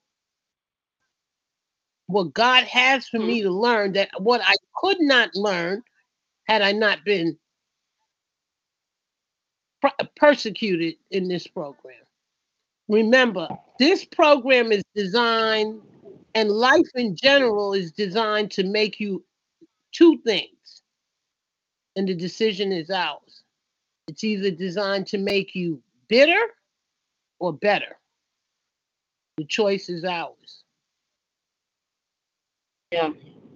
what 2.08 2.34
God 2.34 2.66
has 2.66 3.08
for 3.08 3.20
me 3.20 3.40
mm-hmm. 3.40 3.48
to 3.48 3.54
learn 3.54 3.94
that 3.94 4.10
what 4.20 4.42
I 4.44 4.56
could 4.76 5.00
not 5.00 5.36
learn 5.36 5.84
had 6.46 6.62
I 6.62 6.72
not 6.72 7.04
been 7.06 7.38
persecuted 10.16 10.96
in 11.12 11.28
this 11.28 11.48
program. 11.48 11.96
Remember, 12.88 13.48
this 13.80 14.04
program 14.04 14.72
is 14.72 14.84
designed, 14.96 15.82
and 16.36 16.50
life 16.50 16.90
in 16.96 17.16
general 17.16 17.74
is 17.74 17.92
designed 17.92 18.52
to 18.52 18.64
make 18.64 19.00
you 19.00 19.24
two 19.92 20.18
things, 20.26 20.82
and 21.96 22.08
the 22.08 22.16
decision 22.16 22.72
is 22.72 22.90
ours. 22.90 23.44
It's 24.08 24.24
either 24.24 24.52
designed 24.52 25.08
to 25.08 25.18
make 25.18 25.56
you 25.56 25.82
bitter 26.08 26.42
or 27.40 27.54
better. 27.54 27.98
The 29.38 29.46
choice 29.46 29.88
is 29.90 30.04
ours. 30.04 30.64
Yeah. 32.92 33.12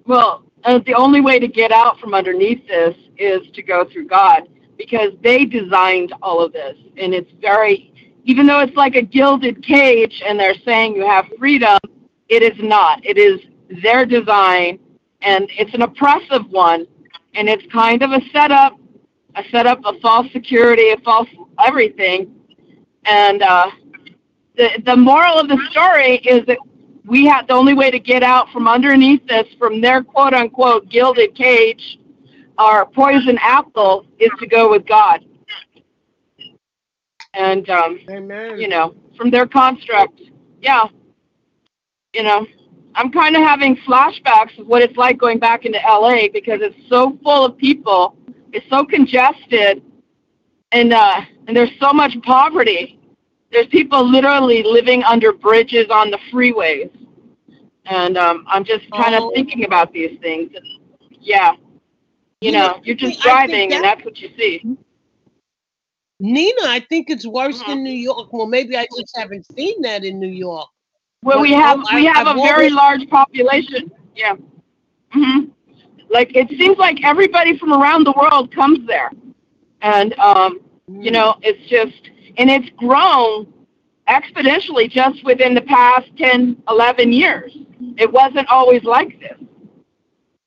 Well, 0.05 0.43
the 0.63 0.93
only 0.95 1.19
way 1.19 1.39
to 1.39 1.47
get 1.47 1.71
out 1.71 1.99
from 1.99 2.13
underneath 2.13 2.65
this 2.67 2.95
is 3.17 3.49
to 3.51 3.61
go 3.61 3.83
through 3.83 4.07
God 4.07 4.47
because 4.77 5.11
they 5.23 5.45
designed 5.45 6.13
all 6.21 6.43
of 6.43 6.53
this. 6.53 6.77
And 6.97 7.13
it's 7.13 7.31
very, 7.41 7.93
even 8.23 8.45
though 8.45 8.59
it's 8.59 8.75
like 8.75 8.95
a 8.95 9.01
gilded 9.01 9.63
cage 9.63 10.21
and 10.25 10.39
they're 10.39 10.55
saying 10.65 10.95
you 10.95 11.07
have 11.07 11.25
freedom, 11.37 11.77
it 12.29 12.41
is 12.41 12.57
not. 12.63 13.05
It 13.05 13.17
is 13.17 13.39
their 13.81 14.05
design 14.05 14.79
and 15.21 15.49
it's 15.57 15.73
an 15.73 15.81
oppressive 15.81 16.49
one. 16.49 16.87
And 17.33 17.49
it's 17.49 17.65
kind 17.71 18.01
of 18.01 18.11
a 18.11 18.21
setup, 18.31 18.77
a 19.35 19.43
setup 19.51 19.83
of 19.83 19.99
false 20.01 20.31
security, 20.31 20.91
a 20.91 20.97
false 20.97 21.27
everything. 21.59 22.33
And 23.03 23.41
uh, 23.41 23.71
the, 24.55 24.81
the 24.85 24.95
moral 24.95 25.37
of 25.37 25.47
the 25.47 25.59
story 25.69 26.17
is 26.17 26.45
that 26.45 26.57
we 27.05 27.25
have 27.25 27.47
the 27.47 27.53
only 27.53 27.73
way 27.73 27.91
to 27.91 27.99
get 27.99 28.23
out 28.23 28.49
from 28.51 28.67
underneath 28.67 29.25
this, 29.27 29.47
from 29.59 29.81
their 29.81 30.03
quote 30.03 30.33
unquote 30.33 30.89
gilded 30.89 31.35
cage, 31.35 31.99
our 32.57 32.85
poison 32.85 33.37
apple 33.41 34.05
is 34.19 34.29
to 34.39 34.47
go 34.47 34.69
with 34.71 34.85
God. 34.85 35.25
And, 37.33 37.69
um, 37.69 37.99
Amen. 38.09 38.57
you 38.59 38.67
know, 38.67 38.95
from 39.17 39.29
their 39.29 39.45
construct, 39.45 40.21
yeah, 40.61 40.85
you 42.13 42.23
know, 42.23 42.47
I'm 42.95 43.11
kind 43.11 43.35
of 43.35 43.43
having 43.43 43.75
flashbacks 43.77 44.57
of 44.57 44.67
what 44.67 44.81
it's 44.81 44.95
like 44.95 45.17
going 45.17 45.37
back 45.37 45.65
into 45.65 45.77
LA 45.85 46.27
because 46.31 46.61
it's 46.61 46.77
so 46.89 47.17
full 47.23 47.45
of 47.45 47.57
people, 47.57 48.17
it's 48.53 48.65
so 48.69 48.85
congested, 48.85 49.83
and 50.71 50.93
uh, 50.93 51.21
and 51.47 51.55
there's 51.55 51.71
so 51.79 51.91
much 51.91 52.15
poverty. 52.23 52.99
There's 53.51 53.67
people 53.67 54.09
literally 54.09 54.63
living 54.63 55.03
under 55.03 55.33
bridges 55.33 55.87
on 55.91 56.09
the 56.09 56.19
freeways, 56.31 56.89
and 57.85 58.17
um, 58.17 58.45
I'm 58.47 58.63
just 58.63 58.89
kind 58.91 59.13
of 59.13 59.23
oh. 59.23 59.31
thinking 59.35 59.65
about 59.65 59.91
these 59.91 60.17
things. 60.21 60.51
Yeah, 61.19 61.51
you 62.45 62.51
know, 62.51 62.79
you're 62.83 62.95
just 62.95 63.21
driving 63.21 63.73
and 63.73 63.83
that's 63.83 64.03
what 64.05 64.19
you 64.19 64.29
see. 64.37 64.61
Nina, 66.19 66.61
I 66.61 66.85
think 66.87 67.09
it's 67.09 67.25
worse 67.25 67.61
than 67.63 67.83
New 67.83 67.91
York. 67.91 68.31
Well, 68.31 68.47
maybe 68.47 68.77
I 68.77 68.87
just 68.97 69.15
haven't 69.17 69.45
seen 69.55 69.81
that 69.81 70.05
in 70.05 70.19
New 70.19 70.29
York. 70.29 70.67
Well, 71.23 71.41
we 71.41 71.51
have 71.53 71.79
we 71.93 72.05
have 72.05 72.27
I've 72.27 72.37
a 72.37 72.41
very 72.41 72.69
large 72.69 73.09
population. 73.09 73.91
Yeah. 74.15 74.35
Mm-hmm. 75.15 75.49
Like 76.09 76.35
it 76.35 76.49
seems 76.49 76.77
like 76.77 77.03
everybody 77.03 77.57
from 77.57 77.73
around 77.73 78.05
the 78.05 78.13
world 78.13 78.53
comes 78.53 78.85
there, 78.87 79.11
and 79.81 80.13
um, 80.19 80.61
you 80.87 81.11
know, 81.11 81.33
mm. 81.33 81.39
it's 81.41 81.67
just 81.67 82.11
and 82.37 82.49
it's 82.49 82.69
grown 82.77 83.51
exponentially 84.07 84.89
just 84.89 85.23
within 85.23 85.55
the 85.55 85.61
past 85.61 86.07
10, 86.17 86.61
11 86.69 87.11
years. 87.11 87.57
It 87.97 88.11
wasn't 88.11 88.47
always 88.49 88.83
like 88.83 89.19
this. 89.19 89.39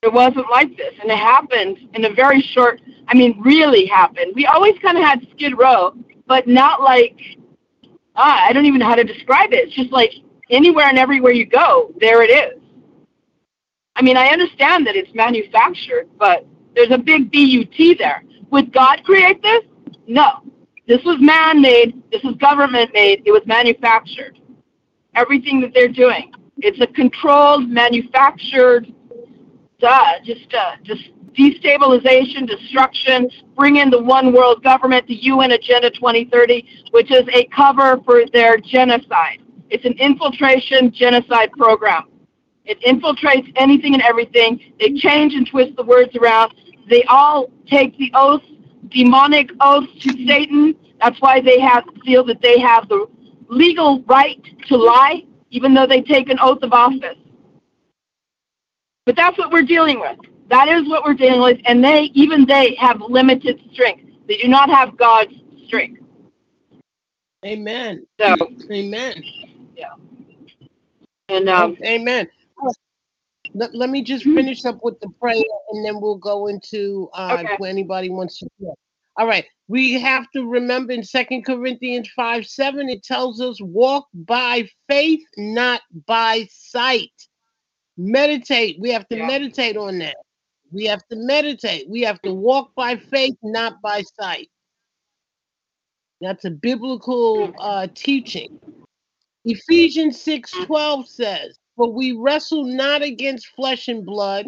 It 0.02 0.12
wasn't 0.12 0.48
like 0.50 0.76
this, 0.76 0.94
and 1.00 1.10
it 1.10 1.18
happened 1.18 1.78
in 1.94 2.04
a 2.04 2.12
very 2.14 2.40
short. 2.40 2.80
I 3.08 3.14
mean, 3.14 3.40
really 3.40 3.86
happened. 3.86 4.32
We 4.34 4.46
always 4.46 4.78
kind 4.80 4.96
of 4.96 5.02
had 5.02 5.26
Skid 5.32 5.58
Row, 5.58 5.94
but 6.26 6.46
not 6.46 6.82
like. 6.82 7.18
Ah, 8.14 8.44
I 8.46 8.52
don't 8.52 8.66
even 8.66 8.80
know 8.80 8.86
how 8.86 8.96
to 8.96 9.04
describe 9.04 9.52
it. 9.52 9.68
It's 9.68 9.74
just 9.74 9.92
like 9.92 10.12
anywhere 10.50 10.86
and 10.86 10.98
everywhere 10.98 11.32
you 11.32 11.46
go, 11.46 11.92
there 12.00 12.22
it 12.22 12.30
is. 12.30 12.60
I 13.96 14.02
mean, 14.02 14.16
I 14.16 14.28
understand 14.28 14.86
that 14.86 14.96
it's 14.96 15.12
manufactured, 15.14 16.08
but 16.18 16.46
there's 16.74 16.90
a 16.90 16.98
big 16.98 17.30
BUT 17.32 17.98
there. 17.98 18.22
Would 18.50 18.72
God 18.72 19.02
create 19.04 19.42
this? 19.42 19.62
No. 20.06 20.42
This 20.86 21.02
was 21.04 21.18
man 21.20 21.60
made, 21.60 22.02
this 22.10 22.22
was 22.22 22.34
government 22.36 22.92
made, 22.94 23.22
it 23.26 23.32
was 23.32 23.42
manufactured. 23.44 24.38
Everything 25.14 25.60
that 25.60 25.74
they're 25.74 25.88
doing. 25.88 26.32
It's 26.58 26.80
a 26.80 26.86
controlled, 26.86 27.68
manufactured, 27.68 28.92
uh, 29.82 30.14
just, 30.24 30.52
uh, 30.54 30.72
just 30.82 31.10
destabilization, 31.38 32.46
destruction, 32.48 33.30
bring 33.56 33.76
in 33.76 33.90
the 33.90 34.02
one 34.02 34.32
world 34.32 34.62
government, 34.62 35.06
the 35.06 35.14
UN 35.14 35.52
Agenda 35.52 35.90
2030, 35.90 36.66
which 36.90 37.10
is 37.10 37.22
a 37.32 37.44
cover 37.46 38.00
for 38.04 38.24
their 38.32 38.56
genocide. 38.58 39.40
It's 39.70 39.84
an 39.84 39.92
infiltration 39.98 40.90
genocide 40.90 41.52
program. 41.52 42.04
It 42.64 42.80
infiltrates 42.82 43.52
anything 43.56 43.94
and 43.94 44.02
everything. 44.02 44.60
They 44.80 44.92
change 44.94 45.34
and 45.34 45.46
twist 45.48 45.76
the 45.76 45.84
words 45.84 46.14
around. 46.16 46.54
They 46.90 47.04
all 47.04 47.50
take 47.66 47.96
the 47.98 48.10
oath, 48.14 48.42
demonic 48.88 49.50
oath 49.60 49.88
to 50.00 50.26
Satan. 50.26 50.74
That's 51.00 51.20
why 51.20 51.40
they 51.40 51.60
have 51.60 51.84
feel 52.04 52.24
that 52.24 52.42
they 52.42 52.58
have 52.58 52.88
the 52.88 53.06
legal 53.48 54.02
right 54.02 54.42
to 54.66 54.76
lie, 54.76 55.24
even 55.50 55.72
though 55.72 55.86
they 55.86 56.02
take 56.02 56.28
an 56.30 56.38
oath 56.40 56.62
of 56.62 56.72
office. 56.72 57.16
But 59.08 59.16
that's 59.16 59.38
what 59.38 59.50
we're 59.50 59.62
dealing 59.62 60.00
with. 60.00 60.18
That 60.50 60.68
is 60.68 60.86
what 60.86 61.02
we're 61.02 61.14
dealing 61.14 61.40
with, 61.40 61.58
and 61.64 61.82
they 61.82 62.10
even 62.12 62.44
they 62.44 62.74
have 62.74 63.00
limited 63.00 63.58
strength. 63.72 64.04
They 64.28 64.36
do 64.36 64.48
not 64.48 64.68
have 64.68 64.98
God's 64.98 65.32
strength. 65.66 66.02
Amen. 67.42 68.06
So, 68.20 68.36
Amen. 68.70 69.14
yeah. 69.74 69.86
And 71.30 71.48
um, 71.48 71.78
Amen. 71.82 72.28
Let, 73.54 73.74
let 73.74 73.88
me 73.88 74.02
just 74.02 74.24
finish 74.24 74.66
up 74.66 74.78
with 74.82 75.00
the 75.00 75.08
prayer 75.18 75.40
and 75.70 75.82
then 75.86 76.02
we'll 76.02 76.18
go 76.18 76.48
into 76.48 77.08
uh 77.14 77.44
Okay. 77.44 77.66
anybody 77.66 78.10
wants 78.10 78.38
to 78.40 78.48
pray. 78.60 78.74
All 79.16 79.26
right. 79.26 79.46
We 79.68 79.98
have 80.02 80.26
to 80.32 80.46
remember 80.46 80.92
in 80.92 81.02
Second 81.02 81.46
Corinthians 81.46 82.10
5 82.14 82.46
7, 82.46 82.90
it 82.90 83.02
tells 83.04 83.40
us 83.40 83.58
walk 83.62 84.06
by 84.12 84.68
faith, 84.86 85.24
not 85.38 85.80
by 86.06 86.46
sight. 86.50 87.27
Meditate. 87.98 88.78
We 88.80 88.90
have 88.92 89.08
to 89.08 89.16
Yeah. 89.16 89.26
meditate 89.26 89.76
on 89.76 89.98
that. 89.98 90.16
We 90.72 90.84
have 90.84 91.06
to 91.08 91.16
meditate. 91.16 91.88
We 91.88 92.02
have 92.02 92.22
to 92.22 92.32
walk 92.32 92.74
by 92.76 92.96
faith, 92.96 93.36
not 93.42 93.82
by 93.82 94.02
sight. 94.02 94.48
That's 96.20 96.44
a 96.44 96.50
biblical 96.50 97.52
uh, 97.58 97.88
teaching. 97.94 98.60
Ephesians 99.44 100.20
6 100.20 100.52
12 100.52 101.08
says, 101.08 101.58
For 101.76 101.92
we 101.92 102.12
wrestle 102.12 102.64
not 102.64 103.02
against 103.02 103.48
flesh 103.48 103.88
and 103.88 104.04
blood, 104.04 104.46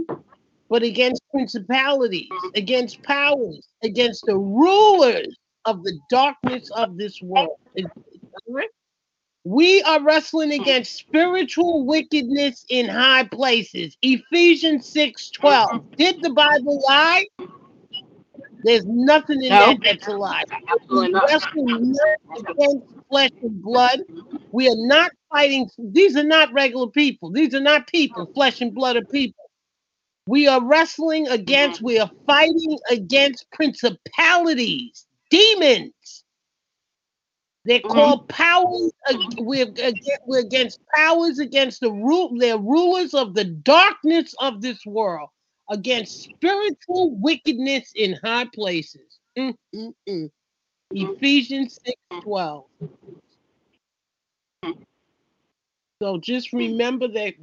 but 0.68 0.82
against 0.82 1.22
principalities, 1.30 2.28
against 2.54 3.02
powers, 3.02 3.68
against 3.82 4.24
the 4.26 4.36
rulers 4.36 5.36
of 5.64 5.82
the 5.82 5.98
darkness 6.10 6.70
of 6.72 6.96
this 6.96 7.20
world. 7.22 7.56
Is- 7.74 7.86
is? 8.46 8.79
We 9.44 9.82
are 9.82 10.02
wrestling 10.02 10.52
hmm. 10.52 10.62
against 10.62 10.96
spiritual 10.96 11.86
wickedness 11.86 12.64
in 12.68 12.88
high 12.88 13.24
places. 13.24 13.96
Ephesians 14.02 14.86
6 14.88 15.30
12. 15.30 15.70
Hmm. 15.70 15.94
Did 15.96 16.22
the 16.22 16.30
Bible 16.30 16.82
lie? 16.86 17.26
There's 18.62 18.84
nothing 18.84 19.42
in 19.42 19.48
No. 19.48 19.66
that 19.66 19.78
that's 19.82 20.08
a 20.08 20.12
lie. 20.12 20.44
We 20.90 21.14
wrestle 21.14 21.64
not 21.64 22.48
against 22.50 22.86
flesh 23.08 23.30
and 23.42 23.62
blood. 23.62 24.00
We 24.52 24.68
are 24.68 24.76
not 24.76 25.12
fighting. 25.30 25.68
These 25.78 26.16
are 26.16 26.24
not 26.24 26.52
regular 26.52 26.88
people. 26.88 27.30
These 27.30 27.54
are 27.54 27.60
not 27.60 27.86
people. 27.86 28.26
Flesh 28.34 28.60
and 28.60 28.74
blood 28.74 28.96
of 28.96 29.10
people. 29.10 29.50
We 30.26 30.46
are 30.46 30.62
wrestling 30.62 31.26
against. 31.28 31.82
We 31.82 31.98
are 31.98 32.10
fighting 32.26 32.78
against 32.90 33.50
principalities, 33.52 35.06
demons. 35.30 35.92
They're 37.64 37.80
called 37.80 38.28
powers. 38.28 38.92
ag- 39.10 39.38
We're 39.38 39.68
against, 39.68 40.10
we're 40.26 40.40
against 40.40 40.80
powers 40.94 41.38
against 41.38 41.80
the 41.80 41.92
rule. 41.92 42.36
They're 42.38 42.58
rulers 42.58 43.14
of 43.14 43.34
the 43.34 43.44
darkness 43.44 44.34
of 44.40 44.62
this 44.62 44.84
world, 44.86 45.30
against 45.70 46.22
spiritual 46.24 47.12
wickedness 47.16 47.92
in 47.94 48.18
high 48.24 48.46
places. 48.54 49.18
Mm, 49.38 49.54
mm, 49.74 49.94
mm. 50.08 50.30
Ephesians 50.94 51.78
6 51.86 51.96
12. 52.22 52.64
So 56.02 56.18
just 56.18 56.52
remember 56.52 57.08
that 57.08 57.34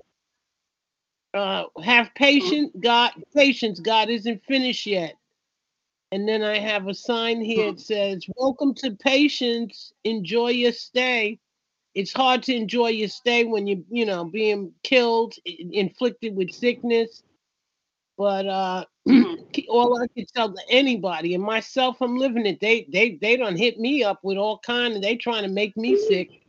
uh 1.34 1.66
have 1.84 2.10
patience, 2.16 2.72
God 2.80 3.12
patience, 3.36 3.80
God 3.80 4.10
isn't 4.10 4.44
finished 4.46 4.86
yet. 4.88 5.16
And 6.12 6.28
then 6.28 6.42
I 6.42 6.58
have 6.58 6.88
a 6.88 6.94
sign 6.94 7.42
here 7.42 7.70
it 7.70 7.82
says, 7.82 8.26
Welcome 8.38 8.74
to 8.76 8.92
patience, 8.92 9.92
enjoy 10.06 10.50
your 10.50 10.72
stay. 10.72 11.40
It's 11.96 12.14
hard 12.14 12.44
to 12.44 12.56
enjoy 12.56 12.90
your 12.90 13.10
stay 13.10 13.44
when 13.44 13.68
you're, 13.68 13.82
you 13.90 14.06
know 14.06 14.24
being 14.24 14.72
killed, 14.84 15.34
inflicted 15.46 16.36
with 16.36 16.52
sickness. 16.52 17.24
But 18.18 18.48
uh 18.48 18.86
all 19.70 20.02
I 20.02 20.08
can 20.16 20.26
tell 20.34 20.54
to 20.54 20.62
anybody 20.70 21.36
and 21.36 21.44
myself, 21.44 22.02
I'm 22.02 22.18
living 22.18 22.46
it. 22.46 22.60
They 22.62 22.88
they 22.92 23.18
they 23.22 23.36
don't 23.36 23.58
hit 23.58 23.80
me 23.80 24.04
up 24.04 24.20
with 24.24 24.38
all 24.38 24.60
kind 24.60 24.96
of 24.96 25.02
they 25.02 25.18
trying 25.18 25.44
to 25.44 25.50
make 25.50 25.76
me 25.76 25.98
sick. 25.98 26.42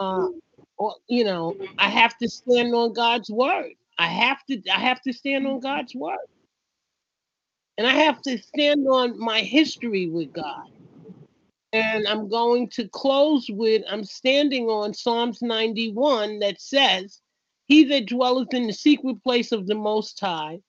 Uh, 0.00 0.28
or 0.76 0.94
you 1.08 1.24
know, 1.24 1.56
I 1.78 1.88
have 1.88 2.18
to 2.18 2.28
stand 2.28 2.74
on 2.74 2.94
God's 2.94 3.30
word. 3.30 3.72
I 3.98 4.06
have 4.06 4.44
to 4.46 4.60
I 4.72 4.80
have 4.80 5.00
to 5.02 5.12
stand 5.12 5.46
on 5.46 5.60
God's 5.60 5.94
word. 5.94 6.18
And 7.80 7.88
I 7.88 7.94
have 7.94 8.20
to 8.24 8.36
stand 8.36 8.86
on 8.86 9.18
my 9.18 9.40
history 9.40 10.06
with 10.06 10.34
God. 10.34 10.68
And 11.72 12.06
I'm 12.06 12.28
going 12.28 12.68
to 12.72 12.86
close 12.86 13.46
with 13.48 13.82
I'm 13.88 14.04
standing 14.04 14.66
on 14.66 14.92
Psalms 14.92 15.40
91 15.40 16.40
that 16.40 16.60
says, 16.60 17.22
He 17.68 17.84
that 17.84 18.04
dwelleth 18.04 18.52
in 18.52 18.66
the 18.66 18.74
secret 18.74 19.22
place 19.22 19.50
of 19.50 19.66
the 19.66 19.74
Most 19.74 20.20
High 20.20 20.60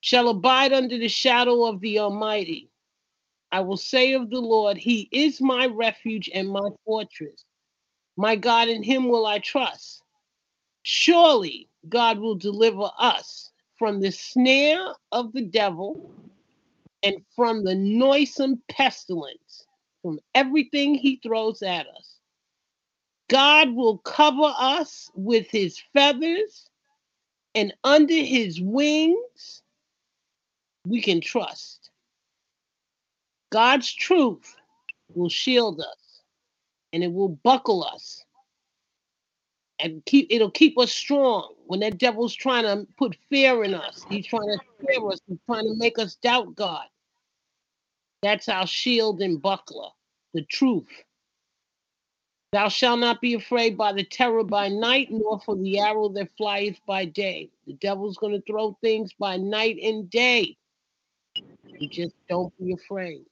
shall 0.00 0.28
abide 0.28 0.72
under 0.72 0.98
the 0.98 1.06
shadow 1.06 1.66
of 1.66 1.80
the 1.80 2.00
Almighty. 2.00 2.68
I 3.52 3.60
will 3.60 3.76
say 3.76 4.14
of 4.14 4.28
the 4.28 4.40
Lord, 4.40 4.76
He 4.76 5.08
is 5.12 5.40
my 5.40 5.66
refuge 5.66 6.28
and 6.34 6.48
my 6.48 6.68
fortress. 6.84 7.44
My 8.16 8.34
God, 8.34 8.66
in 8.66 8.82
Him 8.82 9.08
will 9.08 9.26
I 9.26 9.38
trust. 9.38 10.02
Surely 10.82 11.68
God 11.88 12.18
will 12.18 12.34
deliver 12.34 12.90
us 12.98 13.52
from 13.78 14.00
the 14.00 14.10
snare 14.10 14.94
of 15.12 15.32
the 15.32 15.42
devil 15.42 16.10
and 17.04 17.16
from 17.36 17.64
the 17.64 17.74
noisome 17.74 18.62
pestilence, 18.68 19.66
from 20.02 20.18
everything 20.34 20.94
he 20.94 21.20
throws 21.22 21.62
at 21.62 21.86
us. 21.86 22.16
God 23.28 23.70
will 23.74 23.98
cover 23.98 24.52
us 24.58 25.10
with 25.14 25.50
his 25.50 25.82
feathers, 25.92 26.68
and 27.54 27.72
under 27.84 28.14
his 28.14 28.60
wings, 28.60 29.62
we 30.86 31.00
can 31.00 31.20
trust. 31.20 31.90
God's 33.50 33.92
truth 33.92 34.56
will 35.14 35.28
shield 35.28 35.80
us 35.80 36.22
and 36.92 37.02
it 37.02 37.12
will 37.12 37.28
buckle 37.28 37.84
us 37.84 38.24
and 39.80 40.04
keep 40.06 40.26
it'll 40.30 40.50
keep 40.50 40.78
us 40.78 40.92
strong 40.92 41.54
when 41.66 41.80
that 41.80 41.98
devil's 41.98 42.34
trying 42.34 42.62
to 42.64 42.86
put 42.96 43.16
fear 43.28 43.64
in 43.64 43.74
us 43.74 44.04
he's 44.08 44.26
trying 44.26 44.48
to 44.48 44.58
fear 44.80 45.08
us 45.08 45.20
he's 45.26 45.38
trying 45.46 45.64
to 45.64 45.74
make 45.76 45.98
us 45.98 46.14
doubt 46.16 46.54
god 46.54 46.84
that's 48.24 48.48
our 48.48 48.66
shield 48.66 49.20
and 49.20 49.40
buckler 49.40 49.88
the 50.32 50.42
truth 50.44 50.88
thou 52.52 52.68
shalt 52.68 53.00
not 53.00 53.20
be 53.20 53.34
afraid 53.34 53.76
by 53.76 53.92
the 53.92 54.04
terror 54.04 54.44
by 54.44 54.68
night 54.68 55.08
nor 55.10 55.40
for 55.40 55.56
the 55.56 55.78
arrow 55.78 56.08
that 56.08 56.28
flieth 56.36 56.78
by 56.86 57.04
day 57.04 57.50
the 57.66 57.74
devil's 57.74 58.16
going 58.16 58.32
to 58.32 58.42
throw 58.46 58.76
things 58.80 59.12
by 59.18 59.36
night 59.36 59.78
and 59.82 60.10
day 60.10 60.56
you 61.78 61.88
just 61.88 62.14
don't 62.28 62.52
be 62.58 62.72
afraid 62.72 63.24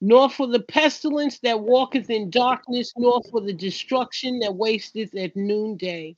nor 0.00 0.28
for 0.28 0.46
the 0.46 0.60
pestilence 0.60 1.38
that 1.40 1.58
walketh 1.58 2.10
in 2.10 2.30
darkness, 2.30 2.92
nor 2.96 3.22
for 3.30 3.40
the 3.40 3.52
destruction 3.52 4.38
that 4.40 4.54
wasteth 4.54 5.14
at 5.16 5.34
noonday. 5.34 6.14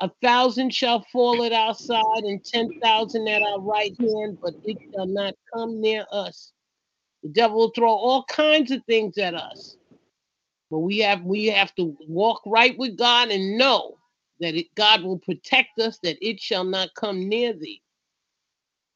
A 0.00 0.10
thousand 0.22 0.72
shall 0.72 1.04
fall 1.12 1.42
at 1.44 1.52
our 1.52 1.74
side, 1.74 2.24
and 2.24 2.42
ten 2.44 2.80
thousand 2.80 3.28
at 3.28 3.42
our 3.42 3.60
right 3.60 3.94
hand, 4.00 4.38
but 4.40 4.54
it 4.64 4.78
shall 4.94 5.06
not 5.06 5.34
come 5.52 5.80
near 5.80 6.06
us. 6.12 6.52
The 7.22 7.28
devil 7.28 7.58
will 7.58 7.70
throw 7.70 7.90
all 7.90 8.24
kinds 8.24 8.70
of 8.70 8.84
things 8.84 9.18
at 9.18 9.34
us, 9.34 9.76
but 10.70 10.78
we 10.78 10.98
have 10.98 11.22
we 11.22 11.46
have 11.46 11.74
to 11.74 11.96
walk 12.08 12.42
right 12.46 12.76
with 12.78 12.96
God 12.96 13.30
and 13.30 13.58
know 13.58 13.98
that 14.40 14.54
it, 14.54 14.74
God 14.74 15.02
will 15.02 15.18
protect 15.18 15.78
us, 15.78 15.98
that 16.02 16.16
it 16.26 16.40
shall 16.40 16.64
not 16.64 16.94
come 16.94 17.28
near 17.28 17.52
thee. 17.52 17.82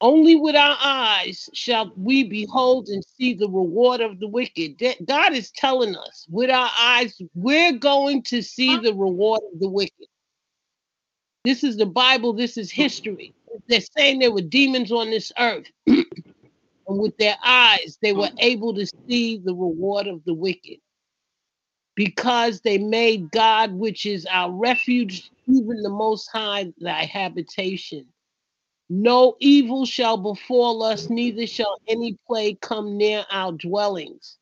Only 0.01 0.37
with 0.37 0.57
our 0.57 0.77
eyes 0.81 1.49
shall 1.55 1.93
we 1.97 2.25
behold 2.25 2.89
and 2.89 3.05
see 3.05 3.35
the 3.35 3.49
reward 3.49 4.01
of 4.01 4.19
the 4.21 4.29
wicked. 4.29 4.79
That- 4.79 5.07
God 5.07 5.33
is 5.35 5.51
telling 5.53 5.97
us 5.97 6.27
with 6.31 6.51
our 6.51 6.71
eyes, 6.79 7.21
we're 7.35 7.73
going 7.73 8.23
to 8.25 8.43
see 8.43 8.77
the 8.77 8.95
reward 8.95 9.41
of 9.53 9.61
the 9.61 9.69
wicked. 9.69 10.07
This 11.45 11.63
is 11.63 11.77
the 11.77 11.87
Bible, 11.87 12.33
this 12.33 12.57
is 12.57 12.71
history. 12.71 13.35
They're 13.69 13.81
saying 13.97 14.19
there 14.19 14.33
were 14.33 14.41
demons 14.41 14.91
on 14.91 15.11
this 15.11 15.31
earth. 15.39 15.67
and 16.87 16.99
with 16.99 17.17
their 17.17 17.37
eyes 17.45 17.99
they 18.03 18.13
were 18.13 18.29
mm. 18.29 18.37
able 18.39 18.75
to 18.75 18.87
see 19.09 19.39
the 19.39 19.55
reward 19.55 20.07
of 20.07 20.25
the 20.25 20.35
wicked. 20.35 20.79
Because 21.97 22.61
they 22.61 22.79
made 22.79 23.31
God, 23.31 23.73
which 23.73 24.05
is 24.05 24.27
our 24.27 24.51
refuge, 24.51 25.31
even 25.47 25.81
the 25.83 25.91
Most 25.91 26.29
High, 26.33 26.73
thy 26.79 27.05
habitation. 27.05 28.07
No 28.91 29.37
evil 29.39 29.87
shall 29.87 30.17
befall 30.17 30.83
us, 30.83 31.09
neither 31.09 31.47
shall 31.47 31.81
any 31.89 32.19
plague 32.27 32.61
come 32.61 32.97
near 32.97 33.25
our 33.31 33.53
dwellings. 33.53 34.39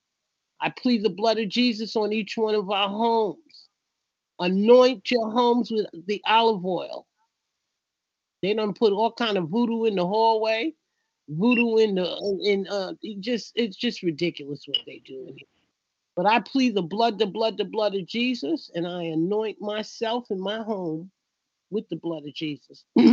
I 0.61 0.71
plead 0.71 1.03
the 1.03 1.11
blood 1.11 1.39
of 1.39 1.49
Jesus 1.49 1.95
on 1.95 2.13
each 2.13 2.37
one 2.37 2.55
of 2.55 2.71
our 2.71 2.89
homes. 2.89 3.69
Anoint 4.39 5.11
your 5.11 5.31
homes 5.31 5.71
with 5.71 5.87
the 6.07 6.23
olive 6.27 6.65
oil. 6.65 7.07
They 8.43 8.55
don't 8.55 8.77
put 8.77 8.93
all 8.93 9.13
kind 9.13 9.37
of 9.37 9.49
voodoo 9.49 9.85
in 9.85 9.95
the 9.95 10.07
hallway, 10.07 10.75
voodoo 11.33 11.79
in 11.79 11.95
the 11.97 12.41
in 12.45 12.67
uh 12.69 12.93
it 13.03 13.21
just 13.21 13.53
it's 13.55 13.77
just 13.77 14.03
ridiculous 14.03 14.65
what 14.67 14.79
they 14.87 15.03
do. 15.07 15.35
But 16.15 16.27
I 16.27 16.41
plead 16.41 16.75
the 16.75 16.83
blood, 16.83 17.19
the 17.19 17.27
blood, 17.27 17.57
the 17.57 17.65
blood 17.65 17.95
of 17.95 18.07
Jesus, 18.07 18.71
and 18.75 18.87
I 18.87 19.05
anoint 19.05 19.61
myself 19.61 20.27
and 20.31 20.41
my 20.41 20.63
home 20.63 21.11
with 21.71 21.89
the 21.89 21.97
blood 21.97 22.27
of 22.27 22.35
Jesus. 22.35 22.85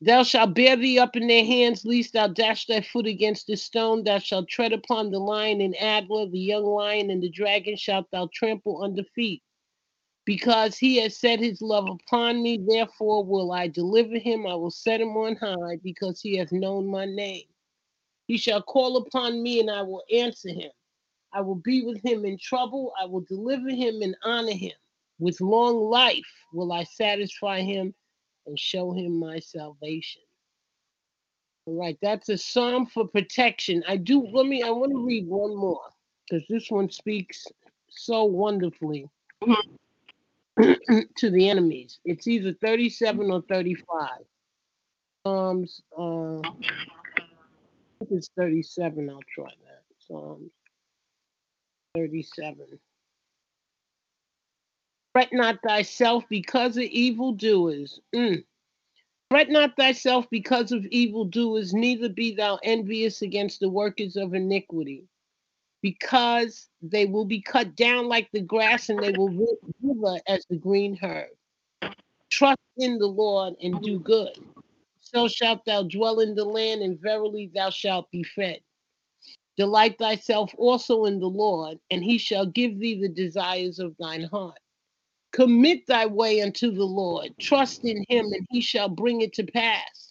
Thou 0.00 0.22
shalt 0.22 0.54
bear 0.54 0.76
thee 0.76 0.98
up 0.98 1.16
in 1.16 1.26
their 1.26 1.44
hands, 1.44 1.84
lest 1.84 2.12
thou 2.12 2.28
dash 2.28 2.66
thy 2.66 2.82
foot 2.82 3.06
against 3.06 3.46
the 3.46 3.56
stone. 3.56 4.04
Thou 4.04 4.18
shalt 4.18 4.48
tread 4.48 4.72
upon 4.72 5.10
the 5.10 5.18
lion 5.18 5.60
and 5.60 5.74
adder, 5.80 6.26
the 6.30 6.38
young 6.38 6.64
lion 6.64 7.10
and 7.10 7.22
the 7.22 7.30
dragon 7.30 7.76
shalt 7.76 8.10
thou 8.12 8.28
trample 8.32 8.82
under 8.82 9.04
feet. 9.14 9.42
Because 10.26 10.78
he 10.78 10.96
has 10.98 11.16
set 11.18 11.38
his 11.38 11.60
love 11.60 11.86
upon 11.88 12.42
me, 12.42 12.58
therefore 12.66 13.24
will 13.24 13.52
I 13.52 13.68
deliver 13.68 14.18
him. 14.18 14.46
I 14.46 14.54
will 14.54 14.70
set 14.70 15.00
him 15.00 15.16
on 15.16 15.36
high, 15.36 15.78
because 15.82 16.20
he 16.20 16.36
has 16.38 16.50
known 16.50 16.86
my 16.86 17.04
name. 17.04 17.44
He 18.26 18.38
shall 18.38 18.62
call 18.62 18.96
upon 18.96 19.42
me, 19.42 19.60
and 19.60 19.70
I 19.70 19.82
will 19.82 20.02
answer 20.12 20.48
him. 20.48 20.70
I 21.34 21.40
will 21.40 21.56
be 21.56 21.82
with 21.82 22.02
him 22.02 22.24
in 22.24 22.38
trouble. 22.38 22.92
I 23.00 23.04
will 23.04 23.20
deliver 23.22 23.68
him 23.68 24.00
and 24.02 24.16
honor 24.24 24.52
him. 24.52 24.72
With 25.18 25.40
long 25.40 25.76
life 25.90 26.24
will 26.52 26.72
I 26.72 26.84
satisfy 26.84 27.60
him 27.60 27.94
and 28.46 28.58
show 28.58 28.92
him 28.92 29.18
my 29.18 29.40
salvation. 29.40 30.22
All 31.66 31.78
right, 31.78 31.98
that's 32.02 32.28
a 32.28 32.38
psalm 32.38 32.86
for 32.86 33.06
protection. 33.06 33.82
I 33.88 33.96
do, 33.96 34.26
let 34.26 34.46
me, 34.46 34.62
I 34.62 34.70
want 34.70 34.92
to 34.92 35.04
read 35.04 35.26
one 35.26 35.56
more 35.56 35.80
because 36.28 36.46
this 36.48 36.70
one 36.70 36.90
speaks 36.90 37.46
so 37.88 38.24
wonderfully 38.24 39.08
mm-hmm. 39.42 39.74
to 41.16 41.30
the 41.30 41.48
enemies. 41.48 41.98
It's 42.04 42.26
either 42.26 42.54
37 42.54 43.30
or 43.30 43.42
35. 43.42 44.08
Psalms, 45.26 45.82
uh, 45.98 46.38
I 46.38 46.50
think 47.98 48.10
it's 48.10 48.30
37. 48.36 49.10
I'll 49.10 49.20
try 49.34 49.46
that. 49.46 49.82
Psalms 49.98 50.50
37. 51.96 52.66
Fret 55.12 55.32
not 55.32 55.58
thyself 55.66 56.24
because 56.28 56.76
of 56.76 56.82
evildoers. 56.84 58.00
Mm. 58.14 58.44
Fret 59.30 59.48
not 59.48 59.76
thyself 59.76 60.26
because 60.30 60.72
of 60.72 60.84
evildoers, 60.86 61.72
neither 61.72 62.08
be 62.08 62.34
thou 62.34 62.58
envious 62.62 63.22
against 63.22 63.60
the 63.60 63.68
workers 63.68 64.16
of 64.16 64.34
iniquity, 64.34 65.04
because 65.84 66.70
they 66.80 67.04
will 67.04 67.26
be 67.26 67.42
cut 67.42 67.76
down 67.76 68.08
like 68.08 68.26
the 68.32 68.40
grass 68.40 68.88
and 68.88 68.98
they 69.02 69.12
will 69.12 69.28
wither 69.82 70.18
as 70.26 70.42
the 70.48 70.56
green 70.56 70.98
herb. 71.02 71.28
Trust 72.30 72.58
in 72.78 72.96
the 72.96 73.06
Lord 73.06 73.52
and 73.62 73.78
do 73.82 73.98
good. 73.98 74.32
So 75.02 75.28
shalt 75.28 75.62
thou 75.66 75.82
dwell 75.82 76.20
in 76.20 76.34
the 76.34 76.44
land, 76.44 76.80
and 76.80 76.98
verily 76.98 77.50
thou 77.54 77.68
shalt 77.68 78.10
be 78.10 78.22
fed. 78.22 78.60
Delight 79.58 79.98
thyself 79.98 80.54
also 80.56 81.04
in 81.04 81.20
the 81.20 81.26
Lord, 81.28 81.78
and 81.90 82.02
he 82.02 82.16
shall 82.16 82.46
give 82.46 82.78
thee 82.78 82.98
the 82.98 83.10
desires 83.10 83.78
of 83.78 83.94
thine 83.98 84.24
heart. 84.24 84.58
Commit 85.32 85.86
thy 85.86 86.06
way 86.06 86.40
unto 86.40 86.70
the 86.70 86.82
Lord. 86.82 87.34
Trust 87.38 87.84
in 87.84 88.02
him, 88.08 88.24
and 88.32 88.46
he 88.48 88.62
shall 88.62 88.88
bring 88.88 89.20
it 89.20 89.34
to 89.34 89.44
pass. 89.44 90.03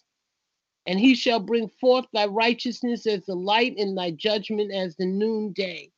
And 0.85 0.99
he 0.99 1.15
shall 1.15 1.39
bring 1.39 1.69
forth 1.79 2.05
thy 2.13 2.25
righteousness 2.25 3.07
as 3.07 3.25
the 3.25 3.35
light, 3.35 3.75
and 3.77 3.97
thy 3.97 4.11
judgment 4.11 4.71
as 4.73 4.95
the 4.95 5.05
noonday. 5.05 5.91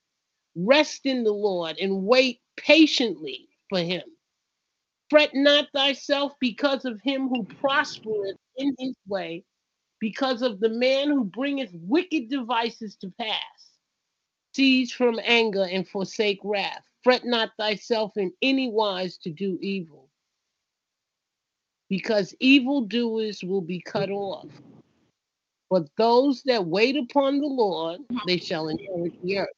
Rest 0.55 1.05
in 1.05 1.23
the 1.23 1.33
Lord 1.33 1.77
and 1.79 2.05
wait 2.05 2.39
patiently 2.55 3.49
for 3.69 3.79
him. 3.79 4.03
Fret 5.09 5.31
not 5.33 5.67
thyself 5.73 6.33
because 6.39 6.85
of 6.85 6.99
him 7.01 7.29
who 7.29 7.43
prospereth 7.43 8.37
in 8.57 8.75
his 8.79 8.95
way, 9.07 9.43
because 9.99 10.41
of 10.41 10.59
the 10.59 10.69
man 10.69 11.09
who 11.09 11.23
bringeth 11.23 11.71
wicked 11.73 12.29
devices 12.29 12.95
to 12.97 13.11
pass. 13.19 13.71
Cease 14.53 14.91
from 14.91 15.19
anger 15.23 15.65
and 15.69 15.87
forsake 15.87 16.39
wrath. 16.43 16.83
Fret 17.03 17.25
not 17.25 17.51
thyself 17.57 18.17
in 18.17 18.31
any 18.41 18.69
wise 18.69 19.17
to 19.17 19.29
do 19.29 19.59
evil, 19.61 20.09
because 21.89 22.33
evildoers 22.39 23.43
will 23.43 23.61
be 23.61 23.81
cut 23.81 24.09
off. 24.09 24.49
But 25.75 25.89
those 25.97 26.41
that 26.43 26.65
wait 26.65 26.95
upon 26.95 27.41
the 27.41 27.47
Lord, 27.47 27.99
mm-hmm. 27.99 28.19
they 28.25 28.37
shall 28.37 28.69
inherit 28.69 29.21
the 29.21 29.39
earth. 29.39 29.49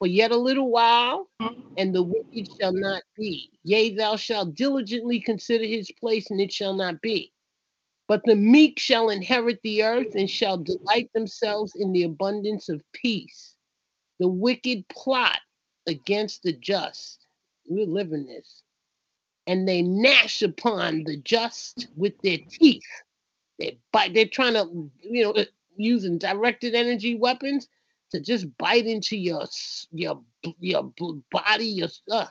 For 0.00 0.08
yet 0.08 0.32
a 0.32 0.36
little 0.36 0.72
while, 0.72 1.28
mm-hmm. 1.40 1.60
and 1.76 1.94
the 1.94 2.02
wicked 2.02 2.48
shall 2.58 2.72
not 2.72 3.04
be. 3.16 3.48
Yea, 3.62 3.94
thou 3.94 4.16
shalt 4.16 4.56
diligently 4.56 5.20
consider 5.20 5.64
his 5.64 5.88
place, 6.00 6.32
and 6.32 6.40
it 6.40 6.52
shall 6.52 6.74
not 6.74 7.00
be. 7.00 7.32
But 8.08 8.22
the 8.24 8.34
meek 8.34 8.80
shall 8.80 9.10
inherit 9.10 9.60
the 9.62 9.84
earth 9.84 10.16
and 10.16 10.28
shall 10.28 10.58
delight 10.58 11.12
themselves 11.14 11.74
in 11.76 11.92
the 11.92 12.02
abundance 12.02 12.68
of 12.68 12.82
peace. 12.92 13.54
The 14.18 14.26
wicked 14.26 14.88
plot 14.88 15.38
against 15.86 16.42
the 16.42 16.54
just. 16.54 17.24
We 17.70 17.86
live 17.86 18.12
in 18.12 18.26
this. 18.26 18.64
And 19.46 19.68
they 19.68 19.82
gnash 19.82 20.42
upon 20.42 21.04
the 21.04 21.18
just 21.18 21.86
with 21.94 22.20
their 22.20 22.38
teeth. 22.50 22.82
They 23.62 23.78
bite, 23.92 24.12
they're 24.12 24.26
trying 24.26 24.54
to, 24.54 24.90
you 25.00 25.22
know, 25.22 25.44
using 25.76 26.18
directed 26.18 26.74
energy 26.74 27.14
weapons 27.14 27.68
to 28.10 28.20
just 28.20 28.46
bite 28.58 28.86
into 28.86 29.16
your 29.16 29.46
your 29.92 30.20
your 30.58 30.92
body, 31.30 31.66
your 31.66 31.88
stuff. 31.88 32.30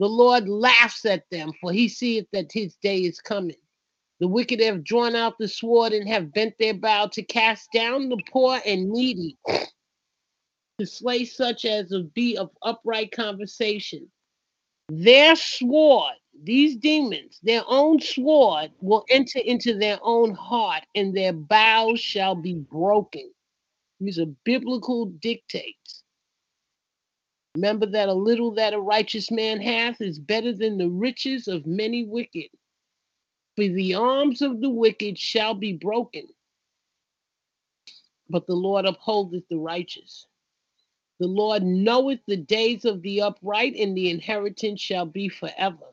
The 0.00 0.08
Lord 0.08 0.48
laughs 0.48 1.04
at 1.04 1.30
them, 1.30 1.52
for 1.60 1.72
he 1.72 1.88
seeth 1.88 2.26
that 2.32 2.50
his 2.50 2.74
day 2.82 3.02
is 3.02 3.20
coming. 3.20 3.56
The 4.18 4.26
wicked 4.26 4.60
have 4.60 4.82
drawn 4.82 5.14
out 5.14 5.38
the 5.38 5.46
sword 5.46 5.92
and 5.92 6.08
have 6.08 6.32
bent 6.32 6.54
their 6.58 6.74
bow 6.74 7.06
to 7.12 7.22
cast 7.22 7.70
down 7.72 8.08
the 8.08 8.20
poor 8.30 8.60
and 8.66 8.90
needy 8.90 9.38
to 10.80 10.86
slay 10.86 11.24
such 11.24 11.64
as 11.64 11.94
be 12.14 12.36
of 12.36 12.50
upright 12.62 13.12
conversation. 13.12 14.10
Their 14.88 15.36
sword, 15.36 16.14
these 16.40 16.76
demons, 16.76 17.38
their 17.42 17.62
own 17.66 18.00
sword 18.00 18.72
will 18.80 19.04
enter 19.10 19.38
into 19.38 19.74
their 19.74 19.98
own 20.02 20.34
heart, 20.34 20.84
and 20.94 21.14
their 21.14 21.32
bows 21.32 22.00
shall 22.00 22.34
be 22.34 22.54
broken. 22.54 23.32
These 24.00 24.18
are 24.18 24.26
biblical 24.44 25.06
dictates. 25.06 26.02
Remember 27.54 27.86
that 27.86 28.08
a 28.08 28.14
little 28.14 28.50
that 28.52 28.72
a 28.72 28.80
righteous 28.80 29.30
man 29.30 29.60
hath 29.60 30.00
is 30.00 30.18
better 30.18 30.52
than 30.52 30.78
the 30.78 30.88
riches 30.88 31.48
of 31.48 31.66
many 31.66 32.04
wicked. 32.04 32.48
For 33.56 33.68
the 33.68 33.94
arms 33.94 34.40
of 34.40 34.60
the 34.60 34.70
wicked 34.70 35.18
shall 35.18 35.54
be 35.54 35.74
broken, 35.74 36.26
but 38.30 38.46
the 38.46 38.54
Lord 38.54 38.86
upholdeth 38.86 39.46
the 39.48 39.58
righteous. 39.58 40.26
The 41.20 41.26
Lord 41.26 41.62
knoweth 41.62 42.20
the 42.26 42.38
days 42.38 42.86
of 42.86 43.02
the 43.02 43.20
upright, 43.20 43.76
and 43.76 43.94
the 43.94 44.10
inheritance 44.10 44.80
shall 44.80 45.04
be 45.06 45.28
forever. 45.28 45.91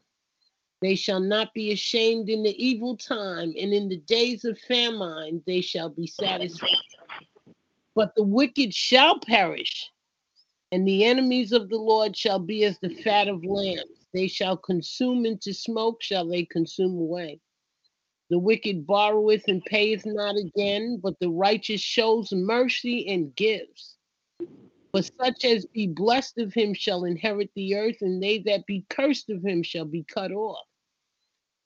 They 0.82 0.96
shall 0.96 1.20
not 1.20 1.54
be 1.54 1.72
ashamed 1.72 2.30
in 2.30 2.44
the 2.44 2.56
evil 2.64 2.96
time, 2.96 3.54
and 3.60 3.74
in 3.74 3.90
the 3.90 3.98
days 3.98 4.46
of 4.46 4.58
famine 4.60 5.44
they 5.46 5.62
shall 5.62 5.90
be 5.90 6.08
satisfied. 6.08 6.70
But 7.96 8.16
the 8.16 8.24
wicked 8.24 8.74
shall 8.74 9.20
perish, 9.20 9.92
and 10.72 10.88
the 10.88 11.04
enemies 11.04 11.52
of 11.52 11.70
the 11.70 11.78
Lord 11.78 12.16
shall 12.16 12.40
be 12.40 12.64
as 12.64 12.80
the 12.80 12.96
fat 13.04 13.28
of 13.28 13.44
lambs. 13.44 14.08
They 14.14 14.28
shall 14.28 14.56
consume 14.56 15.26
into 15.26 15.54
smoke, 15.54 16.02
shall 16.02 16.28
they 16.28 16.46
consume 16.46 16.98
away. 16.98 17.42
The 18.30 18.40
wicked 18.40 18.88
borroweth 18.88 19.48
and 19.48 19.64
payeth 19.66 20.06
not 20.06 20.36
again, 20.38 21.00
but 21.02 21.20
the 21.20 21.30
righteous 21.30 21.82
shows 21.82 22.32
mercy 22.32 23.08
and 23.08 23.36
gives. 23.36 23.98
But 24.92 25.12
such 25.22 25.46
as 25.46 25.66
be 25.68 25.88
blessed 25.88 26.40
of 26.40 26.54
him 26.54 26.74
shall 26.74 27.06
inherit 27.06 27.52
the 27.56 27.76
earth, 27.76 28.02
and 28.02 28.22
they 28.22 28.40
that 28.40 28.66
be 28.66 28.86
cursed 28.90 29.30
of 29.30 29.46
him 29.46 29.62
shall 29.62 29.86
be 29.86 30.04
cut 30.04 30.32
off. 30.32 30.66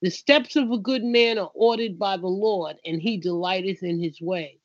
The 0.02 0.12
steps 0.12 0.58
of 0.58 0.70
a 0.72 0.78
good 0.78 1.04
man 1.04 1.38
are 1.38 1.52
ordered 1.54 1.98
by 1.98 2.18
the 2.18 2.28
Lord, 2.28 2.78
and 2.86 3.02
he 3.02 3.18
delighteth 3.18 3.82
in 3.84 4.02
his 4.02 4.20
way. 4.20 4.60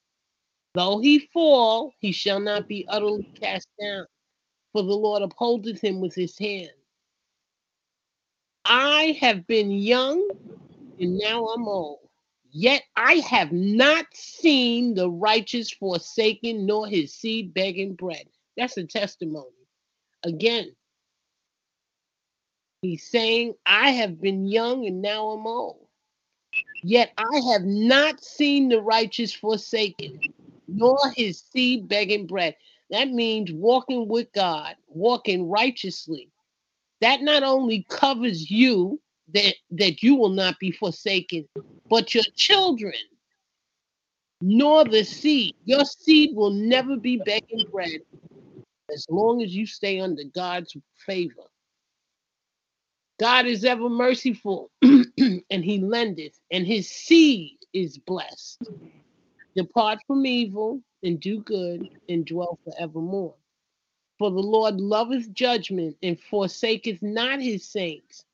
Though 0.75 0.99
he 0.99 1.21
fall, 1.33 1.93
he 2.01 2.11
shall 2.11 2.41
not 2.41 2.67
be 2.67 2.87
utterly 2.89 3.25
cast 3.41 3.69
down, 3.81 4.07
for 4.73 4.83
the 4.83 4.95
Lord 4.95 5.23
upholdeth 5.23 5.81
him 5.81 6.01
with 6.01 6.15
his 6.15 6.37
hand. 6.37 6.73
I 8.65 9.17
have 9.21 9.47
been 9.47 9.71
young, 9.71 10.29
and 11.01 11.19
now 11.19 11.47
I'm 11.47 11.69
old. 11.69 12.01
Yet 12.51 12.83
I 12.97 13.15
have 13.17 13.53
not 13.53 14.07
seen 14.15 14.95
the 14.95 15.11
righteous 15.11 15.71
forsaken, 15.71 16.67
nor 16.67 16.89
his 16.89 17.15
seed 17.15 17.55
begging 17.55 17.95
bread. 17.95 18.27
That's 18.59 18.77
a 18.77 18.85
testimony. 18.85 19.55
Again, 20.25 20.75
he's 22.83 23.09
saying, 23.09 23.55
I 23.65 23.91
have 23.93 24.21
been 24.21 24.49
young 24.49 24.85
and 24.85 25.01
now 25.01 25.29
I'm 25.29 25.47
old. 25.47 25.87
Yet 26.83 27.13
I 27.17 27.41
have 27.53 27.63
not 27.63 28.23
seen 28.23 28.69
the 28.69 28.83
righteous 28.83 29.33
forsaken, 29.33 30.21
nor 30.67 30.99
his 31.15 31.41
seed 31.53 31.87
begging 31.87 32.27
bread. 32.27 32.57
That 32.91 33.11
means 33.11 33.53
walking 33.53 34.09
with 34.09 34.33
God, 34.33 34.75
walking 34.89 35.49
righteously. 35.49 36.29
That 37.01 37.23
not 37.23 37.45
only 37.45 37.87
covers 37.89 38.51
you, 38.51 39.01
that, 39.35 39.55
that 39.71 40.03
you 40.03 40.17
will 40.17 40.31
not 40.31 40.59
be 40.59 40.73
forsaken, 40.73 41.49
but 41.89 42.13
your 42.13 42.25
children, 42.35 42.95
nor 44.41 44.85
the 44.85 45.05
seed. 45.05 45.55
Your 45.65 45.85
seed 45.85 46.35
will 46.35 46.51
never 46.51 46.97
be 46.97 47.19
begging 47.19 47.65
bread 47.71 48.01
as 48.93 49.07
long 49.11 49.43
as 49.43 49.55
you 49.55 49.66
stay 49.66 50.01
under 50.01 50.24
God's 50.34 50.76
favor. 50.97 51.45
God 53.18 53.47
is 53.47 53.64
ever 53.64 53.89
merciful, 53.89 54.70
and 54.82 55.64
he 55.64 55.78
lendeth, 55.78 56.39
and 56.51 56.66
his 56.66 56.89
seed 56.89 57.59
is 57.72 57.99
blessed. 57.99 58.62
Depart 59.57 59.99
from 60.07 60.24
evil 60.24 60.80
and 61.03 61.18
do 61.20 61.41
good 61.41 61.89
and 62.09 62.24
dwell 62.24 62.59
forevermore. 62.64 63.34
For 64.18 64.30
the 64.30 64.41
Lord 64.41 64.80
loveth 64.80 65.32
judgment 65.32 65.97
and 66.03 66.18
forsaketh 66.30 67.03
not 67.03 67.41
his 67.41 67.64
saints. 67.64 68.24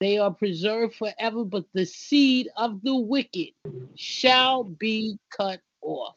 They 0.00 0.18
are 0.18 0.32
preserved 0.32 0.96
forever, 0.96 1.44
but 1.44 1.64
the 1.74 1.86
seed 1.86 2.48
of 2.56 2.82
the 2.82 2.96
wicked 2.96 3.50
shall 3.94 4.64
be 4.64 5.18
cut 5.30 5.60
off. 5.80 6.16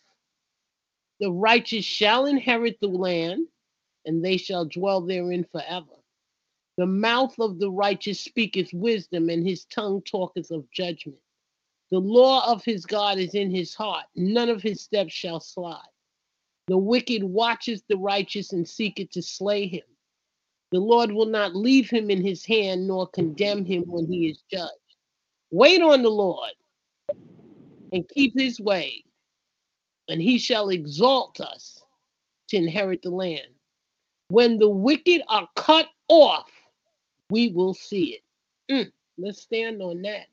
The 1.19 1.31
righteous 1.31 1.85
shall 1.85 2.25
inherit 2.25 2.77
the 2.81 2.87
land, 2.87 3.47
and 4.05 4.23
they 4.23 4.37
shall 4.37 4.65
dwell 4.65 5.01
therein 5.01 5.45
forever. 5.51 5.95
The 6.77 6.85
mouth 6.85 7.35
of 7.39 7.59
the 7.59 7.71
righteous 7.71 8.19
speaketh 8.19 8.73
wisdom, 8.73 9.29
and 9.29 9.47
his 9.47 9.65
tongue 9.65 10.01
talketh 10.01 10.51
of 10.51 10.69
judgment. 10.71 11.19
The 11.91 11.99
law 11.99 12.51
of 12.51 12.63
his 12.65 12.85
God 12.85 13.17
is 13.17 13.35
in 13.35 13.51
his 13.51 13.73
heart, 13.73 14.05
none 14.15 14.49
of 14.49 14.61
his 14.61 14.81
steps 14.81 15.13
shall 15.13 15.39
slide. 15.39 15.79
The 16.67 16.77
wicked 16.77 17.23
watches 17.23 17.83
the 17.87 17.97
righteous 17.97 18.51
and 18.51 18.67
seeketh 18.67 19.11
to 19.11 19.21
slay 19.21 19.67
him. 19.67 19.83
The 20.71 20.79
Lord 20.79 21.11
will 21.11 21.27
not 21.27 21.55
leave 21.55 21.89
him 21.89 22.09
in 22.09 22.25
his 22.25 22.43
hand, 22.43 22.87
nor 22.87 23.07
condemn 23.07 23.63
him 23.65 23.83
when 23.87 24.07
he 24.11 24.29
is 24.29 24.43
judged. 24.51 24.71
Wait 25.51 25.81
on 25.81 26.01
the 26.01 26.09
Lord 26.09 26.51
and 27.93 28.09
keep 28.09 28.37
his 28.37 28.59
way, 28.59 29.03
and 30.09 30.21
he 30.21 30.37
shall 30.37 30.69
exalt 30.69 31.39
us 31.39 31.81
to 32.49 32.57
inherit 32.57 33.01
the 33.03 33.11
land. 33.11 33.54
When 34.29 34.57
the 34.57 34.69
wicked 34.69 35.21
are 35.29 35.47
cut 35.55 35.87
off, 36.07 36.49
we 37.29 37.49
will 37.49 37.73
see 37.73 38.19
it. 38.19 38.21
Mm, 38.71 38.91
let's 39.17 39.41
stand 39.41 39.81
on 39.81 40.01
that. 40.03 40.27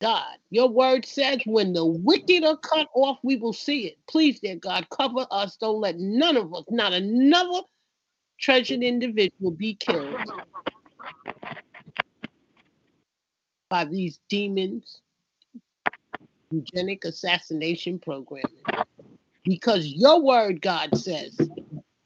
God, 0.00 0.36
your 0.50 0.68
word 0.68 1.04
says, 1.04 1.40
when 1.44 1.72
the 1.72 1.84
wicked 1.84 2.44
are 2.44 2.56
cut 2.56 2.86
off, 2.94 3.18
we 3.24 3.36
will 3.36 3.52
see 3.52 3.86
it. 3.86 3.98
Please, 4.08 4.38
dear 4.38 4.54
God, 4.56 4.86
cover 4.90 5.26
us. 5.30 5.56
Don't 5.56 5.80
let 5.80 5.98
none 5.98 6.36
of 6.36 6.54
us, 6.54 6.64
not 6.70 6.92
another 6.92 7.62
treasured 8.38 8.82
individual, 8.82 9.50
be 9.50 9.74
killed 9.74 10.14
by 13.68 13.84
these 13.84 14.20
demons, 14.28 15.00
eugenic 16.52 17.04
assassination 17.04 17.98
programming. 17.98 18.44
Because 19.44 19.86
your 19.86 20.22
word, 20.22 20.60
God 20.60 20.96
says, 20.96 21.36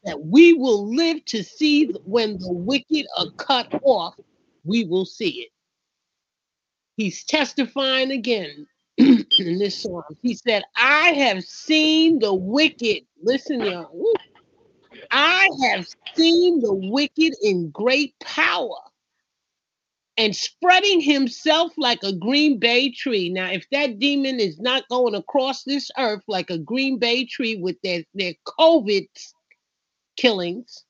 that 0.04 0.20
we 0.20 0.52
will 0.54 0.94
live 0.94 1.24
to 1.26 1.42
see 1.42 1.92
when 2.04 2.38
the 2.38 2.52
wicked 2.52 3.06
are 3.18 3.30
cut 3.36 3.80
off, 3.82 4.14
we 4.64 4.84
will 4.84 5.04
see 5.06 5.42
it. 5.42 5.50
He's 6.96 7.24
testifying 7.24 8.10
again 8.10 8.66
in 8.96 9.26
this 9.58 9.82
song. 9.82 10.02
He 10.22 10.34
said, 10.34 10.62
I 10.76 11.12
have 11.12 11.42
seen 11.44 12.18
the 12.18 12.34
wicked. 12.34 13.04
Listen, 13.22 13.60
y'all. 13.60 14.12
I 15.10 15.48
have 15.64 15.86
seen 16.14 16.60
the 16.60 16.74
wicked 16.74 17.34
in 17.42 17.70
great 17.70 18.14
power 18.20 18.76
and 20.18 20.36
spreading 20.36 21.00
himself 21.00 21.72
like 21.78 22.02
a 22.02 22.12
green 22.12 22.58
bay 22.58 22.90
tree. 22.90 23.30
Now, 23.30 23.50
if 23.50 23.64
that 23.72 23.98
demon 23.98 24.38
is 24.40 24.60
not 24.60 24.88
going 24.88 25.14
across 25.14 25.64
this 25.64 25.90
earth 25.98 26.22
like 26.28 26.50
a 26.50 26.58
green 26.58 26.98
bay 26.98 27.24
tree 27.24 27.56
with 27.56 27.80
their, 27.82 28.04
their 28.14 28.34
COVID 28.46 29.08
killings. 30.16 30.84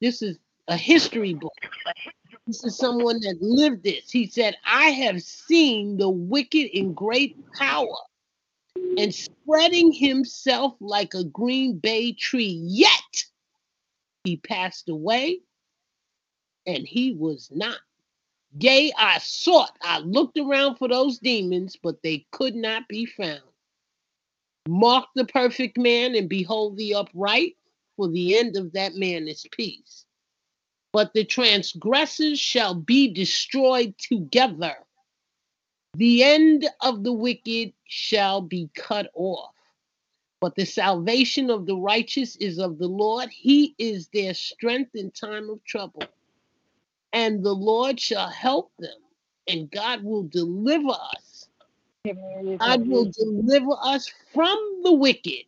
This 0.00 0.22
is 0.22 0.38
a 0.68 0.76
history 0.76 1.34
book. 1.34 1.52
This 2.46 2.64
is 2.64 2.76
someone 2.76 3.20
that 3.20 3.38
lived 3.40 3.84
this. 3.84 4.10
He 4.10 4.26
said, 4.26 4.56
I 4.64 4.90
have 4.90 5.22
seen 5.22 5.96
the 5.98 6.08
wicked 6.08 6.76
in 6.76 6.94
great 6.94 7.36
power 7.52 7.96
and 8.96 9.14
spreading 9.14 9.92
himself 9.92 10.74
like 10.80 11.14
a 11.14 11.24
green 11.24 11.78
bay 11.78 12.12
tree. 12.12 12.60
Yet 12.64 13.24
he 14.24 14.36
passed 14.36 14.88
away 14.88 15.40
and 16.66 16.86
he 16.86 17.12
was 17.12 17.50
not. 17.52 17.78
Yea, 18.58 18.92
I 18.98 19.18
sought, 19.18 19.76
I 19.82 19.98
looked 20.00 20.38
around 20.38 20.76
for 20.76 20.88
those 20.88 21.18
demons, 21.18 21.76
but 21.80 22.02
they 22.02 22.26
could 22.32 22.56
not 22.56 22.88
be 22.88 23.06
found. 23.06 23.42
Mark 24.68 25.06
the 25.14 25.24
perfect 25.24 25.78
man 25.78 26.14
and 26.14 26.28
behold 26.28 26.76
the 26.76 26.94
upright, 26.94 27.56
for 27.96 28.08
the 28.08 28.38
end 28.38 28.56
of 28.56 28.72
that 28.72 28.94
man 28.94 29.26
is 29.28 29.46
peace. 29.52 30.04
But 30.92 31.12
the 31.14 31.24
transgressors 31.24 32.38
shall 32.38 32.74
be 32.74 33.12
destroyed 33.12 33.96
together. 33.98 34.76
The 35.94 36.22
end 36.22 36.68
of 36.80 37.04
the 37.04 37.12
wicked 37.12 37.72
shall 37.84 38.40
be 38.42 38.70
cut 38.74 39.10
off. 39.14 39.54
But 40.40 40.54
the 40.56 40.64
salvation 40.64 41.50
of 41.50 41.66
the 41.66 41.76
righteous 41.76 42.36
is 42.36 42.58
of 42.58 42.78
the 42.78 42.86
Lord. 42.86 43.28
He 43.30 43.74
is 43.78 44.08
their 44.08 44.34
strength 44.34 44.94
in 44.94 45.10
time 45.10 45.50
of 45.50 45.62
trouble. 45.64 46.04
And 47.12 47.44
the 47.44 47.54
Lord 47.54 48.00
shall 48.00 48.28
help 48.28 48.72
them, 48.78 48.98
and 49.48 49.70
God 49.70 50.02
will 50.02 50.22
deliver 50.22 50.90
us 50.90 51.29
God 52.04 52.88
will 52.88 53.10
deliver 53.10 53.72
us 53.82 54.10
from 54.32 54.80
the 54.82 54.92
wicked 54.92 55.44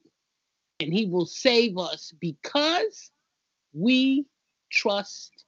and 0.81 0.93
he 0.93 1.07
will 1.07 1.25
save 1.25 1.79
us 1.79 2.13
because 2.21 3.11
we 3.73 4.27
trust 4.71 5.45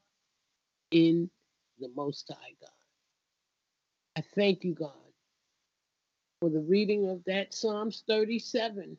in 0.90 1.28
the 1.78 1.90
Most 1.94 2.30
High 2.30 2.54
God. 2.60 2.70
I 4.16 4.24
thank 4.34 4.64
you, 4.64 4.74
God, 4.74 4.92
for 6.40 6.48
the 6.48 6.60
reading 6.60 7.10
of 7.10 7.22
that 7.26 7.52
Psalms 7.52 8.02
37, 8.08 8.96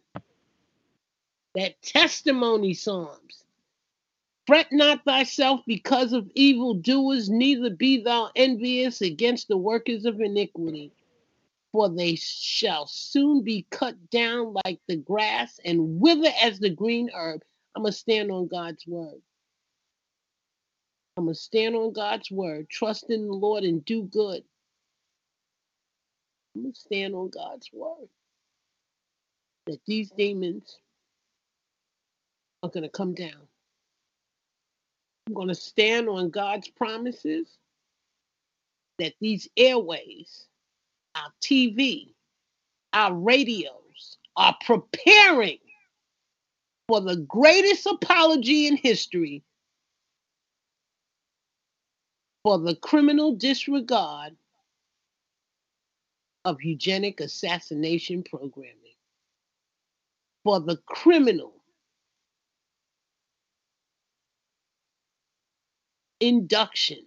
that 1.55 1.81
testimony 1.81 2.73
Psalms. 2.73 3.43
Fret 4.45 4.67
not 4.71 5.03
thyself 5.05 5.61
because 5.65 6.13
of 6.13 6.29
evildoers, 6.35 7.31
neither 7.31 7.71
be 7.71 8.03
thou 8.03 8.29
envious 8.35 9.01
against 9.01 9.47
the 9.47 9.57
workers 9.57 10.05
of 10.05 10.21
iniquity 10.21 10.91
for 11.75 11.89
they 11.89 12.15
shall 12.15 12.87
soon 12.87 13.43
be 13.43 13.67
cut 13.69 14.09
down 14.09 14.55
like 14.63 14.79
the 14.87 14.95
grass 14.95 15.59
and 15.65 15.99
wither 15.99 16.29
as 16.41 16.57
the 16.57 16.69
green 16.69 17.09
herb. 17.13 17.41
I'm 17.75 17.81
going 17.81 17.91
to 17.91 17.97
stand 17.97 18.31
on 18.31 18.47
God's 18.47 18.87
word. 18.87 19.21
I'm 21.17 21.25
going 21.25 21.35
to 21.35 21.41
stand 21.41 21.75
on 21.75 21.91
God's 21.91 22.31
word, 22.31 22.69
trust 22.69 23.09
in 23.09 23.27
the 23.27 23.33
Lord 23.33 23.65
and 23.65 23.83
do 23.83 24.03
good. 24.03 24.41
I'm 26.55 26.61
going 26.61 26.73
to 26.73 26.79
stand 26.79 27.13
on 27.13 27.29
God's 27.29 27.69
word 27.73 28.07
that 29.65 29.81
these 29.85 30.11
demons 30.11 30.79
are 32.63 32.69
going 32.69 32.83
to 32.83 32.89
come 32.89 33.13
down. 33.13 33.49
I'm 35.27 35.33
going 35.33 35.49
to 35.49 35.55
stand 35.55 36.07
on 36.07 36.29
God's 36.29 36.69
promises 36.69 37.49
that 38.97 39.15
these 39.19 39.49
airways, 39.57 40.47
our 41.15 41.31
TV, 41.41 42.13
our 42.93 43.13
radios 43.13 44.17
are 44.35 44.55
preparing 44.65 45.59
for 46.87 47.01
the 47.01 47.17
greatest 47.17 47.85
apology 47.85 48.67
in 48.67 48.77
history 48.77 49.43
for 52.43 52.59
the 52.59 52.75
criminal 52.75 53.33
disregard 53.33 54.35
of 56.43 56.61
eugenic 56.61 57.19
assassination 57.19 58.21
programming, 58.21 58.75
for 60.43 60.59
the 60.59 60.77
criminal 60.85 61.53
induction 66.19 66.99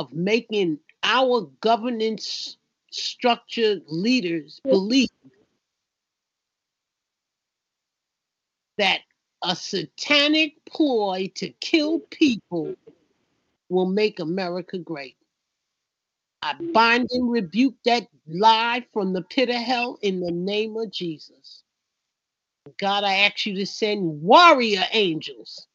of 0.00 0.14
making 0.14 0.78
our 1.02 1.42
governance 1.60 2.56
structure 2.90 3.76
leaders 3.86 4.58
believe 4.64 5.10
that 8.78 9.00
a 9.44 9.54
satanic 9.54 10.54
ploy 10.64 11.30
to 11.34 11.50
kill 11.60 11.98
people 12.10 12.74
will 13.68 13.84
make 13.84 14.20
America 14.20 14.78
great. 14.78 15.18
I 16.40 16.54
bind 16.72 17.10
and 17.10 17.30
rebuke 17.30 17.74
that 17.84 18.08
lie 18.26 18.86
from 18.94 19.12
the 19.12 19.20
pit 19.20 19.50
of 19.50 19.56
hell 19.56 19.98
in 20.00 20.20
the 20.20 20.32
name 20.32 20.78
of 20.78 20.90
Jesus. 20.90 21.62
God, 22.78 23.04
I 23.04 23.16
ask 23.16 23.44
you 23.44 23.54
to 23.56 23.66
send 23.66 24.22
warrior 24.22 24.84
angels 24.92 25.66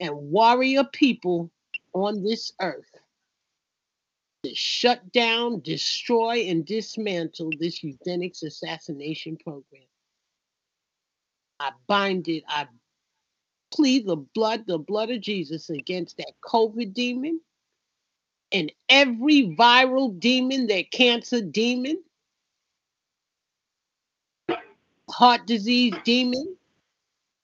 and 0.00 0.16
warrior 0.16 0.84
people 0.84 1.50
on 1.92 2.22
this 2.22 2.54
earth 2.62 2.99
to 4.42 4.54
shut 4.54 5.12
down, 5.12 5.60
destroy, 5.60 6.46
and 6.48 6.64
dismantle 6.64 7.50
this 7.58 7.82
eugenics 7.82 8.42
assassination 8.42 9.36
program. 9.36 9.82
I 11.58 11.72
bind 11.86 12.28
it. 12.28 12.42
I 12.48 12.66
plead 13.70 14.06
the 14.06 14.16
blood, 14.16 14.64
the 14.66 14.78
blood 14.78 15.10
of 15.10 15.20
Jesus 15.20 15.70
against 15.70 16.16
that 16.16 16.32
COVID 16.44 16.94
demon 16.94 17.40
and 18.52 18.72
every 18.88 19.54
viral 19.56 20.18
demon, 20.18 20.66
that 20.68 20.90
cancer 20.90 21.40
demon, 21.40 22.02
heart 25.08 25.46
disease 25.46 25.94
demon, 26.04 26.56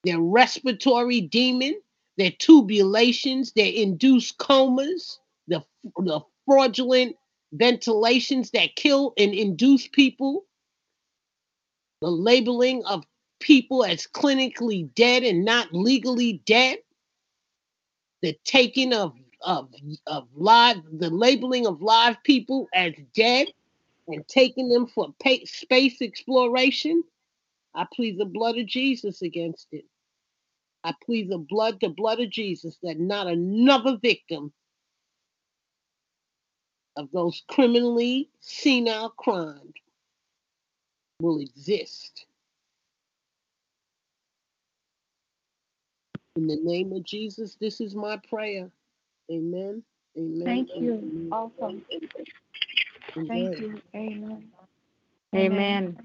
their 0.02 0.20
respiratory 0.20 1.20
demon, 1.20 1.80
their 2.16 2.30
tubulations, 2.30 3.52
their 3.52 3.70
induced 3.70 4.38
comas, 4.38 5.20
the, 5.46 5.62
the 5.98 6.20
fraudulent 6.46 7.16
ventilations 7.52 8.50
that 8.52 8.76
kill 8.76 9.14
and 9.18 9.34
induce 9.34 9.88
people, 9.88 10.44
the 12.02 12.10
labeling 12.10 12.84
of 12.86 13.04
people 13.40 13.84
as 13.84 14.06
clinically 14.06 14.92
dead 14.94 15.22
and 15.24 15.44
not 15.44 15.72
legally 15.72 16.42
dead, 16.46 16.78
the 18.22 18.36
taking 18.44 18.92
of 18.94 19.14
of 19.42 19.68
of 20.06 20.28
live 20.34 20.78
the 20.98 21.10
labeling 21.10 21.66
of 21.66 21.82
live 21.82 22.16
people 22.24 22.68
as 22.74 22.94
dead 23.14 23.48
and 24.08 24.26
taking 24.28 24.68
them 24.68 24.86
for 24.86 25.08
pa- 25.22 25.44
space 25.44 26.02
exploration. 26.02 27.02
I 27.74 27.86
plead 27.94 28.18
the 28.18 28.26
blood 28.26 28.58
of 28.58 28.66
Jesus 28.66 29.22
against 29.22 29.68
it. 29.72 29.84
I 30.84 30.94
plead 31.04 31.30
the 31.30 31.38
blood, 31.38 31.78
the 31.80 31.88
blood 31.90 32.20
of 32.20 32.30
Jesus, 32.30 32.78
that 32.82 32.98
not 32.98 33.26
another 33.26 33.98
victim 34.00 34.52
of 36.96 37.10
those 37.12 37.42
criminally 37.48 38.28
senile 38.40 39.10
crimes 39.10 39.74
will 41.20 41.40
exist. 41.40 42.26
In 46.36 46.46
the 46.46 46.58
name 46.62 46.92
of 46.92 47.02
Jesus, 47.04 47.56
this 47.60 47.80
is 47.80 47.94
my 47.94 48.18
prayer. 48.28 48.70
Amen. 49.30 49.82
Amen. 50.18 50.44
Thank 50.44 50.68
you. 50.76 51.28
Awesome. 51.32 51.82
Thank 53.28 53.60
you. 53.60 53.80
Amen. 53.94 54.50
Amen. 55.34 55.98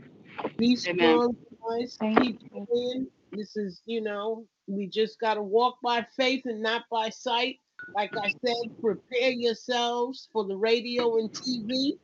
Be 0.57 0.75
strong, 0.75 1.35
guys. 1.69 1.97
Keep 2.01 2.41
you. 2.41 2.67
going. 2.69 3.07
This 3.31 3.55
is, 3.55 3.81
you 3.85 4.01
know, 4.01 4.45
we 4.67 4.87
just 4.87 5.19
got 5.19 5.35
to 5.35 5.41
walk 5.41 5.77
by 5.83 6.05
faith 6.17 6.43
and 6.45 6.61
not 6.61 6.83
by 6.91 7.09
sight. 7.09 7.59
Like 7.95 8.11
I 8.17 8.29
said, 8.29 8.81
prepare 8.81 9.31
yourselves 9.31 10.29
for 10.31 10.45
the 10.45 10.55
radio 10.55 11.17
and 11.17 11.31
TV. 11.31 11.99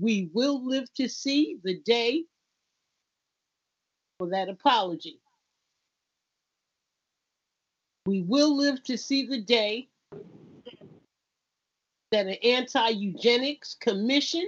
We 0.00 0.30
will 0.32 0.64
live 0.64 0.92
to 0.94 1.08
see 1.08 1.58
the 1.64 1.80
day 1.80 2.24
for 4.18 4.28
that 4.28 4.48
apology. 4.48 5.18
We 8.06 8.22
will 8.22 8.56
live 8.56 8.82
to 8.84 8.96
see 8.96 9.26
the 9.26 9.40
day 9.40 9.88
that 12.10 12.26
an 12.26 12.36
anti 12.42 12.88
eugenics 12.88 13.74
commission 13.74 14.46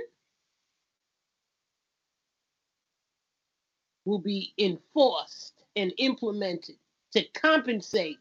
will 4.05 4.18
be 4.18 4.53
enforced 4.59 5.64
and 5.76 5.93
implemented 5.99 6.76
to 7.12 7.24
compensate 7.35 8.18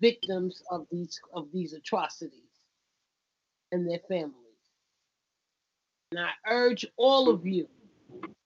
victims 0.00 0.62
of 0.70 0.86
these 0.90 1.20
of 1.32 1.48
these 1.52 1.72
atrocities 1.72 2.40
and 3.72 3.88
their 3.88 4.00
families. 4.08 4.34
And 6.10 6.20
I 6.20 6.30
urge 6.48 6.86
all 6.96 7.28
of 7.28 7.46
you 7.46 7.68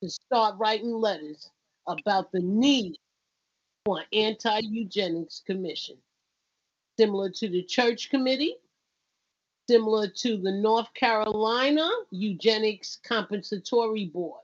to 0.02 0.08
start 0.08 0.56
writing 0.58 0.92
letters 0.92 1.50
about 1.86 2.30
the 2.32 2.40
need 2.40 2.96
for 3.84 4.00
an 4.00 4.06
anti-eugenics 4.12 5.42
commission, 5.46 5.96
similar 6.98 7.30
to 7.30 7.48
the 7.48 7.62
church 7.62 8.10
committee, 8.10 8.56
similar 9.68 10.08
to 10.08 10.36
the 10.38 10.52
North 10.52 10.92
Carolina 10.94 11.88
Eugenics 12.10 12.98
Compensatory 13.02 14.06
Board. 14.06 14.40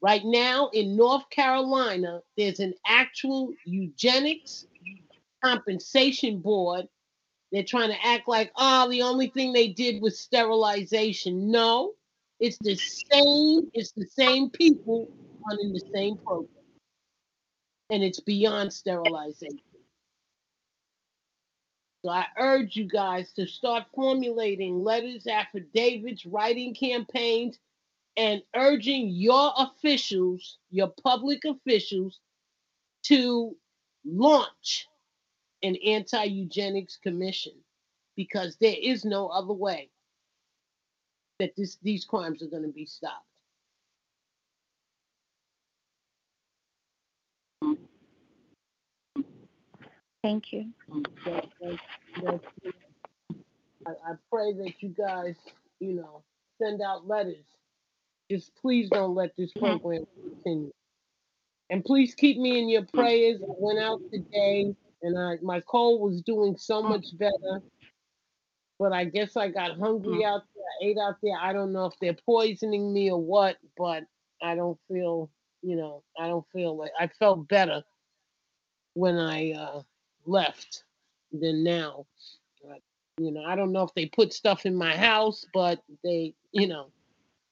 Right 0.00 0.24
now 0.24 0.68
in 0.72 0.96
North 0.96 1.28
Carolina, 1.30 2.20
there's 2.36 2.60
an 2.60 2.74
actual 2.86 3.52
eugenics 3.64 4.66
compensation 5.44 6.40
board. 6.40 6.86
They're 7.50 7.64
trying 7.64 7.90
to 7.90 8.06
act 8.06 8.28
like, 8.28 8.50
oh, 8.56 8.88
the 8.88 9.02
only 9.02 9.28
thing 9.28 9.52
they 9.52 9.68
did 9.68 10.00
was 10.00 10.18
sterilization. 10.18 11.50
No, 11.50 11.92
it's 12.40 12.58
the 12.62 12.74
same, 12.74 13.70
it's 13.74 13.92
the 13.92 14.06
same 14.06 14.50
people 14.50 15.08
running 15.46 15.72
the 15.72 15.84
same 15.94 16.16
program. 16.16 16.48
And 17.90 18.02
it's 18.02 18.20
beyond 18.20 18.72
sterilization. 18.72 19.60
So 22.04 22.10
I 22.10 22.26
urge 22.38 22.74
you 22.74 22.88
guys 22.88 23.32
to 23.34 23.46
start 23.46 23.84
formulating 23.94 24.82
letters, 24.82 25.26
affidavits, 25.26 26.26
writing 26.26 26.74
campaigns, 26.74 27.58
and 28.16 28.42
urging 28.56 29.08
your 29.08 29.52
officials, 29.56 30.58
your 30.70 30.92
public 31.02 31.42
officials, 31.44 32.18
to 33.04 33.56
launch 34.04 34.88
an 35.62 35.76
anti 35.84 36.24
eugenics 36.24 36.96
commission 36.96 37.52
because 38.16 38.56
there 38.60 38.76
is 38.80 39.04
no 39.04 39.28
other 39.28 39.52
way 39.52 39.90
that 41.38 41.52
this, 41.56 41.78
these 41.82 42.04
crimes 42.04 42.42
are 42.42 42.46
going 42.48 42.62
to 42.62 42.68
be 42.72 42.86
stopped. 42.86 43.26
Thank 50.22 50.52
you. 50.52 50.72
That- 51.24 51.48
that- 51.60 51.80
that's- 52.22 52.40
I, 53.84 53.90
I 53.90 54.14
pray 54.30 54.52
that 54.52 54.74
you 54.80 54.90
guys, 54.90 55.36
you 55.80 55.94
know, 55.94 56.22
send 56.60 56.80
out 56.80 57.06
letters. 57.08 57.44
Just 58.30 58.54
please 58.54 58.88
don't 58.88 59.14
let 59.16 59.34
this 59.36 59.52
program 59.52 60.06
continue. 60.22 60.72
And 61.70 61.84
please 61.84 62.14
keep 62.14 62.38
me 62.38 62.60
in 62.60 62.68
your 62.68 62.84
prayers. 62.84 63.42
I 63.42 63.46
went 63.58 63.80
out 63.80 64.00
today 64.12 64.76
and 65.02 65.18
I 65.18 65.38
my 65.42 65.60
cold 65.60 66.00
was 66.00 66.22
doing 66.22 66.56
so 66.56 66.82
much 66.82 67.06
better. 67.18 67.62
But 68.78 68.92
I 68.92 69.04
guess 69.04 69.36
I 69.36 69.48
got 69.48 69.78
hungry 69.78 70.24
out 70.24 70.42
there. 70.54 70.64
I 70.64 70.86
ate 70.86 70.96
out 70.98 71.16
there. 71.22 71.36
I 71.40 71.52
don't 71.52 71.72
know 71.72 71.86
if 71.86 71.94
they're 72.00 72.16
poisoning 72.26 72.92
me 72.92 73.10
or 73.12 73.20
what, 73.20 73.56
but 73.76 74.04
I 74.42 74.56
don't 74.56 74.78
feel, 74.88 75.30
you 75.62 75.76
know, 75.76 76.02
I 76.18 76.26
don't 76.26 76.46
feel 76.52 76.76
like 76.76 76.90
I 76.98 77.06
felt 77.06 77.46
better 77.48 77.84
when 78.94 79.18
I 79.18 79.52
uh, 79.52 79.82
left 80.26 80.82
than 81.32 81.62
now. 81.62 82.06
But, 82.60 82.80
you 83.18 83.30
know, 83.30 83.44
I 83.44 83.54
don't 83.54 83.70
know 83.70 83.84
if 83.84 83.94
they 83.94 84.06
put 84.06 84.32
stuff 84.32 84.66
in 84.66 84.74
my 84.74 84.96
house, 84.96 85.46
but 85.54 85.80
they, 86.02 86.34
you 86.50 86.66
know, 86.66 86.90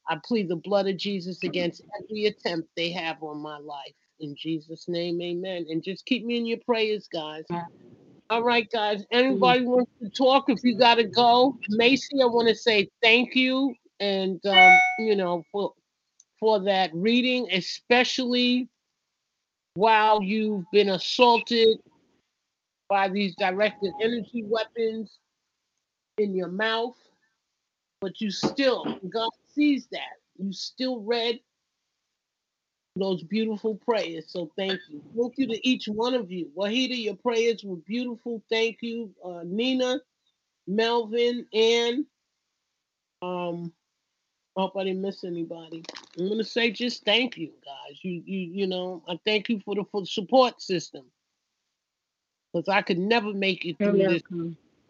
I 0.09 0.18
plead 0.24 0.48
the 0.48 0.57
blood 0.57 0.88
of 0.88 0.96
Jesus 0.96 1.42
against 1.44 1.82
every 2.01 2.26
attempt 2.26 2.68
they 2.76 2.90
have 2.92 3.22
on 3.22 3.38
my 3.38 3.59
life. 3.59 3.94
In 4.20 4.34
Jesus' 4.36 4.86
name, 4.88 5.20
amen. 5.22 5.66
And 5.68 5.82
just 5.82 6.05
keep 6.05 6.24
me 6.24 6.36
in 6.36 6.46
your 6.46 6.59
prayers, 6.66 7.09
guys. 7.12 7.44
All 8.28 8.42
right, 8.42 8.68
guys. 8.70 9.05
Anybody 9.11 9.64
wants 9.64 9.90
to 10.03 10.09
talk? 10.11 10.44
If 10.48 10.61
you 10.62 10.76
got 10.76 10.96
to 10.96 11.05
go, 11.05 11.57
Macy, 11.68 12.22
I 12.22 12.26
want 12.26 12.48
to 12.48 12.55
say 12.55 12.88
thank 13.03 13.34
you, 13.34 13.74
and 13.98 14.44
um, 14.46 14.78
you 14.98 15.16
know, 15.16 15.42
for 15.51 15.72
for 16.38 16.61
that 16.61 16.90
reading, 16.94 17.48
especially 17.53 18.68
while 19.74 20.22
you've 20.22 20.64
been 20.72 20.90
assaulted 20.90 21.78
by 22.88 23.09
these 23.09 23.34
directed 23.36 23.92
energy 24.03 24.44
weapons 24.44 25.18
in 26.18 26.34
your 26.34 26.48
mouth, 26.48 26.96
but 28.01 28.20
you 28.20 28.30
still, 28.30 28.84
God 29.09 29.30
sees 29.53 29.86
that. 29.92 30.18
You 30.38 30.53
still 30.53 31.01
read 31.01 31.40
those 32.96 33.22
beautiful 33.22 33.76
prayers. 33.76 34.26
So 34.28 34.51
thank 34.57 34.80
you. 34.90 35.03
Thank 35.16 35.34
you 35.36 35.46
to 35.48 35.68
each 35.68 35.86
one 35.86 36.14
of 36.14 36.30
you. 36.30 36.51
Wahida, 36.57 37.01
your 37.03 37.16
prayers 37.16 37.62
were 37.64 37.76
beautiful. 37.76 38.42
Thank 38.51 38.78
you. 38.80 39.14
Uh, 39.24 39.42
Nina, 39.44 40.01
Melvin, 40.66 41.46
and 41.53 42.05
um, 43.22 43.72
hope 44.57 44.76
I 44.76 44.84
didn't 44.84 45.03
miss 45.03 45.24
anybody. 45.24 45.82
I'm 46.18 46.28
gonna 46.28 46.44
say 46.44 46.70
just 46.70 47.05
thank 47.05 47.36
you, 47.36 47.51
guys. 47.64 47.98
You 48.03 48.22
you 48.24 48.38
you 48.53 48.66
know, 48.66 49.03
I 49.09 49.18
thank 49.24 49.48
you 49.48 49.61
for 49.64 49.74
the 49.74 49.84
for 49.90 50.01
the 50.03 50.07
support 50.07 50.61
system. 50.61 51.05
Because 52.53 52.68
I 52.68 52.82
could 52.82 52.98
never 52.98 53.32
make 53.32 53.64
it 53.64 53.78
through 53.78 53.98
this 53.98 54.22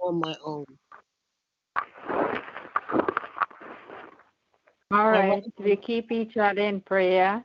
on 0.01 0.21
my 0.21 0.35
own. 0.43 0.65
All 4.91 5.11
right. 5.11 5.45
We 5.59 5.77
keep 5.77 6.11
each 6.11 6.37
other 6.37 6.63
in 6.63 6.81
prayer, 6.81 7.45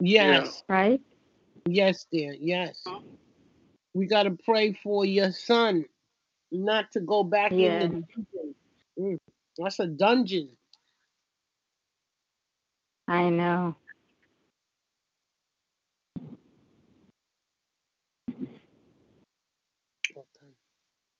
Yes, 0.00 0.64
right? 0.68 1.00
yes, 1.66 2.06
dear, 2.10 2.34
yes. 2.38 2.82
We 3.94 4.06
gotta 4.06 4.36
pray 4.44 4.72
for 4.82 5.04
your 5.04 5.30
son 5.30 5.84
not 6.50 6.90
to 6.92 7.00
go 7.00 7.22
back 7.22 7.52
Yeah. 7.52 7.80
in 7.80 7.80
the 7.80 7.88
dungeon. 7.88 8.54
Mm, 8.98 9.18
that's 9.56 9.78
a 9.78 9.86
dungeon. 9.86 10.50
I 13.06 13.30
know. 13.30 13.76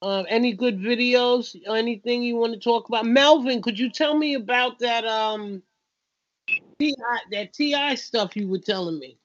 Uh, 0.04 0.22
any 0.28 0.52
good 0.52 0.78
videos? 0.78 1.56
Anything 1.66 2.22
you 2.22 2.36
want 2.36 2.52
to 2.52 2.60
talk 2.60 2.90
about? 2.90 3.06
Melvin, 3.06 3.62
could 3.62 3.78
you 3.78 3.90
tell 3.90 4.14
me 4.14 4.34
about 4.34 4.78
that 4.80 5.06
um 5.06 5.62
TI 6.78 6.94
that 7.30 7.54
TI 7.54 7.96
stuff 7.96 8.36
you 8.36 8.46
were 8.46 8.58
telling 8.58 8.98
me? 8.98 9.16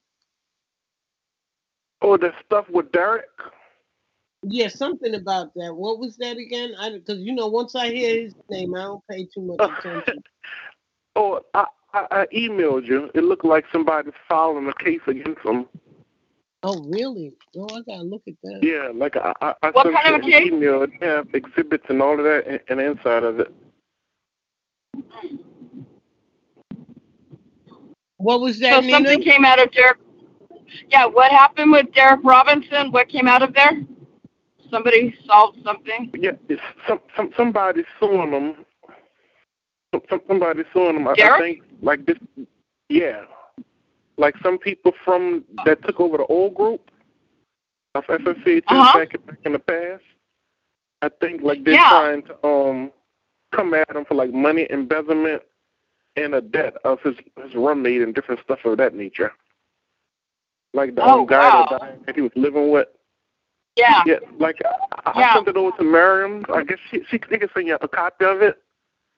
Oh, 2.01 2.15
the 2.15 2.31
stuff 2.45 2.69
with 2.69 2.93
Derek. 2.93 3.25
Yeah, 4.43 4.69
something 4.69 5.15
about 5.15 5.53
that. 5.55 5.75
What 5.75 5.99
was 5.99 6.15
that 6.15 6.37
again? 6.37 6.73
I 6.79 6.91
because 6.91 7.19
you 7.19 7.33
know 7.33 7.47
once 7.47 7.75
I 7.75 7.89
hear 7.91 8.23
his 8.23 8.35
name, 8.49 8.73
I 8.73 8.83
don't 8.83 9.03
pay 9.11 9.25
too 9.25 9.41
much 9.41 9.59
attention. 9.59 10.23
Oh, 11.15 11.41
I, 11.53 11.65
I, 11.93 12.07
I 12.11 12.25
emailed 12.33 12.85
you. 12.85 13.09
It 13.13 13.23
looked 13.25 13.43
like 13.43 13.65
somebody's 13.73 14.13
filing 14.29 14.67
a 14.67 14.73
case 14.81 15.01
against 15.07 15.41
him. 15.43 15.65
Oh, 16.63 16.83
really? 16.89 17.33
Oh, 17.57 17.67
I 17.71 17.81
gotta 17.83 18.03
look 18.03 18.23
at 18.27 18.35
that. 18.43 18.63
Yeah, 18.63 18.89
like 18.93 19.15
I, 19.17 19.33
I, 19.41 19.55
I 19.63 19.73
What 19.73 19.83
sent 19.83 19.93
kind 19.93 20.07
of 20.09 20.15
you 20.15 20.15
a 20.15 20.19
an 20.19 20.25
case? 20.25 20.53
email. 20.53 20.83
It 20.83 20.91
have 21.01 21.27
exhibits 21.33 21.85
and 21.89 22.01
all 22.01 22.17
of 22.19 22.25
that, 22.25 22.45
and, 22.47 22.59
and 22.69 22.81
inside 22.81 23.23
of 23.23 23.39
it. 23.39 23.53
What 28.17 28.41
was 28.41 28.59
that, 28.61 28.79
So 28.79 28.81
Nina? 28.81 29.09
something 29.09 29.21
came 29.21 29.45
out 29.45 29.61
of 29.61 29.71
Derek. 29.71 29.99
Yeah, 30.89 31.05
what 31.07 31.31
happened 31.31 31.71
with 31.73 31.93
Derek 31.93 32.21
Robinson? 32.23 32.91
What 32.91 33.09
came 33.09 33.27
out 33.27 33.43
of 33.43 33.53
there? 33.53 33.81
Somebody 34.71 35.15
solved 35.27 35.59
something. 35.63 36.13
Yeah, 36.15 36.31
it's 36.49 36.61
some, 36.87 36.99
some 37.17 37.31
somebody's 37.37 37.85
suing 37.99 38.31
them. 38.31 38.65
Some, 39.93 40.01
some 40.09 40.21
somebody's 40.27 40.65
suing 40.73 40.95
them. 40.95 41.07
I, 41.07 41.17
I 41.21 41.29
Derek? 41.29 41.37
think 41.37 41.61
like 41.81 42.05
this. 42.05 42.17
Yeah, 42.89 43.23
like 44.19 44.35
some 44.43 44.57
people 44.59 44.91
from 45.03 45.45
that 45.65 45.81
took 45.83 45.99
over 45.99 46.17
the 46.17 46.25
old 46.25 46.53
group 46.53 46.91
of 47.95 48.03
FFA 48.05 48.61
Uh-huh. 48.67 48.99
back 48.99 49.25
back 49.25 49.37
in 49.45 49.53
the 49.53 49.59
past. 49.59 50.03
I 51.01 51.09
think 51.21 51.41
like 51.41 51.63
they're 51.63 51.75
Yeah. 51.75 51.89
trying 51.89 52.23
to 52.23 52.45
um 52.45 52.91
come 53.51 53.73
at 53.73 53.89
him 53.95 54.05
for 54.05 54.13
like 54.15 54.31
money 54.33 54.67
embezzlement 54.69 55.41
and 56.17 56.35
a 56.35 56.41
debt 56.41 56.75
of 56.83 57.01
his 57.01 57.15
his 57.41 57.55
roommate 57.55 58.01
and 58.01 58.13
different 58.13 58.41
stuff 58.41 58.59
of 58.65 58.77
that 58.77 58.93
nature. 58.93 59.31
Like 60.73 60.95
the 60.95 61.03
Oh, 61.03 61.21
um, 61.21 61.25
guy 61.25 61.39
wow. 61.49 61.65
that, 61.71 61.79
died 61.79 61.99
that 62.05 62.15
he 62.15 62.21
was 62.21 62.31
living 62.35 62.69
with. 62.69 62.89
Yeah. 63.77 64.03
Yeah, 64.05 64.19
like 64.37 64.57
I, 64.65 65.11
I 65.11 65.19
Yeah. 65.21 65.33
sent 65.35 65.47
it 65.47 65.55
over 65.55 65.75
to 65.77 65.83
Miriam. 65.83 66.45
I 66.53 66.63
guess 66.63 66.79
she 66.91 67.03
she 67.09 67.17
they 67.29 67.37
can 67.37 67.49
send 67.53 67.67
you 67.67 67.77
a 67.81 67.87
copy 67.87 68.25
of 68.25 68.41
it. 68.41 68.61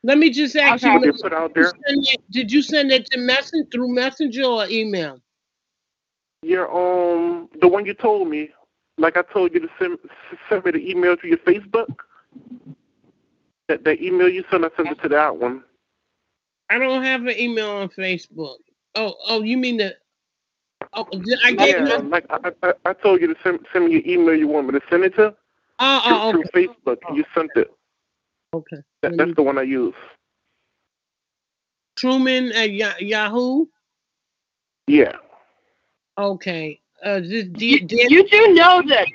Let 0.03 0.17
me 0.17 0.29
just 0.31 0.55
ask 0.55 0.83
Okay. 0.83 0.93
you. 0.93 0.99
Did 0.99 1.21
put 1.21 1.33
out 1.33 1.51
you 1.55 1.63
there. 1.63 1.73
send 1.87 2.05
it, 2.07 2.21
did 2.31 2.51
you 2.51 2.61
send 2.61 2.91
it 2.91 3.05
to 3.11 3.19
messen 3.19 3.71
through 3.71 3.93
messenger 3.93 4.43
or 4.43 4.67
email? 4.67 5.19
Your 6.41 6.67
um 6.71 7.49
the 7.61 7.67
one 7.67 7.85
you 7.85 7.93
told 7.93 8.27
me, 8.27 8.49
like 8.97 9.15
I 9.15 9.21
told 9.21 9.53
you 9.53 9.59
to 9.59 9.69
send 9.79 9.99
send 10.49 10.65
me 10.65 10.71
the 10.71 10.89
email 10.89 11.15
to 11.17 11.27
your 11.27 11.37
Facebook. 11.39 11.87
That 13.67 13.83
that 13.83 14.01
email 14.01 14.27
you 14.27 14.43
sent, 14.49 14.65
I 14.65 14.69
sent 14.75 14.89
it 14.89 15.01
to 15.03 15.09
that 15.09 15.35
one. 15.37 15.63
I 16.69 16.79
don't 16.79 17.03
have 17.03 17.21
an 17.25 17.37
email 17.37 17.69
on 17.69 17.89
Facebook. 17.89 18.57
Oh, 18.95 19.13
oh, 19.27 19.41
you 19.43 19.57
mean 19.57 19.77
the? 19.77 19.95
Oh, 20.93 21.05
I 21.43 21.51
gave 21.53 21.77
Yeah, 21.77 21.97
you. 21.97 22.09
like 22.09 22.25
I, 22.29 22.51
I 22.63 22.73
I 22.85 22.93
told 22.93 23.21
you 23.21 23.27
to 23.27 23.35
send 23.43 23.59
send 23.71 23.85
me 23.85 23.91
your 23.91 24.01
email 24.05 24.35
you 24.35 24.47
want 24.47 24.67
me 24.67 24.79
to 24.79 24.85
send 24.89 25.03
it 25.03 25.15
to 25.15 25.35
Oh, 25.79 26.01
through, 26.07 26.17
oh, 26.17 26.29
okay. 26.29 26.49
through 26.51 26.67
Facebook. 26.67 26.97
You 27.15 27.23
sent 27.35 27.51
it. 27.55 27.71
Okay. 28.53 28.77
That, 29.01 29.17
that's 29.17 29.35
the 29.35 29.43
one 29.43 29.57
I 29.57 29.63
use. 29.63 29.93
Truman 31.95 32.51
at 32.53 32.71
Ya- 32.71 32.93
Yahoo. 32.99 33.65
Yeah. 34.87 35.13
Okay. 36.17 36.79
Uh, 37.03 37.19
this, 37.19 37.31
You, 37.31 37.45
D- 37.45 37.79
Dan- 37.79 38.09
you 38.09 38.27
do 38.27 38.53
know 38.53 38.83
that. 38.87 39.07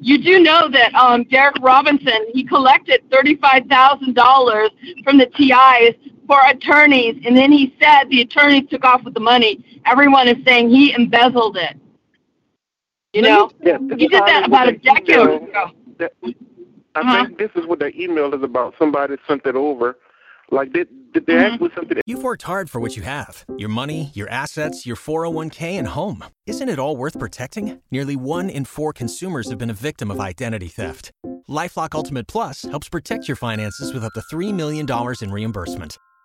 You 0.00 0.18
do 0.18 0.40
know 0.40 0.68
that 0.68 0.94
um, 0.94 1.24
Derek 1.24 1.56
Robinson 1.60 2.26
he 2.32 2.44
collected 2.44 3.02
thirty-five 3.10 3.66
thousand 3.66 4.14
dollars 4.14 4.70
from 5.04 5.18
the 5.18 5.26
TIs 5.26 5.94
for 6.26 6.38
attorneys, 6.48 7.20
and 7.26 7.36
then 7.36 7.50
he 7.52 7.74
said 7.82 8.04
the 8.08 8.20
attorneys 8.22 8.68
took 8.70 8.84
off 8.84 9.02
with 9.04 9.14
the 9.14 9.20
money. 9.20 9.80
Everyone 9.86 10.28
is 10.28 10.36
saying 10.46 10.70
he 10.70 10.92
embezzled 10.94 11.56
it. 11.56 11.76
You 13.12 13.22
know, 13.22 13.50
Yeah. 13.62 13.78
he 13.98 14.06
did 14.08 14.12
that 14.12 14.46
about 14.46 14.68
a 14.68 14.72
decade 14.72 15.10
ago. 15.16 15.72
that- 15.98 16.12
I 17.00 17.02
Uh-huh. 17.02 17.24
think 17.26 17.38
this 17.38 17.50
is 17.56 17.66
what 17.66 17.78
that 17.80 17.94
email 17.94 18.34
is 18.34 18.42
about. 18.42 18.74
Somebody 18.78 19.16
sent 19.26 19.46
it 19.46 19.54
over. 19.56 19.96
Like 20.52 20.72
they 20.72 20.84
they, 21.14 21.20
they 21.20 21.32
Mhm. 21.34 21.52
actually 21.52 21.70
sent 21.76 21.90
it 21.92 22.02
You've 22.06 22.22
worked 22.24 22.42
hard 22.42 22.68
for 22.70 22.80
what 22.80 22.96
you 22.96 23.02
have 23.02 23.44
your 23.56 23.68
money, 23.68 24.10
your 24.14 24.28
assets, 24.28 24.84
your 24.86 24.96
401k, 24.96 25.76
and 25.78 25.86
home. 25.88 26.24
Isn't 26.46 26.68
it 26.68 26.78
all 26.78 26.96
worth 26.96 27.18
protecting? 27.18 27.80
Nearly 27.90 28.16
one 28.16 28.50
in 28.50 28.64
four 28.64 28.92
consumers 28.92 29.48
have 29.50 29.58
been 29.58 29.70
a 29.70 29.80
victim 29.88 30.10
of 30.10 30.18
identity 30.20 30.68
theft. 30.68 31.10
Lifelock 31.48 31.94
Ultimate 31.94 32.26
Plus 32.26 32.62
helps 32.62 32.88
protect 32.88 33.28
your 33.28 33.36
finances 33.36 33.92
with 33.94 34.04
up 34.04 34.12
to 34.14 34.20
$3 34.32 34.52
million 34.52 34.86
in 35.22 35.30
reimbursement. 35.32 35.98